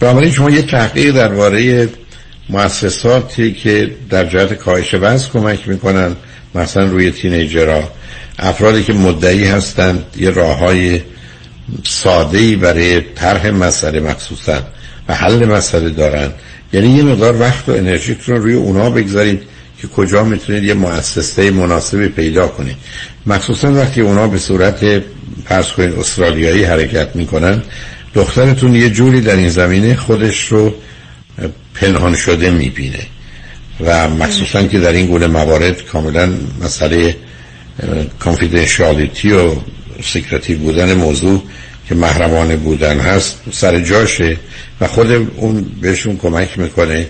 [0.00, 1.88] بنابراین شما یه تحقیق درباره
[2.48, 6.16] مؤسساتی که در جهت کاهش وزن کمک می‌کنن
[6.54, 7.90] مثلا روی تینیجرها.
[8.38, 11.00] افرادی که مدعی هستند یه راه های
[11.84, 14.58] ساده ای برای طرح مسئله مخصوصا
[15.08, 16.32] و حل مسئله دارن.
[16.72, 19.42] یعنی یه مقدار وقت و انرژیتون رو روی اونا بگذارید
[19.80, 22.76] که کجا می‌تونید یه مؤسسه مناسبی پیدا کنید.
[23.26, 25.02] مخصوصا وقتی اونا به صورت
[25.44, 27.62] فرض کنید استرالیایی حرکت می‌کنن
[28.14, 30.74] دخترتون یه جوری در این زمینه خودش رو
[31.74, 33.06] پنهان شده می‌بینه.
[33.80, 36.32] و مخصوصا که در این گونه موارد کاملا
[36.62, 37.16] مسئله
[38.18, 39.50] confidentiality و
[40.02, 41.42] secretive بودن موضوع
[41.88, 44.36] که محرمانه بودن هست سر جاشه
[44.80, 47.06] و خود اون بهشون کمک می‌کنه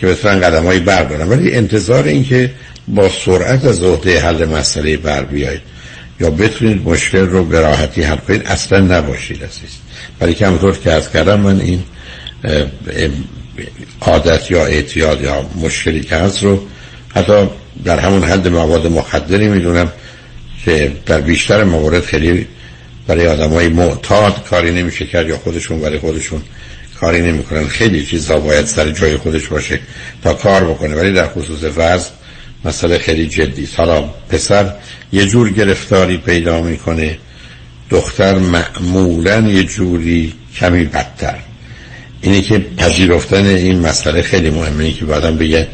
[0.00, 2.50] که بتونن قدم هایی بردارن ولی انتظار این که
[2.88, 5.60] با سرعت از عهده حل مسئله بر بیاید
[6.20, 9.70] یا بتونید مشکل رو به راحتی حل کنید اصلا نباشید عزیز.
[10.18, 11.82] برای که همطور که از کردم من این
[14.00, 16.60] عادت یا اعتیاد یا مشکلی که هست رو
[17.14, 17.48] حتی
[17.84, 19.92] در همون حد مواد مخدری می‌دونم
[20.64, 22.46] که در بیشتر موارد خیلی
[23.06, 26.42] برای آدم های معتاد کاری نمیشه کرد یا خودشون برای خودشون
[27.00, 27.68] کاری نمی‌کنن.
[27.68, 29.80] خیلی چیزها باید سر جای خودش باشه
[30.24, 30.96] تا کار بکنه.
[30.96, 32.10] ولی در خصوص وزن
[32.64, 33.68] مسئله خیلی جدی.
[33.76, 34.72] حالا پسر
[35.12, 37.18] یه جور گرفتاری پیدا می‌کنه.
[37.90, 41.38] دختر معمولا یه جوری کمی بدتر.
[42.20, 44.84] اینه که پذیرفتن این مسئله خیلی مهمه.
[44.84, 45.68] اینه که بعدم بگه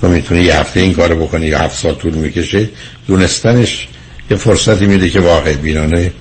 [0.00, 2.68] تو می‌تونی یه هفته این کارو بکنی یا هفت سال طول می‌کشه
[3.06, 3.88] دونستنش
[4.30, 6.12] یه فرصتی میده که واقع بینانه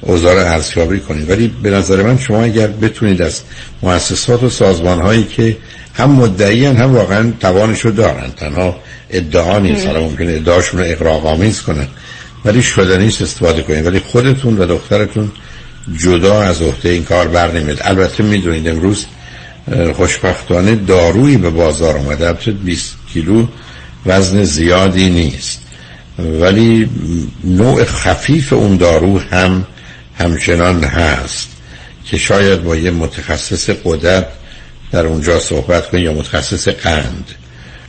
[0.00, 3.40] اوضاع ارزیابی کنید ولی به نظر من شما اگر بتونید از
[3.82, 5.56] مؤسسات و سازمان هایی که
[5.94, 8.30] هم مدعی هم واقعا توانشو دارن.
[8.36, 8.76] تنها
[9.10, 9.86] ادعا نیست.
[9.86, 11.86] حالا ممکنه ادعاشون رو اقراق کنن.
[12.44, 15.32] ولی شده نیست استفاده کنید ولی خودتون و دخترتون
[15.98, 19.06] جدا از عهده این کار بر نمید البته می‌دونید امروز
[19.94, 23.46] خوشبختانه دارویی به بازار آمده البته 20 کیلو
[24.06, 25.63] وزن زیادی نیست.
[26.18, 26.90] ولی
[27.44, 29.66] نوع خفیف اون دارو هم
[30.18, 31.48] همچنان هست
[32.04, 34.26] که شاید با یه متخصص قدرت
[34.92, 37.30] در اونجا صحبت کنید یا متخصص قند.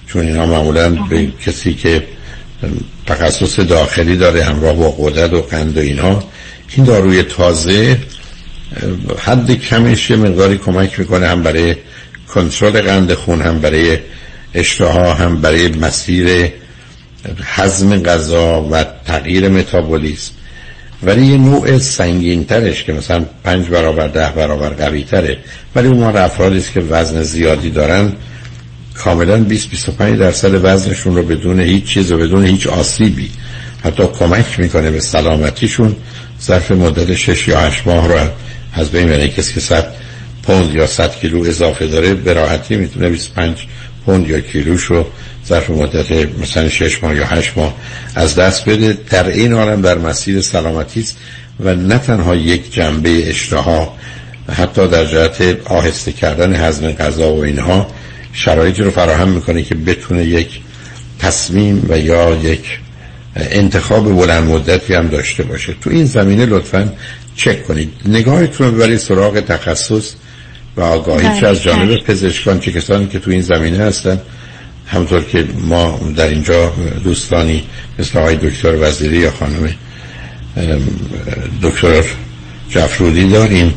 [0.07, 2.03] چون اینا معمولا به کسی که
[3.06, 6.23] تخصص داخلی داره همراه با قدرت و قند و اینها
[6.76, 7.97] این داروی تازه
[9.18, 11.76] حد کمش یه مقداری کمک می‌کنه هم برای
[12.34, 13.97] کنترل قند خون هم برای
[14.53, 16.52] اشتها هم برای مسیر
[17.43, 20.31] هضم غذا و تغییر متابولیسم.
[21.03, 25.38] ولی یه نوع سنگین ترش که مثلا پنج برابر ده برابر قوی تره
[25.76, 28.14] ولی اون ما افرادی که وزن زیادی دارن
[28.93, 33.30] کاملا 20 25 درصد وزنشون رو بدون هیچ چیز و بدون هیچ آسیبی
[33.84, 35.95] حتی کمک می‌کنه به سلامتیشون.
[36.41, 38.15] ظرف مدت 6 یا 8 ماه رو
[38.73, 39.93] از بین یعنی کسی که 100
[40.43, 43.57] پوند یا 100 کیلو اضافه داره به راحتی می‌تونه 25
[44.06, 45.06] پوند یا کیلوش رو
[45.47, 46.11] ظرف مدت
[46.41, 47.76] مثلا 6 ماه یا 8 ماه
[48.15, 48.97] از دست بده.
[49.09, 51.17] در این حالم در مسیر سلامتی است
[51.59, 53.95] و نه تنها یک جنبه اشتها
[54.53, 57.88] حتی در جهت آهسته کردن هضم غذا و اینها
[58.34, 60.59] شرایطی رو فراهم می‌کنه که بتونه یک
[61.19, 62.80] تصمیم و یا یک
[63.35, 65.76] انتخاب بلند مدتی هم داشته باشه.
[65.81, 66.93] تو این زمینه لطفا
[67.35, 67.91] چک کنید.
[68.05, 70.13] نگاهتون رو ببرید سراغ تخصص
[70.77, 71.39] و آگاهی.
[71.39, 74.22] چه از جانب پزشکان چه کسانی که تو این زمینه هستن
[74.87, 77.63] همطور که ما در اینجا دوستانی
[77.99, 79.69] مثل آقای دکتر وزیری یا خانم
[81.61, 82.03] دکتر
[82.69, 83.73] جفرودی داریم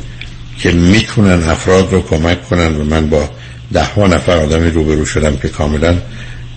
[0.58, 3.30] که می‌تونن افراد رو کمک کنن و من با
[3.72, 5.96] ده ها نفر آدمی روبرو شدم که کاملا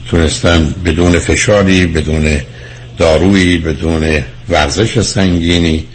[0.09, 2.37] تونستن بدون فشاری بدون
[2.97, 5.85] دارویی بدون ورزش سنگینی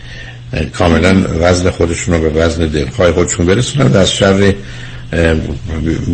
[0.73, 4.55] کاملا وزن خودشون رو به وزن دلخواه خودشون برسونن از شر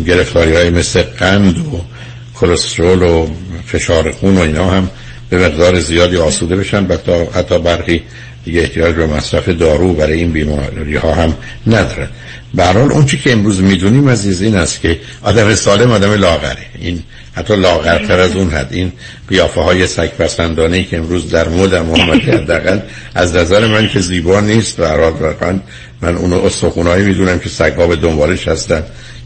[0.05, 1.81] گرفتاری های مثل قند و
[2.43, 3.27] کلسترول و
[3.65, 4.89] فشار خون و اینا هم
[5.29, 6.97] به مقدار زیادی آسوده بشن و
[7.35, 8.01] حتی برخی
[8.45, 11.37] دیگه احتیاج به مصرف دارو برای این بیماری ها هم
[11.67, 12.09] ندارن
[12.53, 16.65] به حال اون چی که امروز می‌دونیم از این است که آدم سالم آدم لاغره.
[16.79, 17.03] این
[17.35, 18.67] حتی لاغرتر از اون حد.
[18.71, 18.91] این
[19.29, 19.87] قیافه های
[20.83, 22.79] که امروز در مد هم حداقل
[23.15, 24.77] از نظر من که زیبا نیست.
[24.77, 25.11] به هر
[26.01, 28.83] من اونو استخونایی می‌دونم که سگ ها به دنبالش هستن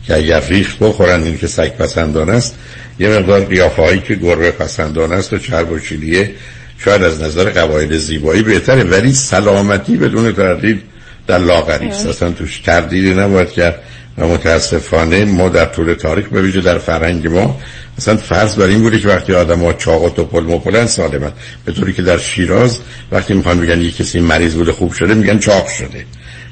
[0.07, 2.55] که اگر ریخ بخورن این که سگ پسندانه است.
[2.99, 6.31] یه مقدار قیافه هایی که گربه پسندانه است و چرب و چیلیه
[6.77, 10.81] شاید از نظر قواعد زیبایی بهتره ولی سلامتی بدون تردید
[11.27, 12.07] در لاغری است.
[12.07, 13.79] اصلا توش تردیدی نباید کرد
[14.17, 17.59] و متاسفانه ما در طول تاریخ به ویژه در فرهنگ ما
[17.97, 21.31] مثلا فرض بر این بوده که وقتی آدم ها چاق و توپل مپلن سالمن.
[21.65, 22.79] به طوری که در شیراز
[23.11, 26.05] وقتی می‌خوان بگن یک کسی مریض بوده خوب شده میگن چاق شده.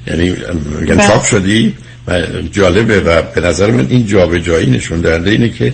[0.08, 0.36] یعنی
[0.80, 1.08] میگن بله.
[1.08, 1.76] چاق شدی؟
[2.08, 5.74] و جالبه و به نظر من این جابجایی نشون دهنده اینه که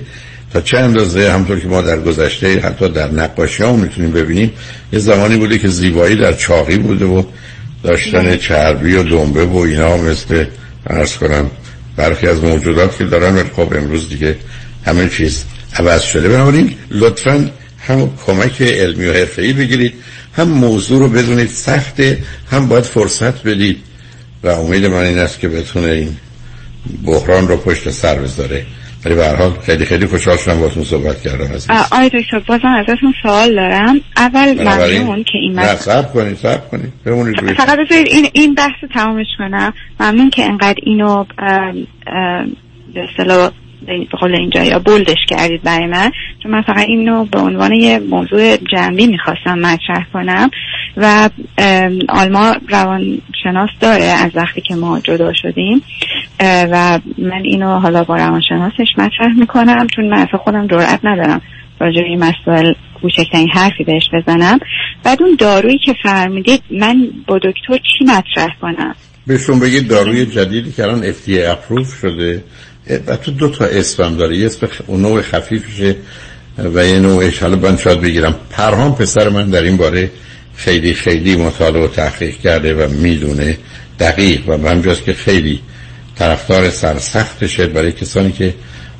[0.54, 4.54] تا چه اندازه؟ همطور که ما در گذشته حتی در نقاشی ها می‌تونیم ببینیم
[4.94, 7.24] یه زمانی بوده که زیبایی در چاقی بوده و
[7.84, 8.38] داشتن بله.
[8.38, 10.46] چربی و دنبه و اینا مثل
[10.88, 11.52] ارز کنم
[11.96, 14.36] برخی از موجودات که دارن خب امروز دیگه
[14.86, 15.46] همه چیز
[15.76, 16.30] عوض شده.
[16.30, 17.50] بنابراین لطفا
[17.88, 19.94] هم کمک علمی و حرفه‌ای بگیرید
[20.38, 22.18] هم موضوع رو بدونید سخته
[22.52, 23.78] هم باید فرصت بدید.
[24.44, 26.18] و امید من این است که بتونه این
[27.06, 28.66] بحران رو پشت سر بذاره.
[29.06, 31.70] ولی به حال خیلی خیلی خوشحال شدم باهاتون صحبت کردم عزیز.
[31.70, 34.02] آقای دکتر بازم ازتون سوال دارم.
[34.18, 39.28] اول ممنون که این نه صبر کنید صبر کنید بمونید فقط این این بحث تمامش
[39.38, 39.74] کنم.
[40.00, 41.26] ممنون که انقدر اینو
[42.94, 43.52] به اصطلاح
[44.20, 46.12] قول اینجا یا بولدش کردید برای من.
[46.44, 50.50] چون من فقط اینو به عنوان یه موضوع جنبی می‌خواستم مطرح کنم.
[50.98, 51.30] و
[52.10, 55.82] آلما روانشناس داره از وقتی که ما جدا شدیم.
[56.42, 61.42] و من اینو حالا با روانشناسش مطرح می‌کنم چون من اصلا خودم جرأت ندارم
[61.80, 64.60] راجع این مسائل کوچکترین حرفی بهش بزنم.
[65.04, 68.96] بعد اون دارویی که فرمودید من با دکتر چی مطرح کنم؟
[69.28, 72.44] بهشون بگید داروی جدیدی که الان FDA اپروف شده.
[73.08, 74.38] و تو دو تا اسمم داره.
[74.38, 75.96] یه اسم نوع خفیفشه
[76.58, 78.36] و یه نوعش حالا من شاید بگیرم.
[78.50, 80.12] پرهام پسر من در این باره
[80.56, 83.58] خیلی خیلی مطالعه و تحقیق کرده و می‌دونه
[84.00, 85.60] دقیق و همجاست که خیلی
[86.16, 88.54] طرفدار سرسختشه برای کسانی که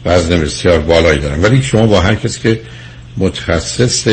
[0.06, 1.42] وزن بسیار بالایی دارن.
[1.42, 2.62] ولی شما با هر کسی که
[3.18, 4.08] متخصص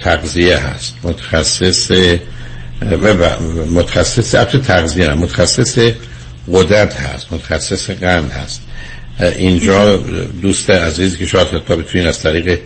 [0.00, 1.90] تغذیه هست متخصص
[3.70, 4.34] متخصص
[4.66, 5.78] تغذیه نه متخصص
[6.52, 8.62] قدرت هست متخصص قند هست.
[9.20, 9.96] اینجا
[10.42, 12.58] دوست عزیز که شاید حتی بتونین از طریق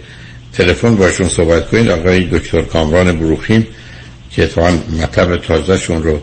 [0.53, 3.67] تلفن باشون صحبت کنید آقای دکتر کامران بروخیم
[4.31, 6.21] که اتفاقا مطلب تازهشون رو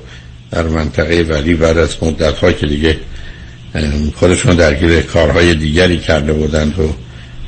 [0.51, 2.97] در منطقه ولی بعد از مدت که دیگه
[4.15, 6.93] خودشون درگیر کارهای دیگری کرده بودند و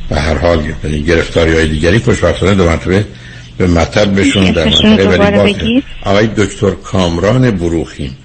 [0.09, 3.05] به هر حال یعنی گرفتاری های دیگری خوشبختانه دو مرتبه
[3.57, 8.17] به مطلب بشون در منطقه ولی آقای دکتر کامران بروخیم.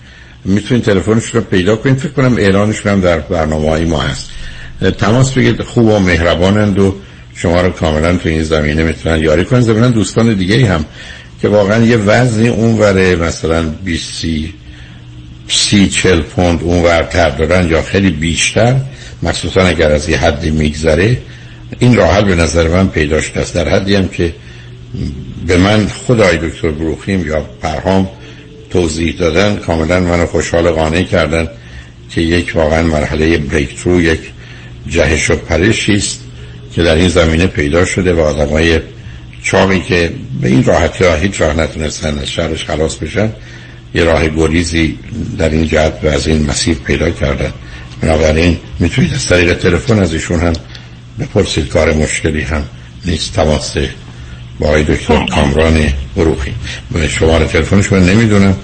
[0.44, 4.30] می‌تونید تلفنش رو پیدا کنید فکر کنم اعلانش هم در برنامه های ما هست.
[4.98, 6.94] تماس بگید خوب و مهربانند و
[7.34, 9.60] شما رو کاملا تو این زمینه می‌تونن یاری کنن.
[9.60, 10.84] زمینه دوستان دیگه هم
[11.42, 14.54] که واقعا یه وزنی اونوره مثلا 20 سی
[15.48, 18.76] سی چل پوند اونورتر دارن یا خیلی بیشتر
[19.22, 21.18] مخصوصا اگر از یه حدی میگذره.
[21.78, 23.54] این راه به نظر من پیداش است.
[23.54, 24.34] در حدی هم که
[25.46, 28.08] به من خدای دکتر بروخیم یا پرهام
[28.72, 31.48] توضیح دادن کاملا منو خوشحال قانع کردن
[32.10, 34.20] که یک واقعا مرحله بریک ترو یک
[34.88, 36.20] جهش و پرشی است
[36.74, 38.80] که در این زمینه پیدا شده و آدمای
[39.42, 43.32] چاقی که به این راحتی ها هیچ راه نتونستن از شهرش خلاص بشن
[43.94, 44.98] یه راه گریزی
[45.38, 47.52] در این جهت و از این مسیر پیدا کردن.
[48.00, 50.52] بنابراین می‌تونید از طریق تلفن از ایشون هم
[51.20, 52.62] بپرسید کار مشکلی هم
[53.04, 53.76] نیست تماس
[54.62, 55.26] با آقای دکتر بله.
[55.26, 56.54] کامران بروخی
[57.08, 58.56] شماره تلفنشون نمی‌دونم.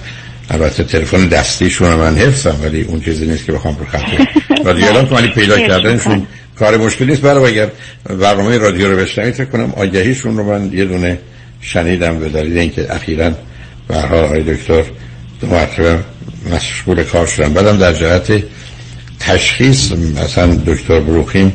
[0.49, 4.05] البته تلفن دستیشون من حفظم ولی اون چیزی نیست که بخوام رو خط
[4.65, 6.27] رادیو ولی پیدا کردنشون
[6.59, 7.21] کار مشکلی نیست.
[7.21, 7.71] برای اگر
[8.19, 11.19] برنامه رادیو رو بشنوید فکر کنم آگهیشون رو من یه دونه
[11.61, 13.31] شنیدم به دلیل اینکه اخیراً
[13.87, 14.83] به حال آقای دکتر
[15.41, 15.99] دو مرتبه
[16.51, 17.53] مشغول کار شدن.
[17.53, 18.43] بعدم در جهت
[19.19, 21.53] تشخیص مثلا دکتر بروخیم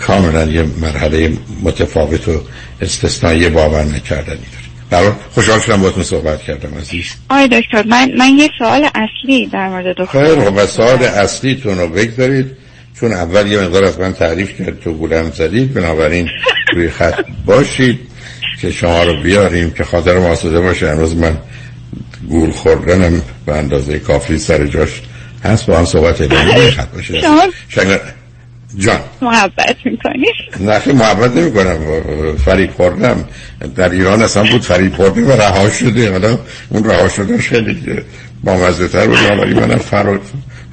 [0.00, 1.32] کاملا یه مرحله
[1.62, 2.42] متفاوت و
[2.80, 4.46] استثنایی باور نکردنی
[4.90, 5.12] داره.
[5.30, 7.04] خوشحال شدم باهاتون صحبت کردم عزیز.
[7.30, 11.88] آقای دکتر من من یه سوال اصلی در مورد دکتر خیر و سوال اصلیتون رو
[11.88, 12.46] بگذارید.
[13.00, 15.74] چون اول یه مقدار از من تعریف کرد تو گولم زدید.
[15.74, 16.28] بنابراین
[16.74, 18.00] روی خط باشید
[18.60, 20.88] که شما رو بیاریم که خاطر محاسده باشه.
[20.88, 21.38] امروز من
[22.28, 25.02] گول خوردنم به اندازه کافی سر جاش
[25.44, 25.66] هست.
[25.66, 27.20] با هم صحبت ادامه خط باشه.
[28.78, 29.00] جان.
[29.22, 30.26] محبت می‌کنی؟
[30.60, 31.78] نه خیلی محبت نمی کنم
[32.44, 33.24] فریب خوردم.
[33.76, 36.12] در ایران اصلا بود فریب خورده و رها شده.
[36.12, 36.38] حالا
[36.68, 38.02] اون رها شده خیلی
[38.44, 39.80] با مزده تر بود حالا من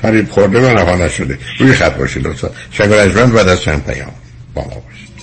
[0.02, 1.38] فریب خورده و رها نشده.
[1.60, 2.50] روی خط باشید لطفا.
[2.72, 4.12] شنگ رجمند بعد از چند پیام
[4.54, 5.14] با ما باشید.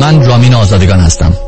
[0.00, 1.47] من رامین آزادگان هستم.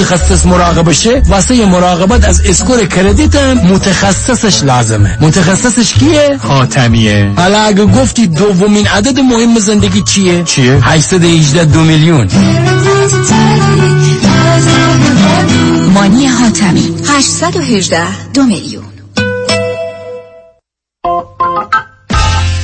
[0.00, 5.18] متخصص مراقبشه واسه مراقبت از score credit هم متخصصش لازمه.
[5.20, 12.28] متخصصش کیه؟ حاتمیه حالا اگه گفتی دومین عدد مهم زندگی چیه؟ چیه؟ 818 دو میلیون.
[15.94, 18.84] مانی حاتمی 818 دو میلیون.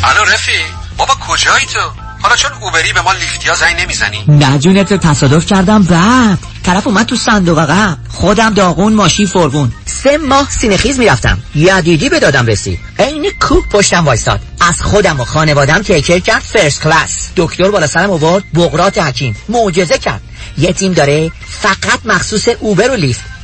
[0.05, 0.53] الو رفی
[0.99, 5.83] بابا کجایی تو؟ حالا چون اوبری به ما لیفتیا زنگ نمی‌زنی؟ نه جونت تصادف کردم.
[5.83, 9.73] بعد طرف اومد تو صندوق عقب خودم داغون ماشین فرغون.
[9.87, 11.39] سه ماه سینخیز می‌رفتم.
[11.55, 14.41] یدیدی به دادم رسید عین کوه پشتم وایستاد.
[14.61, 17.29] از خودم و خانوادم تیکر کرد فرست کلاس.
[17.37, 19.37] دکتر بالا سرم آورد بغرات حکیم.
[19.49, 20.21] معجزه کرد.
[20.59, 23.36] یه تیم داره فقط مخصوص اوبر و لیفت.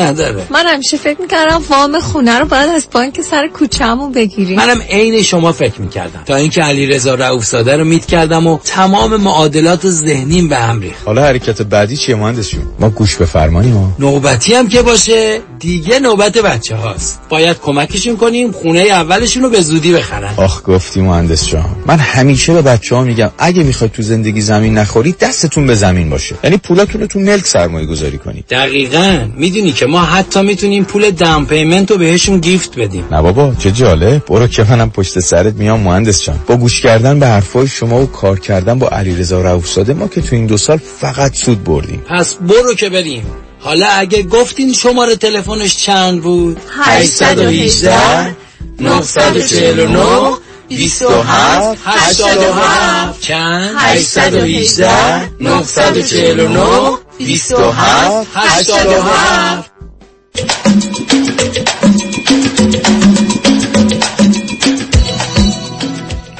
[0.00, 0.46] نداره.
[0.50, 4.56] من همیشه فکر می‌کردم وام خونه رو باید از بانک سر کوچه‌مون بگیریم.
[4.56, 6.22] منم عین شما فکر می‌کردم.
[6.26, 11.06] تا اینکه علیرضا رؤوف زاده رو meet کردم و تمام معادلات ذهنیم به هم ریخت.
[11.06, 15.40] حالا حرکت بعدی چیه مهندس جون ما گوش به فرمانی ما نوبتی هم که باشه
[15.66, 20.34] دیگه نوبت بچه هاست باید کمکشون کنیم خونه اولشون رو به زودی بخرن.
[20.36, 21.76] آخ گفتی مهندس جان.
[21.86, 26.10] من همیشه به بچه ها میگم اگه می‌خواید تو زندگی زمین نخورید دستتون به زمین
[26.10, 26.34] باشه.
[26.44, 29.28] یعنی پولاتون رو تو ملک سرمایه گذاری کنید دقیقا.
[29.36, 33.04] می‌دونی که ما حتی می‌تونیم پول دام پیمنت رو بهشون گیفت بدیم.
[33.10, 34.24] نه بابا چه جالب.
[34.26, 36.38] برو که منم پشت سرت میام مهندس جان.
[36.46, 40.36] با گوش کردن به حرفای شما و کار کردن با علیرضا رؤوفزاده ما که تو
[40.36, 42.02] این دو سال فقط سود بردیم.
[42.08, 43.26] پس برو که بریم.
[43.66, 48.36] حالا اگه گفتین شماره تلفنش چند بود؟ 818
[48.80, 50.36] 949
[50.68, 59.70] 27 87 چند؟ 818 949 27 87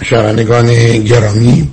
[0.02, 0.66] شنوندگان
[1.04, 1.70] گرامی.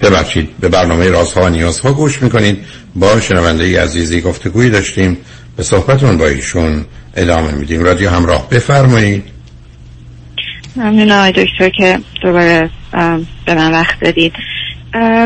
[0.00, 2.85] ببخشید به برنامه رازها و نیازها گوش می‌کنید.
[2.96, 5.16] با شنونده عزیزی گفتگویی داشتیم
[5.56, 6.84] به صحبتون با ایشون
[7.16, 7.84] ادامه میدیم.
[7.84, 9.24] رادیو همراه بفرمایید.
[10.76, 12.70] ممنون آقای دکتر که دوباره
[13.46, 14.32] به من وقت دادید.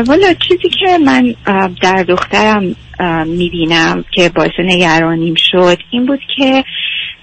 [0.07, 1.35] والا چیزی که من
[1.81, 2.75] در دخترم
[3.25, 6.63] می‌بینم که باعث نگرانیم شد این بود که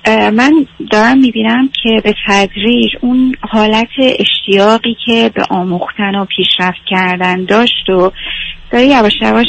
[0.06, 7.44] من دارم می‌بینم که به تدریج اون حالت اشتیاقی که به آموختن و پیشرفت کردن
[7.44, 8.12] داشت و
[8.70, 9.46] داره یواش یواش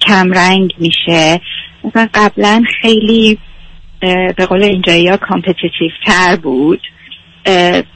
[0.00, 1.40] کمرنگ میشه.
[1.84, 3.38] مثلا قبلا خیلی
[4.36, 6.80] به قول اینجایی ها competitive تر بود.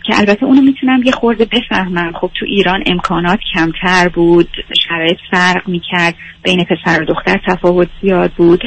[0.07, 2.13] که البته اونو می‌تونم یه خورده بفهمم.
[2.21, 4.49] خب تو ایران امکانات کمتر بود
[4.89, 8.63] شرایط فرق می‌کرد بین پسر و دختر تفاوت زیاد بود.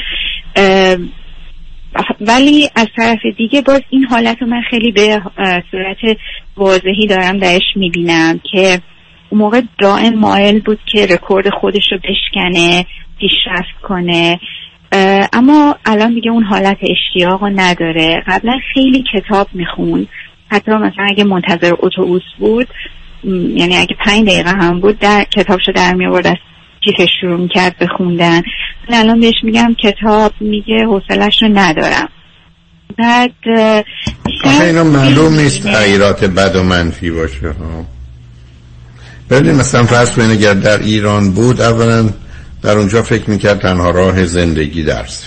[2.22, 5.22] ولی از طرف دیگه باز این حالت رو من خیلی به
[5.72, 6.18] صورت
[6.58, 8.80] واضحی دارم درش می‌بینم که
[9.30, 12.86] اون موقع دائم مایل بود که رکورد خودش رو بشکنه
[13.20, 14.40] پیشرفت کنه.
[15.34, 18.24] اما الان دیگه اون حالت اشتیاق رو نداره.
[18.28, 20.08] قبلا خیلی کتاب می‌خوند.
[20.52, 22.68] حتی مثلا اگه منتظر اتوبوس بود
[23.56, 26.36] یعنی اگه پنج دقیقه هم بود در کتابشو در می آورد از
[26.82, 28.42] کیفش شروع می‌کرد به خوندن.
[28.90, 32.10] ولی الان بهش میگم کتاب میگه حوصلش رو ندارم.
[32.98, 33.32] بعد
[34.46, 37.48] آخه اینا معلوم نیست تغییرات بد و منفی باشه.
[37.48, 37.95] ها
[39.30, 42.10] ببینید مثلا فرض کنید اگر در ایران بود اولا
[42.62, 45.24] در اونجا فکر می‌کرد تنها راه زندگی درس.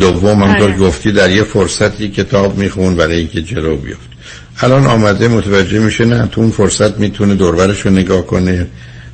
[0.00, 0.78] دوم همطور آره.
[0.78, 4.12] گفتی در یه فرصتی کتاب میخون برای اینکه جلو بیفت.
[4.60, 8.66] الان آمده متوجه میشه نه تو اون فرصت می‌تونه دوربرش رو نگاه کنه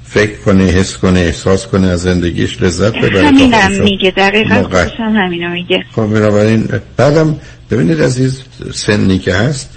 [0.04, 3.26] فکر کنه حس کنه احساس کنه از زندگیش لذت ببره.
[3.26, 4.54] همینم میگه دقیقا
[4.98, 5.84] هم همینو میگه.
[5.92, 7.36] خب بنابراین بعدم
[7.70, 8.42] ببینید عزیز
[8.74, 9.68] سنی که هست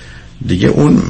[0.48, 1.02] دیگه اون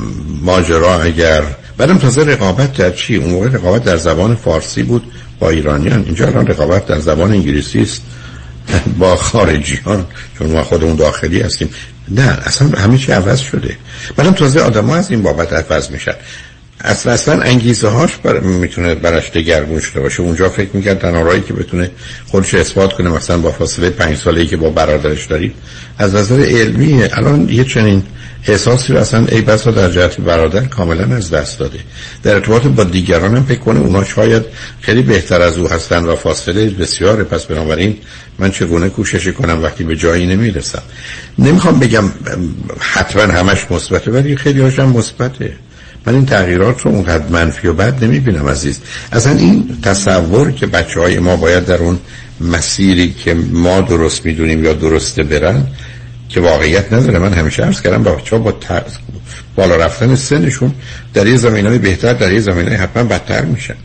[0.41, 1.43] ماجرا اگر
[1.81, 5.03] بعدم تازه رقابت در چی؟ اون موقع رقابت در زبان فارسی بود
[5.39, 6.03] با ایرانیان.
[6.05, 8.01] اینجا الان رقابت در زبان انگلیسی است.
[8.99, 10.05] با خارجیان
[10.37, 11.69] چون ما خودمون داخلی هستیم.
[12.09, 13.77] نه اصلا همه چی عوض شده.
[14.15, 16.13] بعدم تازه آدم از این بابت عوض میشن.
[16.81, 18.39] اصلا اصلا انگیزه هاش بر...
[18.39, 20.21] می‌تونه براش دگرگون شده باشه.
[20.21, 21.91] اونجا فکر می‌کرد تنها راهی که بتونه
[22.27, 25.53] خودش اثبات کنه مثلا با فاصله پنج ساله‌ای که با برادرش دارید
[25.97, 28.03] از نظر علمی الان یه چنین
[28.47, 31.79] احساسی رو اصلا ای بسا در جهت برادر کاملا از دست داده.
[32.23, 34.43] در ارتباط با دیگران هم فکر کنه اونا شاید
[34.81, 37.97] خیلی بهتر از او هستن و فاصله بسیاره پس بنابراین
[38.39, 40.81] من چگونه کوشش کنم وقتی به جایی نمی‌رسم؟
[41.39, 42.03] نمی‌خوام بگم
[42.79, 45.53] حتما همش مثبته ولی خیلی هاشم مثبته.
[46.05, 48.79] من این تغییرات رو اونقدر منفی و بد نمی بینم عزیز.
[49.11, 51.99] اصلا این تصور که بچه های ما باید در اون
[52.41, 55.67] مسیری که ما درست می‌دونیم یا درسته برن
[56.31, 57.19] که واقعیت نداره.
[57.19, 58.97] من همیشه عرض کردم بچه با ترس
[59.55, 60.73] بالا رفتن سنشون
[61.13, 63.75] در یه زمین های بهتر در یه زمین های حتما بدتر میشن.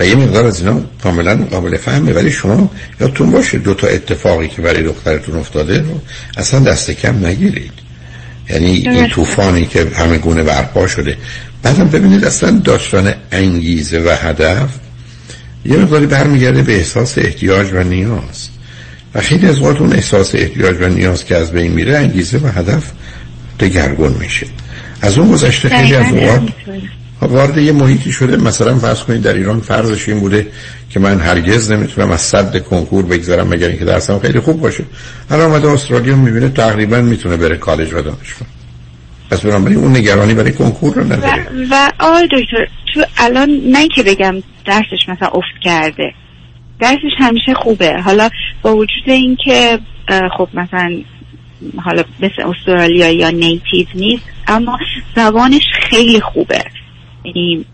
[0.00, 2.12] و یه مقدار از اینا کاملا قابل فهمه.
[2.12, 2.70] ولی شما
[3.00, 6.00] یادتون باشه دو تا اتفاقی که برای دخترتون افتاده رو
[6.36, 7.72] اصلا دست کم نگیرید.
[8.50, 11.16] یعنی این طوفانی که همه گونه برپا شده.
[11.62, 14.68] بعدم ببینید اصلا داشتن انگیزه و هدف
[15.64, 18.48] یه مقداری برمیگرده به احساس احتیاج و نیاز.
[19.14, 22.46] و خیلی از وقت اون احساس احتیاج و نیاز که از بین میره انگیزه و
[22.46, 22.92] هدف
[23.60, 24.46] دگرگون میشه.
[25.02, 26.42] از اون گذشته خیلی از وقت
[27.22, 28.36] وارد یه محیطی شده.
[28.36, 30.46] مثلا فرض کنید در ایران فرضش این بوده
[30.90, 34.84] که من هرگز نمی‌تونم از صد کنکور بگذارم مگر اینکه درسم خیلی خوب باشه.
[35.30, 38.48] هر آمده استرالیا می‌بینه تقریبا می‌تونه بره کالج و دانشگاه.
[39.30, 41.46] پس بنابراین اون نگرانی برای کنکور رو نداره.
[41.70, 44.34] و, و آقای دکتر تو الان نه که بگم
[44.66, 46.12] درسش مثلا افت کرده.
[46.80, 48.00] درسش همیشه خوبه.
[48.02, 48.28] حالا
[48.62, 49.78] با وجود اینکه
[50.38, 51.02] خب مثلا
[51.84, 54.78] حالا مثل استرالیا یا نیتیو نیست اما
[55.16, 56.64] زبانش خیلی خوبه.
[57.24, 57.64] یعنی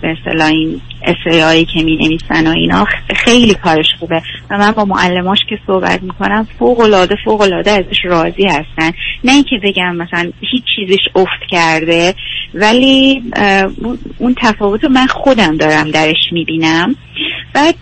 [0.00, 2.86] به اصطلاح این اسیایی که می نویسن و اینا
[3.16, 4.22] خیلی کارش خوبه.
[4.50, 8.92] و من با معلماش که صحبت می‌کنم فوق العاده فوق العاده ازش راضی هستن.
[9.24, 12.14] نه اینکه بگم مثلا هیچ چیزش افت کرده
[12.54, 13.22] ولی
[14.18, 16.96] اون تفاوت رو من خودم دارم درش می‌بینم.
[17.54, 17.74] بعد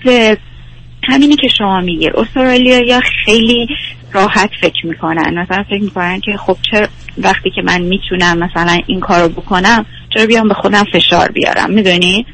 [1.09, 3.67] همینی که شما میگه استرالیا یا خیلی
[4.13, 5.39] راحت فکر می‌کنن.
[5.39, 6.89] مثلا فکر می‌کنن که خب چه
[7.19, 12.27] وقتی که من می‌تونم مثلا این کارو بکنم چرا بیام به خودم فشار بیارم؟ می‌دونی؟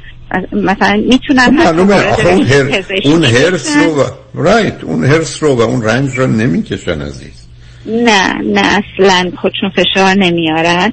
[0.52, 1.94] مثلا می‌تونم معلومه.
[1.94, 2.84] اون, هر...
[3.04, 4.04] اون هرس رو و...
[4.34, 7.48] رایت اون هرس رو و اون رنج رو نمی‌کشن عزیز.
[7.86, 10.92] نه نه اصلا خودشون فشار نمیارن.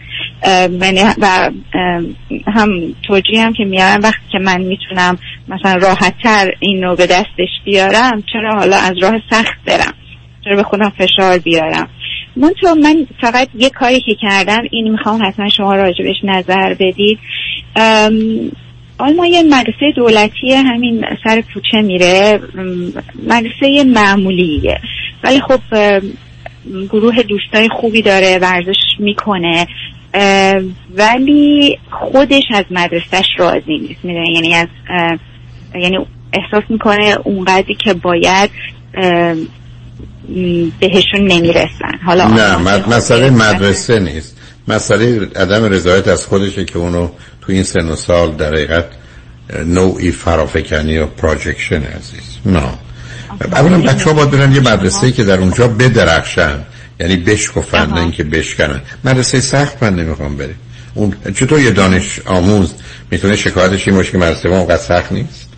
[1.22, 1.52] و
[2.48, 2.70] هم
[3.08, 5.18] توجیه هم که میارن وقتی که من می‌تونم
[5.48, 9.94] مثلا راحت تر این رو به دستش بیارم چرا حالا از راه سخت برم؟
[10.44, 11.90] چرا به خودم فشار بیارم؟
[12.36, 17.20] منطقه من فقط یه کاری که کردم این می‌خوام حتما شما راجبش نظر بدید.
[18.98, 22.40] آلمان یه مدرسه دولتی همین سر کوچه میره.
[23.24, 24.80] مدرسه معمولیه.
[25.24, 25.60] ولی خب
[26.90, 29.68] گروه دوستای خوبی داره ورزش می‌کنه.
[30.96, 34.68] ولی خودش از مدرسهش راضی نیست می‌دونه یعنی از
[35.76, 35.98] یعنی
[36.34, 38.50] احساس می‌کنه اونقدری که باید
[40.80, 41.98] بهشون نمی‌رسن.
[42.06, 42.58] حالا نه
[42.96, 44.38] مسئله مدرسه نیست.
[44.68, 47.10] مسئله عدم رضایت از خودشه که اونو
[47.42, 48.86] تو این سن و سال در حقیقت
[49.66, 52.38] نوعی فرافکنی و پراجکشن عزیز.
[52.46, 52.64] نه.
[53.52, 56.60] اولا بچه ها باید برن یه مدرسه که در اونجا بدرخشن.
[57.00, 58.82] یعنی بشکفن نه اینکه بشکنن.
[59.04, 60.56] مدرسه سخت من نمی‌خوام بره
[60.94, 62.74] اون چطور یه دانش آموز
[63.12, 65.50] می‌تونه شکایتش این باشه که مدرسه ما اونقدر سخت نیست؟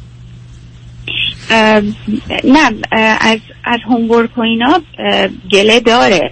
[2.43, 2.71] نه
[3.19, 4.81] از از هومورک و اینا
[5.51, 6.31] گله داره.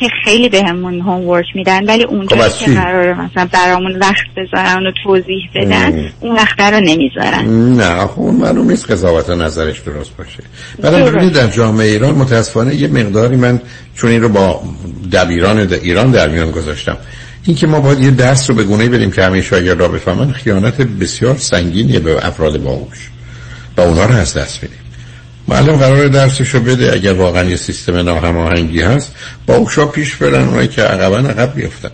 [0.00, 4.92] که خیلی بهمون هومورک میدن ولی اونجا خب که قراره مثلا برامون وقت بذارن و
[5.04, 7.74] توضیح بدن اون وقت رو نمی‌ذارن.
[7.76, 10.42] نه خب اون معلوم نیست قضاوت نظرش درست باشه.
[10.82, 13.60] ببینید در جامعه ایران متاسفانه یه مقداری من
[13.96, 14.62] چون این رو با
[15.12, 16.96] دبیران در ایران در میان گذاشتم.
[17.44, 20.32] این که ما باید یه درس رو به گونه بدیم که همه شاگرد را بفهمن
[20.32, 23.10] خیانت بسیار سنگینیه به افراد باهوش.
[23.76, 24.78] و اونا رو از دست میدیم
[25.50, 29.14] معلم قرار درسشو بده اگر واقعا یه سیستم ناهماهنگی هست.
[29.46, 31.90] با اوشا پیش برن اونایی که عقبا عقب بیفتن.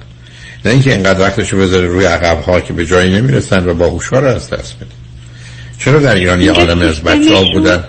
[0.65, 4.19] نه اینکه اینقدر وقتشو بذاره روی عقب ها که به جایی نمی‌رسن و با اوشا
[4.19, 4.87] رو از دست بده
[5.79, 7.85] چرا در ایران یه آدم از بچه ها بودن؟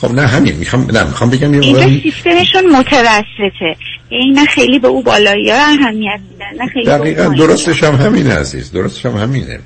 [0.00, 0.56] خب نه همین.
[0.56, 3.76] می‌خوام نه می‌خوام بگم یه اینجا سیستمشون متوسطه.
[4.08, 7.34] این نه خیلی به او بالایی ها اهمیت میدن نه خیلی دقیقا.
[7.34, 8.72] درستش هم همینه عزیز.
[8.72, 9.58] درستش هم همینه.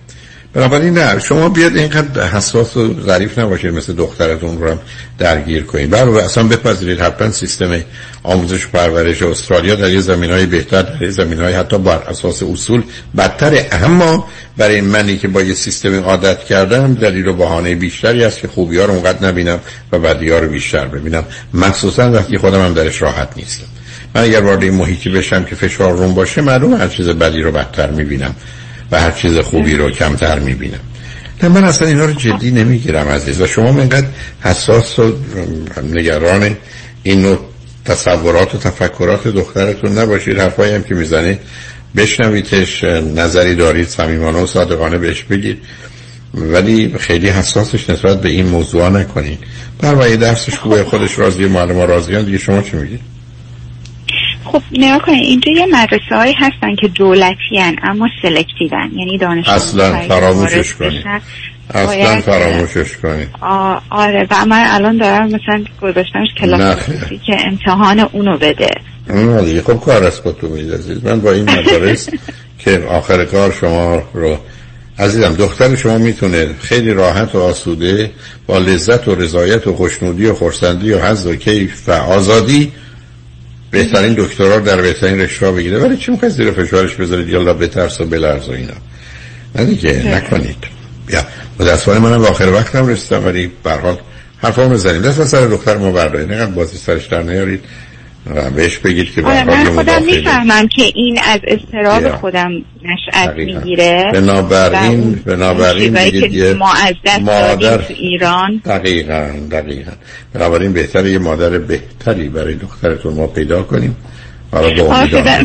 [0.56, 4.78] بنابراین نه شما بیاد اینقدر حساس و ظریف نباشید مثل دخترتون رو هم
[5.18, 5.90] درگیر کنید.
[5.90, 7.00] برای اصلا بپذیرید.
[7.00, 7.80] حتما سیستم
[8.22, 12.02] آموزش و پرورش استرالیا در یه زمین های بهتر در یه زمین های حتی بر
[12.08, 12.82] اساس اصول
[13.16, 13.68] بدتره.
[13.72, 18.48] اما برای منی که با یه سیستم عادت کردم دلیل و بهانه بیشتری است که
[18.48, 19.58] خوبی ها رو اونقدر نبینم
[19.92, 21.24] و بدی ها رو بیشتر ببینم.
[21.54, 23.66] مخصوصا وقتی خودم هم درش راحت نیستم.
[24.14, 27.52] من اگر وارد این محیطی بشم که فشار روم باشه معلوم هر چیز بدی رو
[27.52, 28.34] بدتر می‌بینم.
[28.90, 30.80] و هر چیز خوبی رو کمتر می‌بینم.
[31.42, 33.40] نه من اصلا اینا رو جدی نمی‌گیرم عزیز.
[33.40, 34.06] و شما اینقدر
[34.40, 35.12] حساس و
[35.92, 36.56] نگران
[37.02, 37.38] این نوع
[37.84, 40.38] تصورات و تفکرات دخترتون نباشید.
[40.38, 41.38] حرفایی هم که می‌زنه
[41.96, 42.84] بشنویدش
[43.14, 45.58] نظری دارید صمیمانه و صادقانه بهش بگید.
[46.34, 49.38] ولی خیلی حساسش نسبت به این موضوع نکنید.
[49.80, 52.24] برای درسش خوبه خودش راضی معلم راضیان.
[52.24, 53.00] دیگه شما چی میگید؟
[54.52, 59.48] خب نگاه کنید اینجا یه مدرسه هایی هستن که دولتی هن اما سلکتیون یعنی دانش
[59.48, 61.04] اصلا فراموشش کنید
[61.74, 63.28] اصلا فراموشش کنید
[63.90, 66.76] آره و من الان دارم مثلا گذاشتمش کلاس
[67.26, 68.70] که امتحان اونو بده.
[69.44, 72.08] دیگه خب کار از تو عزیز من با این مدارس
[72.58, 74.38] که آخر کار شما رو
[74.98, 78.10] عزیزم دختر شما می‌تونه خیلی راحت و آسوده
[78.46, 82.72] با لذت و رضایت و خوشنودی و خورسندی و حظ و کیف و آزادی
[83.76, 85.78] بهترین دکترا در بهترین رشته بگیره.
[85.78, 88.74] ولی چی می‌خواید زیر فشارش بذارید یالا بترس و بلرز و اینا.
[89.54, 90.64] نه دیگه نکنید.
[91.06, 91.24] بیا.
[91.60, 93.98] متاسفانه منم به آخر وقتم رسیدم ولی به حال
[94.42, 95.02] حرفا بزنیم.
[95.02, 96.30] دست و سر دختر ما بردارید.
[96.30, 97.60] اینقدر بازی سرش در نیارید.
[98.56, 102.08] بهش بگید که آره من خودم می‌فهمم که این از استراب.
[102.08, 102.50] خودم
[102.82, 103.36] نشأت.
[103.36, 109.92] می‌گیره بنابراین بنابراین بگید که ما از دست مادر تو ایران دقیقا دقیقا
[110.34, 113.96] بنابراین بهتره یه مادر بهتری برای دخترتون ما پیدا کنیم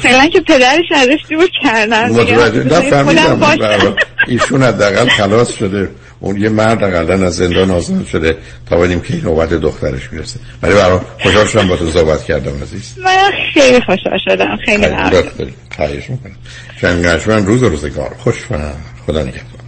[0.01, 2.11] فعلا که پدرش ازش دور کردن.
[2.11, 3.95] نه
[4.27, 5.89] ایشون حداقل خلاص شده.
[6.19, 8.37] اون یه مرد حداقل از زندان آزاد شده
[8.69, 10.39] تا ببینیم که این نوبت دخترش می‌رسه.
[10.61, 12.93] ولی برای خوشحال شدم با تو صحبت کردم عزیز.
[13.03, 14.57] من خیلی خوشحال شدم.
[14.65, 15.23] خیلی ممنون.
[15.75, 16.35] خواهش می‌کنم.
[16.81, 18.55] شنگشمن روز روزگار خوش و
[19.07, 19.61] خدا نگهدار.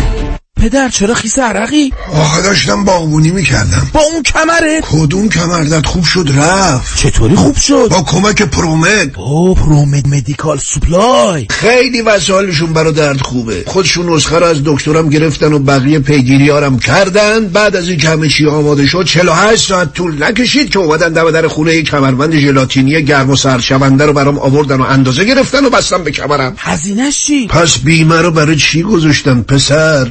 [0.57, 3.91] پدر چرا خیس عرقی؟ آخه داشتم باغبونی می‌کردم.
[3.93, 6.97] با اون کمره؟ کدوم کمردت خوب شد رفت.
[6.97, 9.11] چطوری خوب شد؟ با کمک پرومد.
[9.17, 11.47] او پرومد مدیکال سوپلای.
[11.51, 13.65] خیلی وسایلشون برا درد خوبه.
[13.67, 17.49] خودشون نسخه رو از دکترم گرفتن و بقیه پیگیریارم کردن.
[17.49, 21.49] بعد از این همه چی آماده شد 48 ساعت طول نکشید که اومدن دم در
[21.49, 26.05] خونه یک کمربند ژلاتینی گرم و سرشونده رو برام آوردن و اندازه گرفتن و بستم
[26.05, 26.55] به کمرم.
[26.59, 30.11] هزینهش چی؟ پس بیمه رو برای چی گذاشتن پسر؟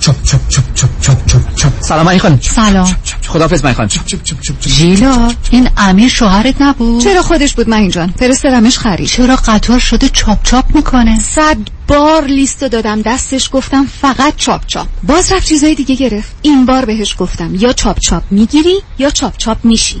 [0.00, 2.96] چپ چپ چپ چپ چپ چپ چپ سلام علی خانم سلام
[3.28, 3.88] خداحافظ من خانم
[4.66, 10.08] ژیلا این امیر شوهرت نبود چرا خودش بود من جان فرستادمش خرید چرا قطار شده
[10.08, 11.56] چاپ چاپ می‌کنه صد
[11.88, 16.84] بار لیستو دادم دستش گفتم فقط چاپ چاپ باز رفت چیزای دیگه گرفت این بار
[16.84, 20.00] بهش گفتم یا چاپ چاپ می‌گیری یا چاپ چاپ میشی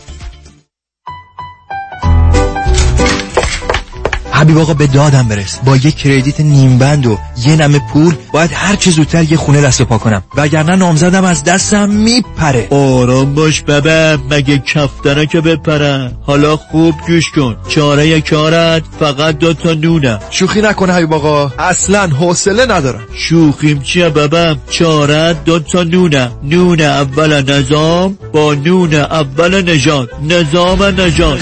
[4.41, 5.59] حبیب آقا به دادم برس.
[5.65, 9.61] با یه کردیت نیم بند و یه نمه پول باید هر چه زودتر یه خونه
[9.61, 10.23] دست و پا کنم.
[10.35, 12.67] وگرنه نامزدم از دستم میپره.
[12.69, 16.11] آرام باش ببه مگه کفتره که بپره.
[16.25, 17.55] حالا خوب گوش کن.
[17.67, 20.19] چاره کارت فقط دو تا نونه.
[20.29, 21.51] شوخی نکنه حبیب آقا.
[21.59, 23.03] اصلا حوصله ندارم.
[23.13, 26.31] شوخیم چیه ببم چاره دو تا نونه.
[26.43, 31.39] نون اول نظام با نون اول نجات نظام نجات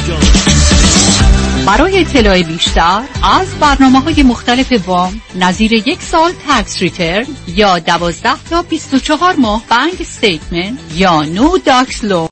[1.69, 8.43] برای اطلاع بیشتر از برنامه های مختلف وام نظیر یک سال tax return یا دوازده
[8.49, 12.27] تا 24 ماه bank statement یا no docs lo